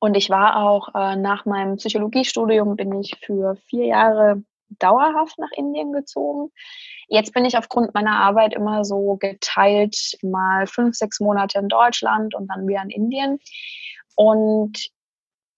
und 0.00 0.16
ich 0.16 0.30
war 0.30 0.56
auch 0.56 0.94
äh, 0.94 1.16
nach 1.16 1.44
meinem 1.44 1.76
Psychologiestudium 1.76 2.76
bin 2.76 2.92
ich 3.00 3.16
für 3.20 3.56
vier 3.56 3.86
Jahre 3.86 4.42
dauerhaft 4.78 5.38
nach 5.38 5.50
Indien 5.56 5.92
gezogen. 5.92 6.52
Jetzt 7.08 7.32
bin 7.32 7.44
ich 7.44 7.56
aufgrund 7.56 7.94
meiner 7.94 8.16
Arbeit 8.16 8.54
immer 8.54 8.84
so 8.84 9.16
geteilt, 9.16 9.96
mal 10.22 10.66
fünf, 10.66 10.94
sechs 10.94 11.20
Monate 11.20 11.58
in 11.58 11.68
Deutschland 11.68 12.34
und 12.34 12.48
dann 12.48 12.68
wieder 12.68 12.82
in 12.82 12.90
Indien. 12.90 13.40
Und 14.18 14.90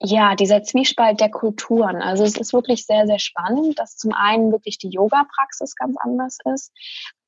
Ja, 0.02 0.34
dieser 0.34 0.62
Zwiespalt 0.62 1.20
der 1.20 1.30
Kulturen. 1.30 1.96
Also 2.00 2.24
es 2.24 2.36
ist 2.38 2.54
wirklich 2.54 2.86
sehr, 2.86 3.06
sehr 3.06 3.18
spannend, 3.18 3.78
dass 3.78 3.96
zum 3.96 4.12
einen 4.14 4.50
wirklich 4.50 4.78
die 4.78 4.88
Yoga-Praxis 4.88 5.76
ganz 5.76 5.96
anders 5.98 6.38
ist, 6.54 6.72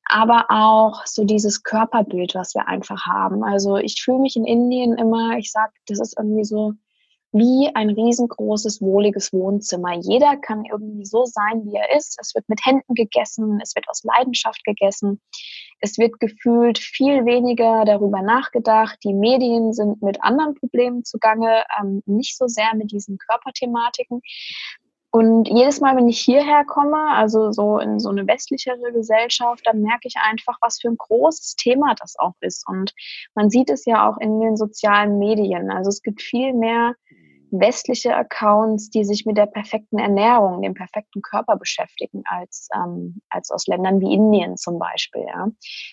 aber 0.06 0.46
auch 0.48 1.04
so 1.06 1.24
dieses 1.24 1.62
Körperbild, 1.62 2.34
was 2.34 2.54
wir 2.54 2.68
einfach 2.68 3.04
haben. 3.06 3.44
Also 3.44 3.76
ich 3.76 4.02
fühle 4.02 4.20
mich 4.20 4.36
in 4.36 4.46
Indien 4.46 4.96
immer, 4.96 5.36
ich 5.36 5.52
sage, 5.52 5.72
das 5.86 6.00
ist 6.00 6.16
irgendwie 6.18 6.44
so 6.44 6.72
wie 7.32 7.70
ein 7.74 7.90
riesengroßes, 7.90 8.80
wohliges 8.80 9.32
Wohnzimmer. 9.32 9.94
Jeder 10.00 10.36
kann 10.38 10.64
irgendwie 10.64 11.06
so 11.06 11.24
sein, 11.26 11.64
wie 11.64 11.76
er 11.76 11.96
ist. 11.96 12.18
Es 12.20 12.34
wird 12.34 12.48
mit 12.48 12.64
Händen 12.64 12.94
gegessen, 12.94 13.58
es 13.62 13.74
wird 13.74 13.88
aus 13.88 14.02
Leidenschaft 14.02 14.64
gegessen. 14.64 15.20
Es 15.82 15.98
wird 15.98 16.20
gefühlt 16.20 16.78
viel 16.78 17.24
weniger 17.24 17.84
darüber 17.84 18.22
nachgedacht. 18.22 18.98
Die 19.02 19.12
Medien 19.12 19.72
sind 19.72 20.00
mit 20.00 20.22
anderen 20.22 20.54
Problemen 20.54 21.04
zugange, 21.04 21.64
ähm, 21.80 22.02
nicht 22.06 22.38
so 22.38 22.46
sehr 22.46 22.74
mit 22.76 22.92
diesen 22.92 23.18
Körperthematiken. 23.18 24.22
Und 25.10 25.46
jedes 25.48 25.80
Mal, 25.80 25.94
wenn 25.96 26.08
ich 26.08 26.20
hierher 26.20 26.64
komme, 26.64 26.96
also 27.10 27.52
so 27.52 27.78
in 27.78 28.00
so 28.00 28.08
eine 28.08 28.26
westlichere 28.26 28.92
Gesellschaft, 28.92 29.66
dann 29.66 29.82
merke 29.82 30.08
ich 30.08 30.14
einfach, 30.16 30.56
was 30.62 30.80
für 30.80 30.88
ein 30.88 30.96
großes 30.96 31.56
Thema 31.56 31.94
das 32.00 32.18
auch 32.18 32.36
ist. 32.40 32.66
Und 32.66 32.94
man 33.34 33.50
sieht 33.50 33.68
es 33.68 33.84
ja 33.84 34.08
auch 34.08 34.16
in 34.18 34.40
den 34.40 34.56
sozialen 34.56 35.18
Medien. 35.18 35.70
Also 35.70 35.90
es 35.90 36.00
gibt 36.00 36.22
viel 36.22 36.54
mehr 36.54 36.94
westliche 37.52 38.16
Accounts, 38.16 38.90
die 38.90 39.04
sich 39.04 39.26
mit 39.26 39.36
der 39.36 39.46
perfekten 39.46 39.98
Ernährung, 39.98 40.62
dem 40.62 40.74
perfekten 40.74 41.22
Körper 41.22 41.56
beschäftigen, 41.56 42.22
als, 42.24 42.68
ähm, 42.74 43.20
als 43.28 43.50
aus 43.50 43.66
Ländern 43.66 44.00
wie 44.00 44.12
Indien 44.12 44.56
zum 44.56 44.78
Beispiel. 44.78 45.24
Ja. 45.26 45.48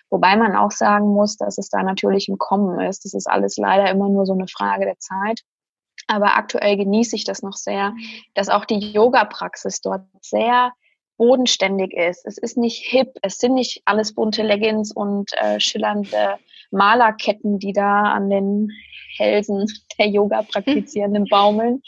Wobei 0.10 0.36
man 0.38 0.56
auch 0.56 0.72
sagen 0.72 1.10
muss, 1.10 1.38
dass 1.38 1.58
es 1.58 1.70
da 1.70 1.84
natürlich 1.84 2.30
im 2.30 2.38
Kommen 2.38 2.80
ist. 2.80 3.06
Das 3.06 3.14
ist 3.14 3.28
alles 3.28 3.58
leider 3.58 3.90
immer 3.92 4.10
nur 4.10 4.26
so 4.26 4.34
eine 4.34 4.48
Frage 4.48 4.86
der 4.86 4.98
Zeit. 5.00 5.42
Aber 6.08 6.38
aktuell 6.38 6.78
genieße 6.78 7.16
ich 7.16 7.26
das 7.26 7.44
noch 7.44 7.54
sehr, 7.54 7.94
dass 8.34 8.50
auch 8.50 8.66
die 8.66 8.80
Yoga-Praxis 8.80 9.82
dort 9.82 10.08
sehr 10.22 10.72
bodenständig 11.18 11.94
ist. 11.94 12.26
Es 12.26 12.38
ist 12.38 12.58
nicht 12.58 12.84
hip, 12.84 13.12
es 13.22 13.38
sind 13.38 13.54
nicht 13.54 13.82
alles 13.86 14.16
bunte 14.16 14.42
Leggings 14.42 14.92
und 14.92 15.32
äh, 15.34 15.60
schillernde 15.60 16.38
Malerketten, 16.72 17.60
die 17.60 17.74
da 17.74 18.04
an 18.04 18.30
den 18.30 18.72
Hälsen 19.20 19.66
der 19.98 20.08
Yoga-Praktizierenden 20.08 21.26
baumeln, 21.30 21.82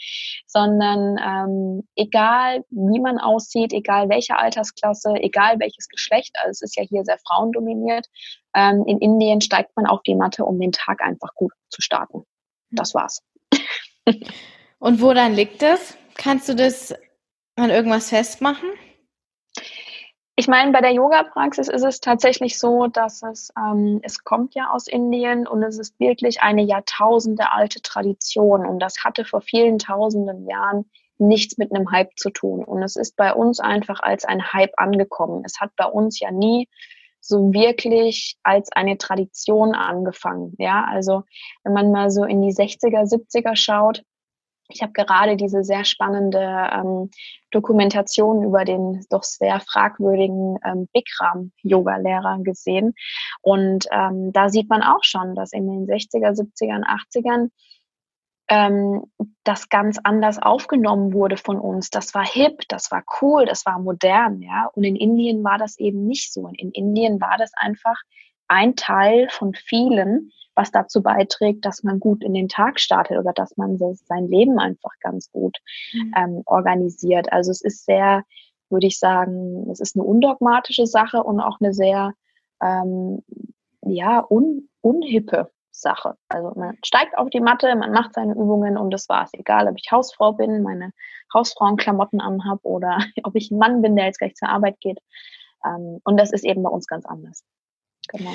sondern 0.46 1.18
ähm, 1.18 1.88
egal 1.96 2.64
wie 2.70 3.00
man 3.00 3.18
aussieht, 3.18 3.72
egal 3.72 4.08
welche 4.08 4.36
Altersklasse, 4.36 5.14
egal 5.16 5.58
welches 5.58 5.88
Geschlecht, 5.88 6.36
also 6.42 6.50
es 6.50 6.62
ist 6.62 6.76
ja 6.76 6.82
hier 6.82 7.04
sehr 7.04 7.18
frauendominiert, 7.26 8.06
ähm, 8.54 8.84
in 8.86 8.98
Indien 8.98 9.40
steigt 9.40 9.74
man 9.76 9.86
auf 9.86 10.02
die 10.02 10.14
Matte, 10.14 10.44
um 10.44 10.60
den 10.60 10.72
Tag 10.72 11.02
einfach 11.02 11.34
gut 11.34 11.52
zu 11.70 11.80
starten. 11.80 12.24
Das 12.70 12.94
war's. 12.94 13.22
Und 14.78 15.00
woran 15.00 15.34
liegt 15.34 15.62
das? 15.62 15.96
Kannst 16.16 16.48
du 16.48 16.54
das 16.54 16.94
an 17.56 17.70
irgendwas 17.70 18.08
festmachen? 18.08 18.68
Ich 20.34 20.48
meine, 20.48 20.72
bei 20.72 20.80
der 20.80 20.92
Yoga-Praxis 20.92 21.68
ist 21.68 21.84
es 21.84 22.00
tatsächlich 22.00 22.58
so, 22.58 22.86
dass 22.86 23.22
es, 23.22 23.52
ähm, 23.56 24.00
es 24.02 24.24
kommt 24.24 24.54
ja 24.54 24.70
aus 24.70 24.86
Indien 24.86 25.46
und 25.46 25.62
es 25.62 25.78
ist 25.78 26.00
wirklich 26.00 26.40
eine 26.40 26.62
Jahrtausende 26.62 27.52
alte 27.52 27.82
Tradition 27.82 28.64
und 28.64 28.78
das 28.78 29.04
hatte 29.04 29.26
vor 29.26 29.42
vielen 29.42 29.78
tausenden 29.78 30.48
Jahren 30.48 30.90
nichts 31.18 31.58
mit 31.58 31.74
einem 31.74 31.90
Hype 31.90 32.16
zu 32.16 32.30
tun. 32.30 32.64
Und 32.64 32.82
es 32.82 32.96
ist 32.96 33.16
bei 33.16 33.34
uns 33.34 33.60
einfach 33.60 34.00
als 34.00 34.24
ein 34.24 34.52
Hype 34.52 34.72
angekommen. 34.76 35.42
Es 35.44 35.60
hat 35.60 35.70
bei 35.76 35.84
uns 35.84 36.18
ja 36.18 36.30
nie 36.30 36.68
so 37.20 37.52
wirklich 37.52 38.36
als 38.42 38.72
eine 38.72 38.98
Tradition 38.98 39.74
angefangen. 39.74 40.54
Ja, 40.58 40.84
also 40.88 41.22
wenn 41.62 41.72
man 41.72 41.92
mal 41.92 42.10
so 42.10 42.24
in 42.24 42.42
die 42.42 42.52
60er, 42.52 43.04
70er 43.04 43.54
schaut, 43.54 44.02
ich 44.74 44.82
habe 44.82 44.92
gerade 44.92 45.36
diese 45.36 45.64
sehr 45.64 45.84
spannende 45.84 46.40
ähm, 46.40 47.10
Dokumentation 47.50 48.42
über 48.42 48.64
den 48.64 49.04
doch 49.10 49.22
sehr 49.22 49.60
fragwürdigen 49.60 50.58
ähm, 50.64 50.88
Bikram-Yoga-Lehrer 50.92 52.38
gesehen. 52.42 52.94
Und 53.40 53.86
ähm, 53.92 54.32
da 54.32 54.48
sieht 54.48 54.68
man 54.68 54.82
auch 54.82 55.02
schon, 55.02 55.34
dass 55.34 55.52
in 55.52 55.66
den 55.66 55.86
60er, 55.86 56.32
70er, 56.32 56.82
80ern 56.84 57.50
ähm, 58.48 59.04
das 59.44 59.68
ganz 59.68 59.98
anders 60.02 60.40
aufgenommen 60.40 61.12
wurde 61.12 61.36
von 61.36 61.58
uns. 61.58 61.90
Das 61.90 62.14
war 62.14 62.24
hip, 62.24 62.62
das 62.68 62.90
war 62.90 63.02
cool, 63.20 63.46
das 63.46 63.64
war 63.66 63.78
modern, 63.78 64.42
ja. 64.42 64.70
Und 64.74 64.84
in 64.84 64.96
Indien 64.96 65.44
war 65.44 65.58
das 65.58 65.78
eben 65.78 66.06
nicht 66.06 66.32
so. 66.32 66.42
Und 66.42 66.58
in 66.58 66.70
Indien 66.70 67.20
war 67.20 67.36
das 67.38 67.52
einfach 67.56 67.96
ein 68.52 68.76
Teil 68.76 69.28
von 69.30 69.54
vielen, 69.54 70.30
was 70.54 70.70
dazu 70.70 71.02
beiträgt, 71.02 71.64
dass 71.64 71.82
man 71.82 71.98
gut 71.98 72.22
in 72.22 72.34
den 72.34 72.48
Tag 72.48 72.78
startet 72.78 73.18
oder 73.18 73.32
dass 73.32 73.56
man 73.56 73.78
sein 73.78 74.28
Leben 74.28 74.58
einfach 74.58 74.92
ganz 75.00 75.32
gut 75.32 75.58
mhm. 75.94 76.14
ähm, 76.16 76.42
organisiert. 76.44 77.32
Also 77.32 77.50
es 77.50 77.62
ist 77.62 77.86
sehr, 77.86 78.24
würde 78.68 78.86
ich 78.86 78.98
sagen, 78.98 79.70
es 79.70 79.80
ist 79.80 79.96
eine 79.96 80.04
undogmatische 80.04 80.86
Sache 80.86 81.22
und 81.22 81.40
auch 81.40 81.58
eine 81.60 81.72
sehr, 81.72 82.12
ähm, 82.60 83.22
ja, 83.80 84.24
un, 84.28 84.68
unhippe 84.82 85.50
Sache. 85.70 86.16
Also 86.28 86.52
man 86.54 86.76
steigt 86.84 87.16
auf 87.16 87.30
die 87.30 87.40
Matte, 87.40 87.74
man 87.74 87.92
macht 87.92 88.12
seine 88.12 88.34
Übungen 88.34 88.76
und 88.76 88.90
das 88.90 89.08
war's. 89.08 89.30
Egal, 89.32 89.66
ob 89.68 89.76
ich 89.78 89.90
Hausfrau 89.90 90.34
bin, 90.34 90.62
meine 90.62 90.92
Hausfrauenklamotten 91.32 92.20
anhab 92.20 92.60
oder 92.64 92.98
ob 93.24 93.34
ich 93.34 93.50
ein 93.50 93.58
Mann 93.58 93.80
bin, 93.80 93.96
der 93.96 94.04
jetzt 94.04 94.18
gleich 94.18 94.34
zur 94.34 94.50
Arbeit 94.50 94.78
geht. 94.80 94.98
Ähm, 95.64 96.00
und 96.04 96.20
das 96.20 96.32
ist 96.32 96.44
eben 96.44 96.62
bei 96.62 96.70
uns 96.70 96.86
ganz 96.86 97.06
anders. 97.06 97.42
Genau. 98.08 98.34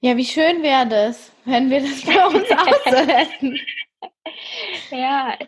Ja, 0.00 0.16
wie 0.16 0.24
schön 0.24 0.62
wäre 0.62 0.86
das, 0.86 1.32
wenn 1.44 1.70
wir 1.70 1.80
das 1.80 2.04
bei 2.04 2.26
uns 2.26 2.50
auch 2.52 2.90
so 2.90 2.96
hätten. 2.96 3.58
Ja, 4.90 5.38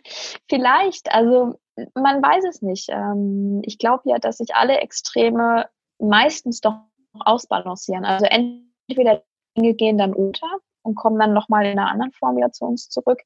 vielleicht. 0.49 1.13
Also 1.13 1.59
man 1.93 2.21
weiß 2.21 2.43
es 2.45 2.61
nicht. 2.61 2.89
Ähm, 2.89 3.61
ich 3.63 3.77
glaube 3.77 4.03
ja, 4.05 4.19
dass 4.19 4.37
sich 4.37 4.55
alle 4.55 4.79
Extreme 4.79 5.69
meistens 5.99 6.61
doch 6.61 6.75
ausbalancieren. 7.19 8.05
Also 8.05 8.25
entweder 8.25 9.23
Dinge 9.57 9.73
gehen 9.73 9.97
dann 9.97 10.13
unter 10.13 10.47
und 10.89 10.95
kommen 10.95 11.19
dann 11.19 11.33
nochmal 11.33 11.65
in 11.65 11.77
einer 11.77 11.89
anderen 11.89 12.11
Form 12.11 12.35
wieder 12.35 12.51
zu 12.51 12.65
uns 12.65 12.89
zurück. 12.89 13.21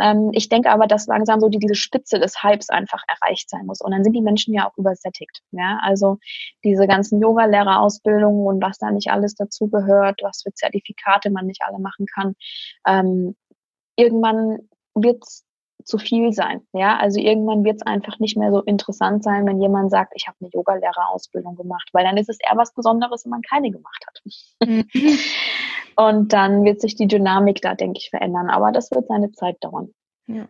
Ähm, 0.00 0.30
ich 0.32 0.48
denke 0.48 0.70
aber, 0.70 0.86
dass 0.86 1.06
langsam 1.06 1.40
so 1.40 1.48
die, 1.48 1.58
diese 1.58 1.74
Spitze 1.74 2.18
des 2.18 2.42
Hypes 2.42 2.68
einfach 2.68 3.02
erreicht 3.08 3.50
sein 3.50 3.66
muss. 3.66 3.80
Und 3.80 3.92
dann 3.92 4.04
sind 4.04 4.12
die 4.12 4.20
Menschen 4.20 4.54
ja 4.54 4.68
auch 4.68 4.76
übersättigt. 4.76 5.42
Ja? 5.50 5.80
Also 5.82 6.18
diese 6.64 6.86
ganzen 6.86 7.20
Yoga-Lehrerausbildungen 7.20 8.46
und 8.46 8.62
was 8.62 8.78
da 8.78 8.90
nicht 8.90 9.10
alles 9.10 9.34
dazugehört, 9.34 10.20
was 10.22 10.42
für 10.42 10.52
Zertifikate 10.52 11.30
man 11.30 11.46
nicht 11.46 11.62
alle 11.66 11.78
machen 11.78 12.06
kann. 12.06 12.34
Ähm, 12.86 13.34
irgendwann 13.96 14.68
wird 14.94 15.22
es 15.24 15.44
zu 15.84 15.98
viel 15.98 16.32
sein. 16.32 16.60
Ja, 16.72 16.98
also 16.98 17.18
irgendwann 17.18 17.64
wird 17.64 17.76
es 17.76 17.82
einfach 17.82 18.18
nicht 18.18 18.36
mehr 18.36 18.52
so 18.52 18.60
interessant 18.62 19.24
sein, 19.24 19.46
wenn 19.46 19.60
jemand 19.60 19.90
sagt, 19.90 20.12
ich 20.14 20.26
habe 20.26 20.36
eine 20.40 20.50
Yogalehrerausbildung 20.50 21.56
gemacht, 21.56 21.88
weil 21.92 22.04
dann 22.04 22.16
ist 22.16 22.28
es 22.28 22.38
eher 22.40 22.56
was 22.56 22.74
Besonderes, 22.74 23.24
wenn 23.24 23.30
man 23.30 23.42
keine 23.42 23.70
gemacht 23.70 24.04
hat. 24.06 24.68
Mhm. 24.68 24.88
Und 25.98 26.32
dann 26.32 26.64
wird 26.64 26.80
sich 26.80 26.94
die 26.94 27.08
Dynamik 27.08 27.60
da, 27.60 27.74
denke 27.74 27.98
ich, 27.98 28.10
verändern. 28.10 28.50
Aber 28.50 28.70
das 28.70 28.92
wird 28.92 29.08
seine 29.08 29.32
Zeit 29.32 29.56
dauern. 29.60 29.92
Ja. 30.28 30.46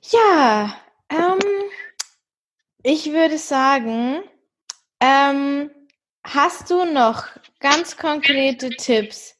Ja, 0.00 0.74
ähm, 1.10 1.38
ich 2.82 3.12
würde 3.12 3.36
sagen, 3.36 4.22
ähm, 5.00 5.70
hast 6.24 6.70
du 6.70 6.86
noch 6.86 7.26
ganz 7.60 7.98
konkrete 7.98 8.70
Tipps, 8.70 9.36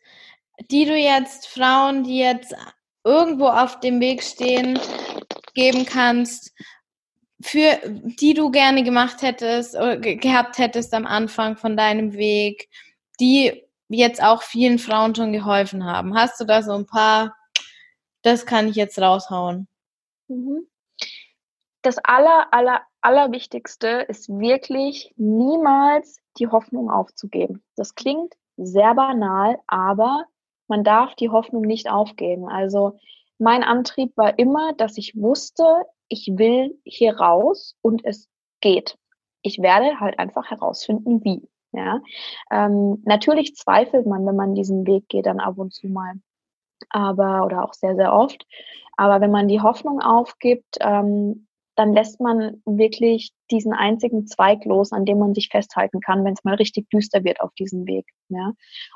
die 0.70 0.84
du 0.84 0.94
jetzt 0.94 1.46
Frauen, 1.46 2.04
die 2.04 2.18
jetzt 2.18 2.54
irgendwo 3.04 3.46
auf 3.46 3.80
dem 3.80 4.00
Weg 4.00 4.22
stehen, 4.22 4.78
geben 5.54 5.86
kannst, 5.86 6.52
für 7.40 7.78
die 7.86 8.34
du 8.34 8.50
gerne 8.50 8.84
gemacht 8.84 9.22
hättest 9.22 9.74
oder 9.76 9.96
gehabt 9.96 10.58
hättest 10.58 10.92
am 10.92 11.06
Anfang 11.06 11.56
von 11.56 11.74
deinem 11.74 12.12
Weg, 12.12 12.68
die 13.22 13.64
jetzt 13.88 14.22
auch 14.22 14.42
vielen 14.42 14.78
Frauen 14.78 15.14
schon 15.14 15.32
geholfen 15.32 15.84
haben. 15.84 16.14
Hast 16.14 16.40
du 16.40 16.44
da 16.44 16.62
so 16.62 16.72
ein 16.72 16.86
paar, 16.86 17.36
das 18.22 18.44
kann 18.44 18.68
ich 18.68 18.74
jetzt 18.74 18.98
raushauen? 19.00 19.68
Mhm. 20.28 20.66
Das 21.82 21.98
aller, 21.98 22.52
aller, 22.52 22.82
allerwichtigste 23.00 24.06
ist 24.08 24.28
wirklich 24.28 25.12
niemals 25.16 26.18
die 26.38 26.48
Hoffnung 26.48 26.90
aufzugeben. 26.90 27.62
Das 27.76 27.94
klingt 27.94 28.34
sehr 28.56 28.94
banal, 28.94 29.58
aber 29.66 30.24
man 30.68 30.84
darf 30.84 31.14
die 31.14 31.30
Hoffnung 31.30 31.62
nicht 31.62 31.90
aufgeben. 31.90 32.48
Also 32.48 32.98
mein 33.38 33.62
Antrieb 33.62 34.16
war 34.16 34.38
immer, 34.38 34.72
dass 34.74 34.96
ich 34.96 35.14
wusste, 35.16 35.64
ich 36.08 36.30
will 36.34 36.78
hier 36.84 37.16
raus 37.16 37.76
und 37.82 38.04
es 38.04 38.28
geht. 38.60 38.96
Ich 39.42 39.60
werde 39.60 40.00
halt 40.00 40.18
einfach 40.18 40.50
herausfinden, 40.50 41.22
wie. 41.24 41.48
Ja, 41.72 42.00
ähm, 42.50 43.02
natürlich 43.04 43.54
zweifelt 43.56 44.06
man, 44.06 44.26
wenn 44.26 44.36
man 44.36 44.54
diesen 44.54 44.86
Weg 44.86 45.08
geht, 45.08 45.26
dann 45.26 45.40
ab 45.40 45.58
und 45.58 45.72
zu 45.72 45.88
mal, 45.88 46.14
aber 46.90 47.44
oder 47.46 47.64
auch 47.64 47.74
sehr 47.74 47.96
sehr 47.96 48.12
oft. 48.12 48.46
Aber 48.96 49.20
wenn 49.20 49.30
man 49.30 49.48
die 49.48 49.60
Hoffnung 49.60 50.00
aufgibt, 50.00 50.76
ähm, 50.80 51.46
dann 51.76 51.92
lässt 51.94 52.20
man 52.20 52.62
wirklich 52.66 53.32
diesen 53.50 53.72
einzigen 53.72 54.26
Zweig 54.26 54.64
los, 54.64 54.92
an 54.92 55.04
dem 55.04 55.18
man 55.18 55.34
sich 55.34 55.48
festhalten 55.48 56.00
kann, 56.00 56.24
wenn 56.24 56.34
es 56.34 56.44
mal 56.44 56.54
richtig 56.56 56.88
düster 56.90 57.24
wird 57.24 57.40
auf 57.40 57.52
diesem 57.54 57.86
Weg. 57.86 58.06
Ja? 58.28 58.52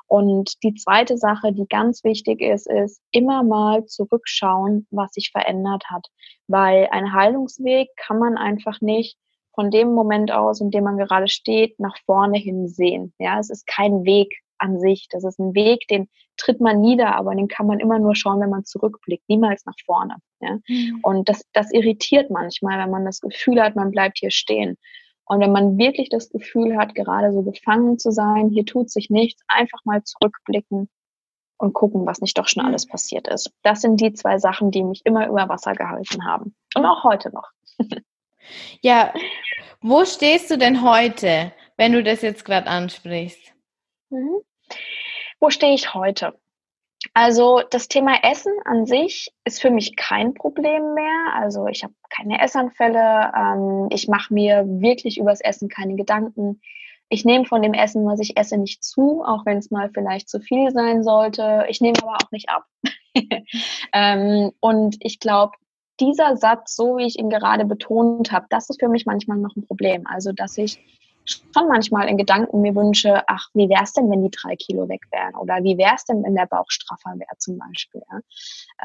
Und 0.06 0.62
die 0.62 0.74
zweite 0.74 1.16
Sache, 1.16 1.52
die 1.52 1.66
ganz 1.68 2.04
wichtig 2.04 2.40
ist, 2.40 2.68
ist 2.68 3.00
immer 3.12 3.42
mal 3.42 3.86
zurückschauen, 3.86 4.86
was 4.90 5.12
sich 5.12 5.30
verändert 5.32 5.84
hat. 5.90 6.06
Weil 6.48 6.88
ein 6.90 7.12
Heilungsweg 7.12 7.88
kann 7.96 8.18
man 8.18 8.36
einfach 8.36 8.80
nicht 8.80 9.16
von 9.56 9.72
dem 9.72 9.92
Moment 9.92 10.30
aus, 10.30 10.60
in 10.60 10.70
dem 10.70 10.84
man 10.84 10.98
gerade 10.98 11.26
steht, 11.26 11.80
nach 11.80 11.96
vorne 12.04 12.38
hin 12.38 12.68
sehen. 12.68 13.12
Ja, 13.18 13.40
es 13.40 13.50
ist 13.50 13.66
kein 13.66 14.04
Weg 14.04 14.42
an 14.58 14.78
sich. 14.78 15.08
Das 15.10 15.24
ist 15.24 15.38
ein 15.40 15.54
Weg, 15.54 15.88
den 15.88 16.08
tritt 16.36 16.60
man 16.60 16.80
nieder, 16.80 17.16
aber 17.16 17.34
den 17.34 17.48
kann 17.48 17.66
man 17.66 17.80
immer 17.80 17.98
nur 17.98 18.14
schauen, 18.14 18.40
wenn 18.40 18.50
man 18.50 18.64
zurückblickt, 18.64 19.24
niemals 19.28 19.64
nach 19.64 19.74
vorne. 19.84 20.16
Ja? 20.40 20.58
Mhm. 20.68 21.00
Und 21.02 21.28
das, 21.28 21.42
das 21.52 21.72
irritiert 21.72 22.30
manchmal, 22.30 22.78
wenn 22.78 22.90
man 22.90 23.04
das 23.04 23.20
Gefühl 23.20 23.60
hat, 23.60 23.74
man 23.74 23.90
bleibt 23.90 24.18
hier 24.18 24.30
stehen. 24.30 24.76
Und 25.24 25.40
wenn 25.40 25.52
man 25.52 25.76
wirklich 25.76 26.08
das 26.10 26.30
Gefühl 26.30 26.76
hat, 26.76 26.94
gerade 26.94 27.32
so 27.32 27.42
gefangen 27.42 27.98
zu 27.98 28.12
sein, 28.12 28.50
hier 28.50 28.64
tut 28.64 28.90
sich 28.90 29.10
nichts, 29.10 29.42
einfach 29.48 29.80
mal 29.84 30.02
zurückblicken 30.04 30.88
und 31.58 31.72
gucken, 31.72 32.06
was 32.06 32.20
nicht 32.20 32.38
doch 32.38 32.46
schon 32.46 32.64
alles 32.64 32.86
passiert 32.86 33.26
ist. 33.26 33.50
Das 33.62 33.80
sind 33.80 34.00
die 34.00 34.12
zwei 34.12 34.38
Sachen, 34.38 34.70
die 34.70 34.84
mich 34.84 35.00
immer 35.04 35.26
über 35.26 35.48
Wasser 35.48 35.72
gehalten 35.72 36.24
haben. 36.24 36.54
Und 36.74 36.84
auch 36.84 37.02
heute 37.02 37.32
noch. 37.32 37.50
ja, 38.80 39.12
wo 39.80 40.04
stehst 40.04 40.50
du 40.50 40.58
denn 40.58 40.82
heute, 40.82 41.52
wenn 41.76 41.92
du 41.92 42.02
das 42.02 42.22
jetzt 42.22 42.44
gerade 42.44 42.66
ansprichst? 42.66 43.52
Mhm. 44.10 44.40
Wo 45.40 45.50
stehe 45.50 45.74
ich 45.74 45.94
heute? 45.94 46.34
Also 47.14 47.62
das 47.70 47.88
Thema 47.88 48.22
Essen 48.22 48.52
an 48.64 48.86
sich 48.86 49.32
ist 49.44 49.60
für 49.60 49.70
mich 49.70 49.96
kein 49.96 50.34
Problem 50.34 50.94
mehr. 50.94 51.34
Also 51.34 51.66
ich 51.66 51.84
habe 51.84 51.94
keine 52.10 52.42
Essanfälle. 52.42 53.32
Ähm, 53.36 53.88
ich 53.90 54.08
mache 54.08 54.32
mir 54.32 54.64
wirklich 54.66 55.18
übers 55.18 55.40
Essen 55.40 55.68
keine 55.68 55.94
Gedanken. 55.94 56.60
Ich 57.08 57.24
nehme 57.24 57.44
von 57.44 57.62
dem 57.62 57.74
Essen, 57.74 58.04
was 58.06 58.18
ich 58.18 58.36
esse, 58.36 58.58
nicht 58.58 58.82
zu, 58.82 59.22
auch 59.24 59.46
wenn 59.46 59.58
es 59.58 59.70
mal 59.70 59.90
vielleicht 59.94 60.28
zu 60.28 60.40
viel 60.40 60.72
sein 60.72 61.04
sollte. 61.04 61.66
Ich 61.68 61.80
nehme 61.80 61.98
aber 62.02 62.16
auch 62.16 62.32
nicht 62.32 62.48
ab. 62.48 62.64
ähm, 63.92 64.52
und 64.60 64.96
ich 65.00 65.20
glaube, 65.20 65.52
dieser 66.00 66.36
Satz, 66.36 66.76
so 66.76 66.96
wie 66.96 67.06
ich 67.06 67.18
ihn 67.18 67.30
gerade 67.30 67.64
betont 67.64 68.32
habe, 68.32 68.46
das 68.50 68.70
ist 68.70 68.80
für 68.80 68.88
mich 68.88 69.06
manchmal 69.06 69.38
noch 69.38 69.56
ein 69.56 69.66
Problem. 69.66 70.06
Also 70.06 70.32
dass 70.32 70.58
ich 70.58 70.78
schon 71.26 71.68
manchmal 71.68 72.08
in 72.08 72.16
Gedanken 72.16 72.60
mir 72.60 72.74
wünsche, 72.74 73.22
ach, 73.26 73.48
wie 73.54 73.68
wäre 73.68 73.82
es 73.82 73.92
denn, 73.92 74.10
wenn 74.10 74.22
die 74.22 74.30
drei 74.30 74.56
Kilo 74.56 74.88
weg 74.88 75.02
wären? 75.10 75.34
Oder 75.34 75.62
wie 75.62 75.76
wäre 75.76 75.94
es 75.96 76.04
denn, 76.04 76.22
wenn 76.22 76.34
der 76.34 76.46
Bauch 76.46 76.66
straffer 76.68 77.18
wäre 77.18 77.36
zum 77.38 77.58
Beispiel? 77.58 78.02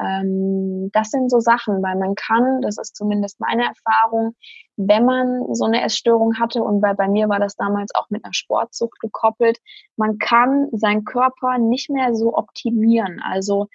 Ähm, 0.00 0.90
das 0.92 1.10
sind 1.10 1.30
so 1.30 1.40
Sachen, 1.40 1.82
weil 1.82 1.96
man 1.96 2.14
kann, 2.14 2.60
das 2.62 2.78
ist 2.78 2.96
zumindest 2.96 3.40
meine 3.40 3.64
Erfahrung, 3.64 4.34
wenn 4.76 5.04
man 5.04 5.54
so 5.54 5.64
eine 5.64 5.82
Essstörung 5.82 6.38
hatte 6.38 6.62
und 6.62 6.80
bei, 6.80 6.94
bei 6.94 7.08
mir 7.08 7.28
war 7.28 7.38
das 7.38 7.56
damals 7.56 7.94
auch 7.94 8.10
mit 8.10 8.24
einer 8.24 8.34
Sportsucht 8.34 8.98
gekoppelt, 9.00 9.58
man 9.96 10.18
kann 10.18 10.68
seinen 10.72 11.04
Körper 11.04 11.58
nicht 11.58 11.90
mehr 11.90 12.14
so 12.14 12.34
optimieren. 12.34 13.20
Also 13.22 13.68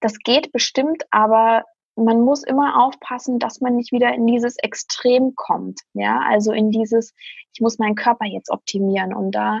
das 0.00 0.18
geht 0.18 0.52
bestimmt, 0.52 1.04
aber 1.10 1.64
man 1.96 2.20
muss 2.22 2.42
immer 2.42 2.84
aufpassen, 2.84 3.38
dass 3.38 3.60
man 3.60 3.76
nicht 3.76 3.92
wieder 3.92 4.12
in 4.14 4.26
dieses 4.26 4.56
Extrem 4.58 5.34
kommt. 5.34 5.80
Ja, 5.94 6.20
also 6.26 6.52
in 6.52 6.70
dieses, 6.70 7.14
ich 7.52 7.60
muss 7.60 7.78
meinen 7.78 7.94
Körper 7.94 8.26
jetzt 8.26 8.50
optimieren. 8.50 9.14
Und 9.14 9.32
da 9.32 9.60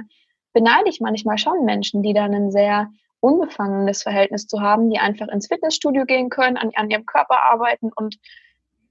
beneide 0.52 0.88
ich 0.88 1.00
manchmal 1.00 1.38
schon 1.38 1.64
Menschen, 1.64 2.02
die 2.02 2.14
dann 2.14 2.34
ein 2.34 2.50
sehr 2.50 2.88
unbefangenes 3.20 4.02
Verhältnis 4.02 4.46
zu 4.46 4.60
haben, 4.60 4.90
die 4.90 4.98
einfach 4.98 5.28
ins 5.28 5.48
Fitnessstudio 5.48 6.04
gehen 6.06 6.30
können, 6.30 6.56
an, 6.56 6.70
an 6.74 6.90
ihrem 6.90 7.06
Körper 7.06 7.42
arbeiten 7.42 7.90
und 7.94 8.18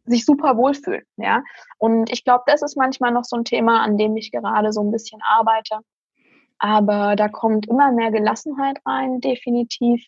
sich 0.06 0.26
super 0.26 0.58
wohlfühlen. 0.58 1.04
Ja, 1.18 1.44
und 1.78 2.12
ich 2.12 2.24
glaube, 2.24 2.44
das 2.48 2.62
ist 2.62 2.78
manchmal 2.78 3.12
noch 3.12 3.24
so 3.24 3.36
ein 3.36 3.46
Thema, 3.46 3.82
an 3.82 3.98
dem 3.98 4.16
ich 4.18 4.32
gerade 4.32 4.72
so 4.72 4.82
ein 4.82 4.92
bisschen 4.92 5.22
arbeite. 5.24 5.80
Aber 6.60 7.16
da 7.16 7.30
kommt 7.30 7.68
immer 7.68 7.92
mehr 7.92 8.12
Gelassenheit 8.12 8.80
rein, 8.86 9.22
definitiv. 9.22 10.06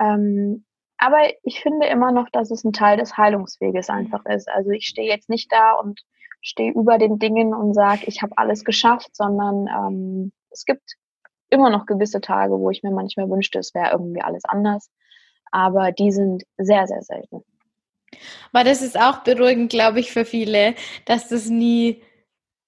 Ähm, 0.00 0.64
aber 0.98 1.18
ich 1.42 1.60
finde 1.60 1.86
immer 1.86 2.12
noch, 2.12 2.28
dass 2.30 2.50
es 2.50 2.64
ein 2.64 2.72
Teil 2.72 2.96
des 2.96 3.16
Heilungsweges 3.16 3.90
einfach 3.90 4.24
ist. 4.26 4.48
Also 4.48 4.70
ich 4.70 4.86
stehe 4.86 5.08
jetzt 5.08 5.28
nicht 5.28 5.50
da 5.50 5.72
und 5.72 6.00
stehe 6.40 6.72
über 6.72 6.98
den 6.98 7.18
Dingen 7.18 7.54
und 7.54 7.74
sage, 7.74 8.02
ich 8.06 8.22
habe 8.22 8.36
alles 8.36 8.64
geschafft, 8.64 9.14
sondern 9.14 9.68
ähm, 9.68 10.32
es 10.50 10.64
gibt 10.64 10.96
immer 11.50 11.70
noch 11.70 11.86
gewisse 11.86 12.20
Tage, 12.20 12.58
wo 12.58 12.70
ich 12.70 12.82
mir 12.82 12.90
manchmal 12.90 13.28
wünschte, 13.28 13.58
es 13.58 13.74
wäre 13.74 13.92
irgendwie 13.92 14.22
alles 14.22 14.44
anders. 14.44 14.90
Aber 15.50 15.92
die 15.92 16.10
sind 16.10 16.44
sehr, 16.56 16.86
sehr 16.86 17.02
selten. 17.02 17.44
Aber 18.52 18.64
das 18.64 18.82
ist 18.82 18.98
auch 18.98 19.18
beruhigend, 19.18 19.70
glaube 19.70 20.00
ich, 20.00 20.12
für 20.12 20.24
viele, 20.24 20.74
dass 21.04 21.28
das 21.28 21.48
nie 21.48 22.02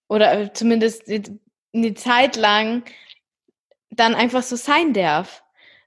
oder 0.09 0.53
zumindest 0.53 1.11
eine 1.75 1.95
Zeit 1.95 2.37
lang 2.37 2.85
dann 3.91 4.15
einfach 4.15 4.43
so 4.43 4.57
sein 4.57 4.93
darf. 4.93 5.43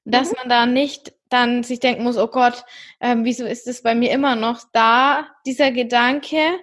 Dass 0.05 0.31
mhm. 0.31 0.35
man 0.39 0.49
da 0.49 0.65
nicht 0.65 1.13
dann 1.29 1.63
sich 1.63 1.79
denken 1.79 2.03
muss, 2.03 2.17
oh 2.17 2.27
Gott, 2.27 2.63
ähm, 2.99 3.23
wieso 3.23 3.45
ist 3.45 3.67
es 3.67 3.83
bei 3.83 3.95
mir 3.95 4.11
immer 4.11 4.35
noch 4.35 4.61
da, 4.73 5.27
dieser 5.45 5.71
Gedanke, 5.71 6.59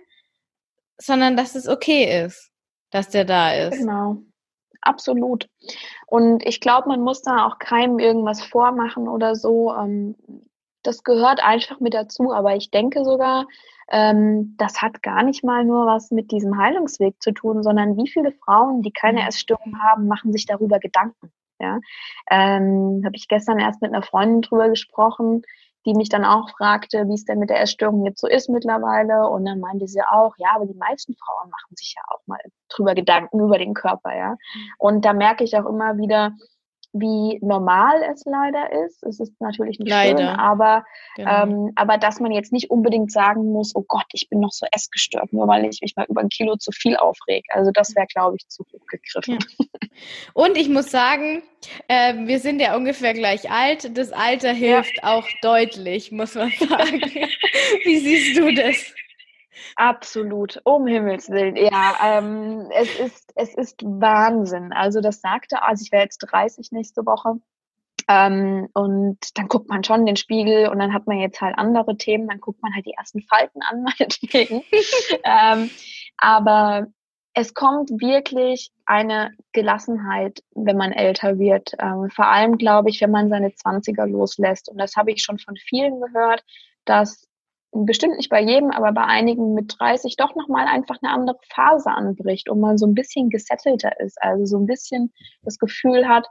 sondern 0.98 1.36
dass 1.36 1.54
es 1.54 1.68
okay 1.68 2.24
ist, 2.24 2.50
dass 2.90 3.10
der 3.10 3.24
da 3.24 3.52
ist. 3.52 3.78
Genau, 3.78 4.18
absolut. 4.80 5.48
Und 6.06 6.44
ich 6.46 6.60
glaube, 6.60 6.88
man 6.88 7.00
muss 7.00 7.22
da 7.22 7.46
auch 7.46 7.58
keinem 7.58 7.98
irgendwas 7.98 8.42
vormachen 8.42 9.08
oder 9.08 9.34
so. 9.34 9.74
Ähm, 9.74 10.14
das 10.82 11.02
gehört 11.02 11.42
einfach 11.42 11.80
mit 11.80 11.94
dazu, 11.94 12.32
aber 12.32 12.56
ich 12.56 12.70
denke 12.70 13.04
sogar, 13.04 13.46
ähm, 13.88 14.54
das 14.58 14.80
hat 14.80 15.02
gar 15.02 15.22
nicht 15.22 15.44
mal 15.44 15.64
nur 15.64 15.86
was 15.86 16.10
mit 16.10 16.30
diesem 16.30 16.58
Heilungsweg 16.58 17.20
zu 17.20 17.32
tun, 17.32 17.62
sondern 17.62 17.96
wie 17.96 18.08
viele 18.08 18.32
Frauen, 18.32 18.82
die 18.82 18.92
keine 18.92 19.22
mhm. 19.22 19.28
Essstörung 19.28 19.78
haben, 19.82 20.06
machen 20.06 20.32
sich 20.32 20.46
darüber 20.46 20.78
Gedanken. 20.78 21.32
Ja, 21.60 21.78
ähm, 22.30 23.02
habe 23.04 23.16
ich 23.16 23.28
gestern 23.28 23.58
erst 23.58 23.80
mit 23.82 23.92
einer 23.92 24.02
Freundin 24.02 24.42
drüber 24.42 24.68
gesprochen, 24.68 25.42
die 25.86 25.94
mich 25.94 26.08
dann 26.08 26.24
auch 26.24 26.48
fragte, 26.50 27.06
wie 27.08 27.14
es 27.14 27.24
denn 27.24 27.38
mit 27.38 27.50
der 27.50 27.60
Essstörung 27.60 28.04
jetzt 28.06 28.20
so 28.20 28.26
ist 28.26 28.48
mittlerweile. 28.48 29.28
Und 29.28 29.44
dann 29.44 29.60
meinte 29.60 29.86
sie 29.86 30.02
auch, 30.02 30.34
ja, 30.38 30.48
aber 30.54 30.66
die 30.66 30.74
meisten 30.74 31.14
Frauen 31.14 31.50
machen 31.50 31.76
sich 31.76 31.94
ja 31.96 32.02
auch 32.08 32.20
mal 32.26 32.40
drüber 32.68 32.94
Gedanken 32.94 33.40
über 33.40 33.58
den 33.58 33.74
Körper, 33.74 34.16
ja. 34.16 34.30
Mhm. 34.30 34.68
Und 34.78 35.04
da 35.04 35.12
merke 35.12 35.44
ich 35.44 35.56
auch 35.56 35.66
immer 35.66 35.96
wieder, 35.98 36.32
wie 36.94 37.38
normal 37.42 38.02
es 38.12 38.22
leider 38.24 38.70
ist. 38.84 39.02
Es 39.02 39.18
ist 39.18 39.40
natürlich 39.40 39.78
nicht 39.80 39.90
leider. 39.90 40.18
schön, 40.18 40.26
aber, 40.28 40.84
genau. 41.16 41.42
ähm, 41.42 41.72
aber 41.74 41.98
dass 41.98 42.20
man 42.20 42.30
jetzt 42.30 42.52
nicht 42.52 42.70
unbedingt 42.70 43.10
sagen 43.10 43.52
muss, 43.52 43.74
oh 43.74 43.84
Gott, 43.86 44.06
ich 44.12 44.28
bin 44.30 44.38
noch 44.40 44.52
so 44.52 44.64
essgestört, 44.70 45.32
nur 45.32 45.48
weil 45.48 45.64
ich 45.66 45.80
mich 45.82 45.96
mal 45.96 46.06
über 46.08 46.20
ein 46.20 46.28
Kilo 46.28 46.56
zu 46.56 46.70
viel 46.70 46.96
aufreg. 46.96 47.44
Also 47.52 47.72
das 47.72 47.94
wäre, 47.96 48.06
glaube 48.06 48.36
ich, 48.38 48.48
zu 48.48 48.64
hoch 48.72 48.86
gegriffen. 48.86 49.38
Ja. 49.60 49.66
Und 50.34 50.56
ich 50.56 50.68
muss 50.68 50.90
sagen, 50.90 51.42
äh, 51.88 52.14
wir 52.26 52.38
sind 52.38 52.60
ja 52.60 52.76
ungefähr 52.76 53.12
gleich 53.12 53.50
alt. 53.50 53.96
Das 53.96 54.12
Alter 54.12 54.52
hilft 54.52 54.96
ja. 55.02 55.16
auch 55.16 55.26
deutlich, 55.42 56.12
muss 56.12 56.34
man 56.36 56.50
sagen. 56.50 57.00
wie 57.84 57.98
siehst 57.98 58.38
du 58.38 58.54
das? 58.54 58.94
Absolut, 59.76 60.60
um 60.64 60.86
Himmels 60.86 61.30
Willen. 61.30 61.56
Ja, 61.56 61.94
ähm, 62.02 62.68
es, 62.72 62.98
ist, 62.98 63.32
es 63.34 63.54
ist 63.54 63.82
Wahnsinn. 63.84 64.72
Also 64.72 65.00
das 65.00 65.20
sagte, 65.20 65.62
also 65.62 65.82
ich 65.82 65.92
wäre 65.92 66.04
jetzt 66.04 66.18
30 66.18 66.72
nächste 66.72 67.04
Woche. 67.06 67.40
Ähm, 68.08 68.68
und 68.74 69.18
dann 69.38 69.48
guckt 69.48 69.68
man 69.68 69.84
schon 69.84 70.04
den 70.04 70.16
Spiegel 70.16 70.68
und 70.68 70.78
dann 70.78 70.92
hat 70.92 71.06
man 71.06 71.18
jetzt 71.18 71.40
halt 71.40 71.56
andere 71.56 71.96
Themen, 71.96 72.28
dann 72.28 72.40
guckt 72.40 72.62
man 72.62 72.74
halt 72.74 72.84
die 72.84 72.92
ersten 72.92 73.22
Falten 73.22 73.62
an, 73.62 73.82
meinetwegen. 73.98 74.62
ähm, 75.24 75.70
aber 76.18 76.86
es 77.34 77.54
kommt 77.54 77.90
wirklich 77.90 78.70
eine 78.86 79.32
Gelassenheit, 79.52 80.40
wenn 80.54 80.76
man 80.76 80.92
älter 80.92 81.38
wird. 81.38 81.72
Ähm, 81.80 82.08
vor 82.10 82.28
allem, 82.28 82.58
glaube 82.58 82.90
ich, 82.90 83.00
wenn 83.00 83.10
man 83.10 83.28
seine 83.28 83.54
Zwanziger 83.54 84.06
loslässt. 84.06 84.68
Und 84.68 84.78
das 84.78 84.94
habe 84.96 85.10
ich 85.10 85.22
schon 85.22 85.38
von 85.38 85.56
vielen 85.56 86.00
gehört, 86.00 86.44
dass 86.84 87.26
bestimmt 87.74 88.16
nicht 88.16 88.30
bei 88.30 88.40
jedem, 88.40 88.70
aber 88.70 88.92
bei 88.92 89.04
einigen 89.04 89.54
mit 89.54 89.76
30 89.78 90.16
doch 90.16 90.34
nochmal 90.36 90.66
einfach 90.66 90.96
eine 91.02 91.12
andere 91.12 91.36
Phase 91.48 91.90
anbricht 91.90 92.48
und 92.48 92.60
man 92.60 92.78
so 92.78 92.86
ein 92.86 92.94
bisschen 92.94 93.30
gesettelter 93.30 94.00
ist, 94.00 94.20
also 94.22 94.44
so 94.44 94.58
ein 94.58 94.66
bisschen 94.66 95.12
das 95.42 95.58
Gefühl 95.58 96.08
hat, 96.08 96.26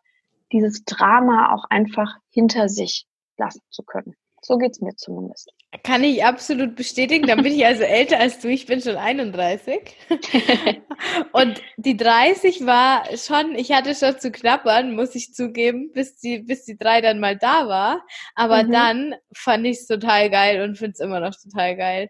dieses 0.51 0.85
Drama 0.85 1.53
auch 1.53 1.65
einfach 1.69 2.15
hinter 2.29 2.69
sich 2.69 3.05
lassen 3.37 3.61
zu 3.69 3.83
können. 3.83 4.15
So 4.45 4.57
geht's 4.57 4.81
mir 4.81 4.93
zumindest. 4.97 5.51
Kann 5.83 6.03
ich 6.03 6.23
absolut 6.23 6.75
bestätigen. 6.75 7.25
Dann 7.27 7.41
bin 7.41 7.53
ich 7.53 7.65
also 7.65 7.83
älter 7.83 8.19
als 8.19 8.39
du. 8.39 8.49
Ich 8.49 8.65
bin 8.65 8.81
schon 8.81 8.97
31. 8.97 9.95
Und 11.31 11.61
die 11.77 11.95
30 11.95 12.65
war 12.65 13.05
schon, 13.15 13.55
ich 13.55 13.71
hatte 13.71 13.95
schon 13.95 14.19
zu 14.19 14.31
knappern, 14.31 14.95
muss 14.95 15.15
ich 15.15 15.33
zugeben, 15.33 15.91
bis 15.93 16.17
die, 16.17 16.39
bis 16.39 16.65
die 16.65 16.77
drei 16.77 16.99
dann 16.99 17.21
mal 17.21 17.37
da 17.37 17.69
war. 17.69 18.05
Aber 18.35 18.63
mhm. 18.63 18.71
dann 18.71 19.15
fand 19.33 19.65
ich 19.65 19.77
es 19.77 19.87
total 19.87 20.29
geil 20.29 20.61
und 20.61 20.77
finde 20.77 20.91
es 20.91 20.99
immer 20.99 21.21
noch 21.21 21.33
total 21.41 21.77
geil. 21.77 22.09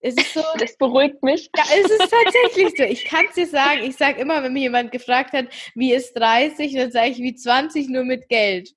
Es 0.00 0.14
ist 0.14 0.34
so, 0.34 0.42
das 0.58 0.76
beruhigt 0.76 1.22
mich. 1.22 1.48
Ja, 1.56 1.64
es 1.74 1.90
ist 1.90 2.10
tatsächlich 2.10 2.74
so. 2.76 2.84
Ich 2.84 3.04
kann 3.04 3.26
es 3.28 3.34
dir 3.34 3.46
sagen, 3.46 3.82
ich 3.82 3.96
sage 3.96 4.20
immer, 4.20 4.42
wenn 4.42 4.52
mich 4.52 4.62
jemand 4.62 4.92
gefragt 4.92 5.32
hat, 5.32 5.46
wie 5.74 5.92
ist 5.92 6.12
30, 6.14 6.74
dann 6.74 6.90
sage 6.90 7.10
ich 7.10 7.18
wie 7.18 7.34
20 7.34 7.88
nur 7.88 8.04
mit 8.04 8.28
Geld. 8.28 8.70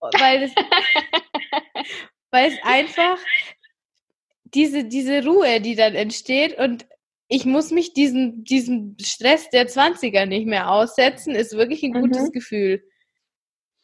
Weil 0.00 0.40
das, 0.42 0.50
weil 2.34 2.50
es 2.50 2.58
einfach 2.64 3.16
diese, 4.42 4.84
diese 4.84 5.24
Ruhe, 5.24 5.60
die 5.60 5.76
dann 5.76 5.94
entsteht 5.94 6.58
und 6.58 6.84
ich 7.28 7.46
muss 7.46 7.70
mich 7.70 7.94
diesen, 7.94 8.42
diesen 8.42 8.96
Stress 9.00 9.48
der 9.50 9.68
20er 9.68 10.26
nicht 10.26 10.46
mehr 10.46 10.68
aussetzen, 10.68 11.36
ist 11.36 11.56
wirklich 11.56 11.84
ein 11.84 11.92
gutes 11.92 12.28
mhm. 12.28 12.32
Gefühl. 12.32 12.84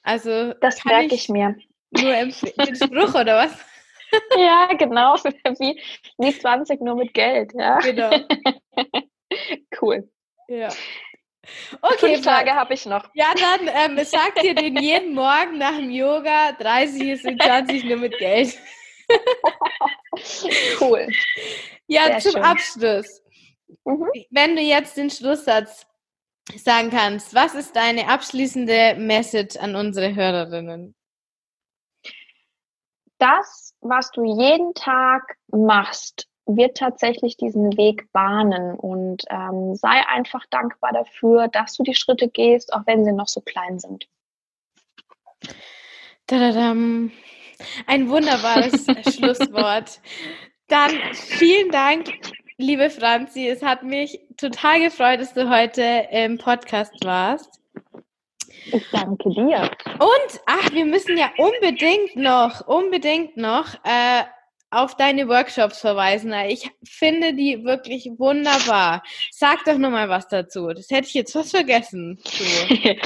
Also. 0.02 0.52
Das 0.54 0.84
merke 0.84 1.14
ich, 1.14 1.24
ich 1.24 1.28
mir. 1.28 1.56
Nur 1.90 2.12
empfehlen. 2.12 2.54
Den 2.58 2.74
Spruch 2.74 3.14
oder 3.14 3.36
was? 3.36 3.52
ja, 4.36 4.66
genau. 4.76 5.14
Wie, 5.60 5.80
wie 6.18 6.36
20 6.36 6.80
nur 6.80 6.96
mit 6.96 7.14
Geld, 7.14 7.52
ja. 7.54 7.78
Genau. 7.78 8.10
cool. 9.80 10.10
Ja. 10.48 10.70
Okay, 11.80 12.14
Fünf 12.14 12.24
Tage 12.24 12.54
habe 12.54 12.74
ich 12.74 12.86
noch. 12.86 13.08
Ja, 13.14 13.32
dann 13.34 13.68
ähm, 13.68 14.04
sagt 14.04 14.42
ihr 14.44 14.54
den 14.54 14.76
jeden 14.82 15.14
Morgen 15.14 15.58
nach 15.58 15.76
dem 15.76 15.90
Yoga, 15.90 16.52
30 16.52 17.08
ist 17.08 17.24
in 17.24 17.38
20 17.38 17.84
nur 17.84 17.96
mit 17.96 18.16
Geld. 18.18 18.58
cool. 20.80 21.08
Ja, 21.86 22.06
Sehr 22.06 22.18
zum 22.20 22.32
schön. 22.32 22.42
Abschluss. 22.42 23.22
Mhm. 23.84 24.10
Wenn 24.30 24.56
du 24.56 24.62
jetzt 24.62 24.96
den 24.96 25.10
Schlusssatz 25.10 25.86
sagen 26.56 26.90
kannst, 26.90 27.34
was 27.34 27.54
ist 27.54 27.74
deine 27.74 28.08
abschließende 28.08 28.96
Message 28.96 29.56
an 29.56 29.76
unsere 29.76 30.14
Hörerinnen? 30.14 30.94
Das, 33.18 33.74
was 33.80 34.10
du 34.12 34.24
jeden 34.24 34.72
Tag 34.74 35.36
machst, 35.48 36.26
wird 36.56 36.76
tatsächlich 36.76 37.36
diesen 37.36 37.76
Weg 37.76 38.10
bahnen 38.12 38.74
und 38.74 39.24
ähm, 39.30 39.74
sei 39.74 40.06
einfach 40.08 40.44
dankbar 40.50 40.92
dafür, 40.92 41.48
dass 41.48 41.74
du 41.76 41.82
die 41.82 41.94
Schritte 41.94 42.28
gehst, 42.28 42.72
auch 42.72 42.82
wenn 42.86 43.04
sie 43.04 43.12
noch 43.12 43.28
so 43.28 43.40
klein 43.40 43.78
sind. 43.78 44.08
Tadadam. 46.26 47.10
Ein 47.86 48.08
wunderbares 48.08 48.86
Schlusswort. 49.14 50.00
Dann 50.68 50.92
vielen 51.12 51.70
Dank, 51.70 52.08
liebe 52.56 52.90
Franzi. 52.90 53.48
Es 53.48 53.62
hat 53.62 53.82
mich 53.82 54.20
total 54.36 54.80
gefreut, 54.80 55.20
dass 55.20 55.34
du 55.34 55.50
heute 55.50 56.06
im 56.10 56.38
Podcast 56.38 56.94
warst. 57.04 57.60
Ich 58.72 58.88
danke 58.90 59.30
dir. 59.30 59.70
Und, 59.98 60.40
ach, 60.46 60.70
wir 60.72 60.84
müssen 60.84 61.16
ja 61.16 61.30
unbedingt 61.38 62.14
noch, 62.16 62.66
unbedingt 62.66 63.36
noch 63.36 63.74
äh, 63.84 64.22
auf 64.70 64.94
deine 64.94 65.28
Workshops 65.28 65.80
verweisen. 65.80 66.32
Ich 66.48 66.70
finde 66.84 67.34
die 67.34 67.64
wirklich 67.64 68.10
wunderbar. 68.18 69.02
Sag 69.30 69.64
doch 69.64 69.78
nochmal 69.78 70.08
was 70.08 70.28
dazu. 70.28 70.68
Das 70.68 70.90
hätte 70.90 71.08
ich 71.08 71.14
jetzt 71.14 71.32
fast 71.32 71.50
vergessen. 71.50 72.18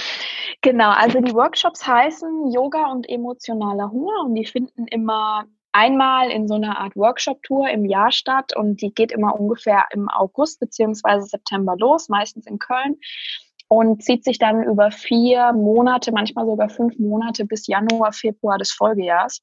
genau, 0.60 0.90
also 0.90 1.20
die 1.20 1.32
Workshops 1.32 1.86
heißen 1.86 2.52
Yoga 2.52 2.90
und 2.92 3.08
emotionaler 3.08 3.90
Hunger 3.90 4.24
und 4.24 4.34
die 4.34 4.44
finden 4.44 4.86
immer 4.88 5.46
einmal 5.72 6.30
in 6.30 6.46
so 6.46 6.54
einer 6.54 6.78
Art 6.78 6.94
Workshop-Tour 6.94 7.68
im 7.70 7.84
Jahr 7.84 8.12
statt 8.12 8.54
und 8.54 8.80
die 8.80 8.94
geht 8.94 9.10
immer 9.10 9.38
ungefähr 9.38 9.86
im 9.92 10.08
August 10.08 10.60
beziehungsweise 10.60 11.26
September 11.26 11.74
los, 11.76 12.08
meistens 12.08 12.46
in 12.46 12.58
Köln 12.58 12.96
und 13.68 14.02
zieht 14.02 14.24
sich 14.24 14.38
dann 14.38 14.62
über 14.62 14.90
vier 14.90 15.52
Monate, 15.52 16.12
manchmal 16.12 16.46
sogar 16.46 16.68
fünf 16.68 16.98
Monate 16.98 17.44
bis 17.44 17.66
Januar, 17.66 18.12
Februar 18.12 18.58
des 18.58 18.70
Folgejahrs. 18.70 19.42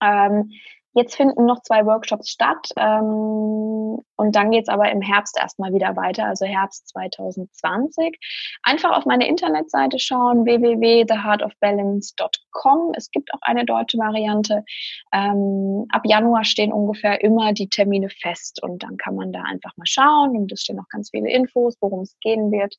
Ähm, 0.00 0.52
Jetzt 0.98 1.14
finden 1.14 1.46
noch 1.46 1.62
zwei 1.62 1.86
Workshops 1.86 2.28
statt 2.28 2.70
ähm, 2.76 4.02
und 4.16 4.34
dann 4.34 4.50
geht's 4.50 4.68
aber 4.68 4.90
im 4.90 5.00
Herbst 5.00 5.38
erstmal 5.38 5.72
wieder 5.72 5.94
weiter, 5.94 6.24
also 6.24 6.44
Herbst 6.44 6.88
2020. 6.88 8.18
Einfach 8.64 8.96
auf 8.96 9.06
meine 9.06 9.28
Internetseite 9.28 10.00
schauen, 10.00 10.44
www.theheartofbalance.com. 10.44 12.94
Es 12.96 13.12
gibt 13.12 13.32
auch 13.32 13.42
eine 13.42 13.64
deutsche 13.64 13.98
Variante. 13.98 14.64
Ähm, 15.12 15.86
ab 15.90 16.02
Januar 16.04 16.42
stehen 16.42 16.72
ungefähr 16.72 17.22
immer 17.22 17.52
die 17.52 17.68
Termine 17.68 18.08
fest 18.08 18.60
und 18.60 18.82
dann 18.82 18.96
kann 18.96 19.14
man 19.14 19.30
da 19.30 19.42
einfach 19.42 19.76
mal 19.76 19.86
schauen 19.86 20.36
und 20.36 20.50
es 20.50 20.62
stehen 20.62 20.80
auch 20.80 20.88
ganz 20.88 21.10
viele 21.10 21.30
Infos, 21.30 21.76
worum 21.80 22.00
es 22.00 22.18
gehen 22.20 22.50
wird. 22.50 22.74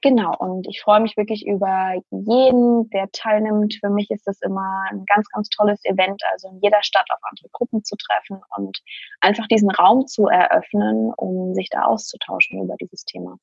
Genau, 0.00 0.32
und 0.38 0.68
ich 0.68 0.80
freue 0.80 1.00
mich 1.00 1.16
wirklich 1.16 1.44
über 1.44 1.94
jeden, 2.10 2.88
der 2.90 3.10
teilnimmt. 3.10 3.74
Für 3.80 3.90
mich 3.90 4.08
ist 4.10 4.28
das 4.28 4.40
immer 4.42 4.84
ein 4.90 5.04
ganz, 5.06 5.28
ganz 5.30 5.48
tolles 5.48 5.84
Event, 5.84 6.22
also 6.32 6.48
in 6.50 6.60
jeder 6.62 6.82
Stadt 6.84 7.06
auf 7.10 7.18
andere 7.22 7.48
Gruppen 7.50 7.82
zu 7.82 7.96
treffen 7.96 8.40
und 8.56 8.78
einfach 9.20 9.48
diesen 9.48 9.70
Raum 9.70 10.06
zu 10.06 10.28
eröffnen, 10.28 11.12
um 11.16 11.52
sich 11.54 11.68
da 11.68 11.82
auszutauschen 11.82 12.62
über 12.62 12.76
dieses 12.76 13.04
Thema. 13.04 13.38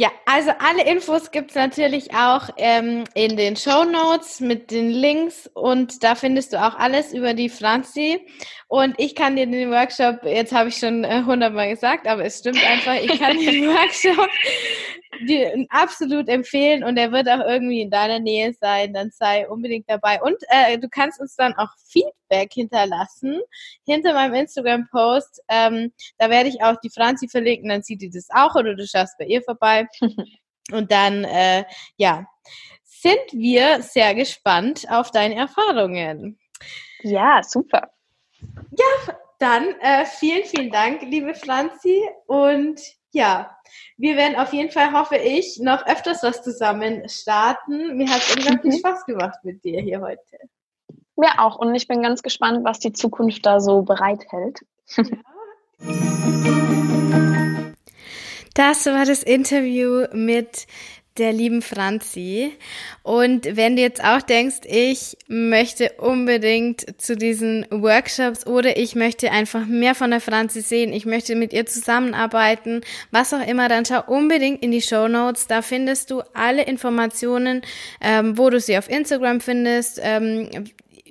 Ja, 0.00 0.12
also 0.26 0.52
alle 0.60 0.84
Infos 0.84 1.32
gibt's 1.32 1.56
natürlich 1.56 2.14
auch 2.14 2.50
ähm, 2.56 3.02
in 3.14 3.36
den 3.36 3.56
Show 3.56 3.82
Notes 3.82 4.38
mit 4.38 4.70
den 4.70 4.90
Links 4.90 5.50
und 5.54 6.04
da 6.04 6.14
findest 6.14 6.52
du 6.52 6.64
auch 6.64 6.76
alles 6.76 7.12
über 7.12 7.34
die 7.34 7.48
Franzi. 7.48 8.24
Und 8.68 8.94
ich 8.98 9.16
kann 9.16 9.34
dir 9.34 9.46
den 9.46 9.72
Workshop, 9.72 10.22
jetzt 10.22 10.52
habe 10.52 10.68
ich 10.68 10.76
schon 10.76 11.02
äh, 11.02 11.24
hundertmal 11.24 11.70
gesagt, 11.70 12.06
aber 12.06 12.24
es 12.24 12.38
stimmt 12.38 12.64
einfach, 12.64 12.94
ich 12.94 13.18
kann 13.18 13.38
den 13.38 13.66
Workshop 13.74 14.28
dir 15.26 15.66
absolut 15.70 16.28
empfehlen 16.28 16.84
und 16.84 16.96
er 16.96 17.12
wird 17.12 17.28
auch 17.28 17.40
irgendwie 17.40 17.80
in 17.80 17.90
deiner 17.90 18.18
Nähe 18.18 18.52
sein, 18.52 18.92
dann 18.92 19.10
sei 19.10 19.48
unbedingt 19.48 19.88
dabei. 19.88 20.20
Und 20.22 20.36
äh, 20.48 20.78
du 20.78 20.88
kannst 20.88 21.20
uns 21.20 21.34
dann 21.36 21.54
auch 21.54 21.68
Feedback 21.86 22.52
hinterlassen 22.52 23.40
hinter 23.84 24.12
meinem 24.14 24.34
Instagram-Post. 24.34 25.42
Ähm, 25.48 25.92
da 26.18 26.30
werde 26.30 26.48
ich 26.48 26.62
auch 26.62 26.76
die 26.82 26.90
Franzi 26.90 27.28
verlinken, 27.28 27.68
dann 27.68 27.82
sieht 27.82 28.02
die 28.02 28.10
das 28.10 28.28
auch 28.30 28.54
oder 28.54 28.74
du 28.74 28.86
schaust 28.86 29.16
bei 29.18 29.24
ihr 29.24 29.42
vorbei. 29.42 29.86
und 30.72 30.92
dann, 30.92 31.24
äh, 31.24 31.64
ja, 31.96 32.26
sind 32.84 33.32
wir 33.32 33.82
sehr 33.82 34.14
gespannt 34.14 34.86
auf 34.90 35.10
deine 35.10 35.36
Erfahrungen. 35.36 36.38
Ja, 37.02 37.42
super. 37.42 37.90
Ja, 38.40 39.14
dann 39.38 39.74
äh, 39.80 40.04
vielen, 40.04 40.44
vielen 40.44 40.70
Dank, 40.70 41.02
liebe 41.02 41.34
Franzi. 41.34 42.02
Und 42.26 42.80
ja, 43.10 43.58
wir 43.96 44.16
werden 44.16 44.36
auf 44.36 44.52
jeden 44.52 44.70
Fall, 44.70 44.92
hoffe 44.92 45.16
ich, 45.16 45.58
noch 45.60 45.86
öfters 45.86 46.22
was 46.22 46.42
zusammen 46.42 47.08
starten. 47.08 47.96
Mir 47.96 48.08
hat 48.10 48.22
es 48.22 48.36
unglaublich 48.36 48.74
mhm. 48.74 48.78
Spaß 48.78 49.06
gemacht 49.06 49.38
mit 49.42 49.64
dir 49.64 49.80
hier 49.80 50.00
heute. 50.00 50.38
Mir 51.16 51.38
auch. 51.38 51.56
Und 51.56 51.74
ich 51.74 51.88
bin 51.88 52.02
ganz 52.02 52.22
gespannt, 52.22 52.64
was 52.64 52.78
die 52.78 52.92
Zukunft 52.92 53.44
da 53.44 53.60
so 53.60 53.82
bereithält. 53.82 54.60
Ja. 54.96 55.04
Das 58.58 58.86
war 58.86 59.04
das 59.04 59.22
Interview 59.22 60.06
mit 60.12 60.66
der 61.18 61.32
lieben 61.32 61.62
Franzi. 61.62 62.52
Und 63.02 63.56
wenn 63.56 63.76
du 63.76 63.82
jetzt 63.82 64.02
auch 64.02 64.22
denkst, 64.22 64.60
ich 64.64 65.16
möchte 65.26 65.92
unbedingt 65.98 67.00
zu 67.00 67.16
diesen 67.16 67.66
Workshops 67.70 68.46
oder 68.46 68.76
ich 68.76 68.94
möchte 68.94 69.30
einfach 69.30 69.66
mehr 69.66 69.94
von 69.94 70.10
der 70.10 70.20
Franzi 70.20 70.60
sehen, 70.60 70.92
ich 70.92 71.06
möchte 71.06 71.34
mit 71.34 71.52
ihr 71.52 71.66
zusammenarbeiten, 71.66 72.82
was 73.10 73.32
auch 73.34 73.46
immer, 73.46 73.68
dann 73.68 73.84
schau 73.84 74.02
unbedingt 74.06 74.62
in 74.62 74.70
die 74.70 74.82
Show 74.82 75.08
Notes. 75.08 75.46
Da 75.46 75.62
findest 75.62 76.10
du 76.10 76.22
alle 76.34 76.62
Informationen, 76.62 77.62
ähm, 78.00 78.38
wo 78.38 78.50
du 78.50 78.60
sie 78.60 78.78
auf 78.78 78.88
Instagram 78.88 79.40
findest, 79.40 80.00
ähm, 80.02 80.48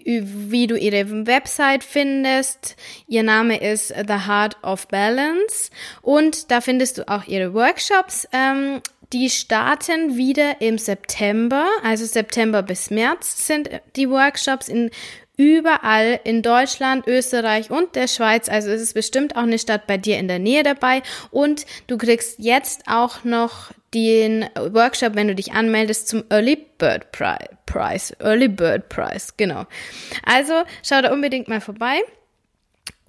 wie 0.08 0.68
du 0.68 0.78
ihre 0.78 1.28
Website 1.28 1.84
findest. 1.84 2.78
Ihr 3.08 3.24
Name 3.24 3.60
ist 3.60 3.90
The 3.90 4.26
Heart 4.26 4.64
of 4.64 4.88
Balance 4.88 5.70
und 6.02 6.50
da 6.50 6.62
findest 6.62 6.98
du 6.98 7.08
auch 7.10 7.26
ihre 7.26 7.54
Workshops. 7.54 8.28
Ähm, 8.32 8.82
die 9.14 9.30
starten 9.30 10.18
wieder 10.18 10.62
im 10.62 10.78
September, 10.78 11.66
also 11.84 12.06
September 12.06 12.62
bis 12.64 12.90
März 12.90 13.48
sind 13.48 13.70
die 13.96 14.10
Workshops 14.10 14.68
in 14.68 14.92
überall 15.38 16.20
in 16.24 16.42
Deutschland, 16.42 17.08
Österreich 17.08 17.70
und 17.70 17.96
der 17.96 18.08
Schweiz. 18.08 18.50
Also 18.50 18.72
es 18.72 18.82
ist 18.82 18.96
bestimmt 18.96 19.36
auch 19.36 19.44
eine 19.44 19.60
Stadt 19.60 19.86
bei 19.88 19.98
dir 19.98 20.18
in 20.18 20.28
der 20.28 20.40
Nähe 20.40 20.64
dabei. 20.64 21.04
Und 21.30 21.66
du 21.86 21.98
kriegst 21.98 22.40
jetzt 22.40 22.84
auch 22.88 23.24
noch 23.24 23.72
den 23.94 24.46
Workshop, 24.56 25.16
wenn 25.16 25.28
du 25.28 25.36
dich 25.36 25.54
anmeldest, 25.54 26.08
zum 26.08 26.24
Early 26.30 26.58
Bird 26.78 27.12
Prize. 27.12 28.16
Early 28.20 28.48
Bird 28.48 28.90
Prize, 28.90 29.34
genau. 29.38 29.66
Also 30.26 30.64
schau 30.84 31.02
da 31.02 31.14
unbedingt 31.14 31.48
mal 31.48 31.62
vorbei. 31.62 32.02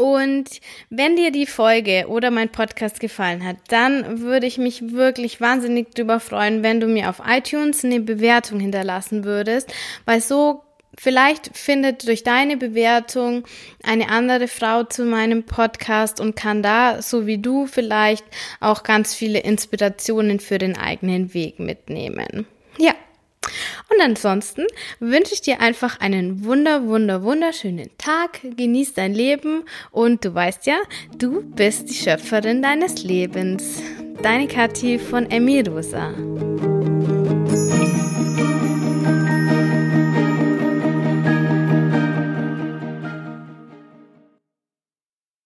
Und 0.01 0.61
wenn 0.91 1.17
dir 1.17 1.33
die 1.33 1.45
Folge 1.45 2.07
oder 2.07 2.31
mein 2.31 2.51
Podcast 2.51 3.01
gefallen 3.01 3.45
hat, 3.45 3.57
dann 3.67 4.21
würde 4.21 4.47
ich 4.47 4.57
mich 4.57 4.93
wirklich 4.93 5.41
wahnsinnig 5.41 5.91
drüber 5.93 6.21
freuen, 6.21 6.63
wenn 6.63 6.79
du 6.79 6.87
mir 6.87 7.11
auf 7.11 7.21
iTunes 7.27 7.85
eine 7.85 7.99
Bewertung 7.99 8.61
hinterlassen 8.61 9.25
würdest, 9.25 9.75
weil 10.05 10.21
so 10.21 10.63
vielleicht 10.97 11.57
findet 11.57 12.07
durch 12.07 12.23
deine 12.23 12.57
Bewertung 12.57 13.43
eine 13.83 14.09
andere 14.09 14.47
Frau 14.47 14.85
zu 14.85 15.05
meinem 15.05 15.43
Podcast 15.43 16.21
und 16.21 16.37
kann 16.37 16.63
da, 16.63 17.03
so 17.03 17.27
wie 17.27 17.39
du, 17.39 17.67
vielleicht 17.67 18.25
auch 18.61 18.85
ganz 18.85 19.17
viele 19.17 19.41
Inspirationen 19.41 20.39
für 20.39 20.59
den 20.59 20.79
eigenen 20.79 21.35
Weg 21.35 21.59
mitnehmen. 21.59 22.47
Ja. 22.79 22.95
Und 23.91 24.03
ansonsten 24.03 24.67
wünsche 25.01 25.35
ich 25.35 25.41
dir 25.41 25.61
einfach 25.61 26.01
einen 26.01 26.45
wunder, 26.45 26.87
wunder, 26.87 27.23
wunderschönen 27.23 27.91
Tag. 27.99 28.41
Genieß 28.43 28.95
dein 28.95 29.15
Leben 29.15 29.65
und 29.91 30.25
du 30.25 30.35
weißt 30.35 30.67
ja, 30.67 30.77
du 31.17 31.43
bist 31.43 31.91
die 31.91 31.95
Schöpferin 31.95 32.63
deines 32.63 33.03
Lebens. 33.03 33.83
Deine 34.23 34.49
Kathi 34.49 34.99
von 34.99 35.31
Emirosa. 35.31 36.13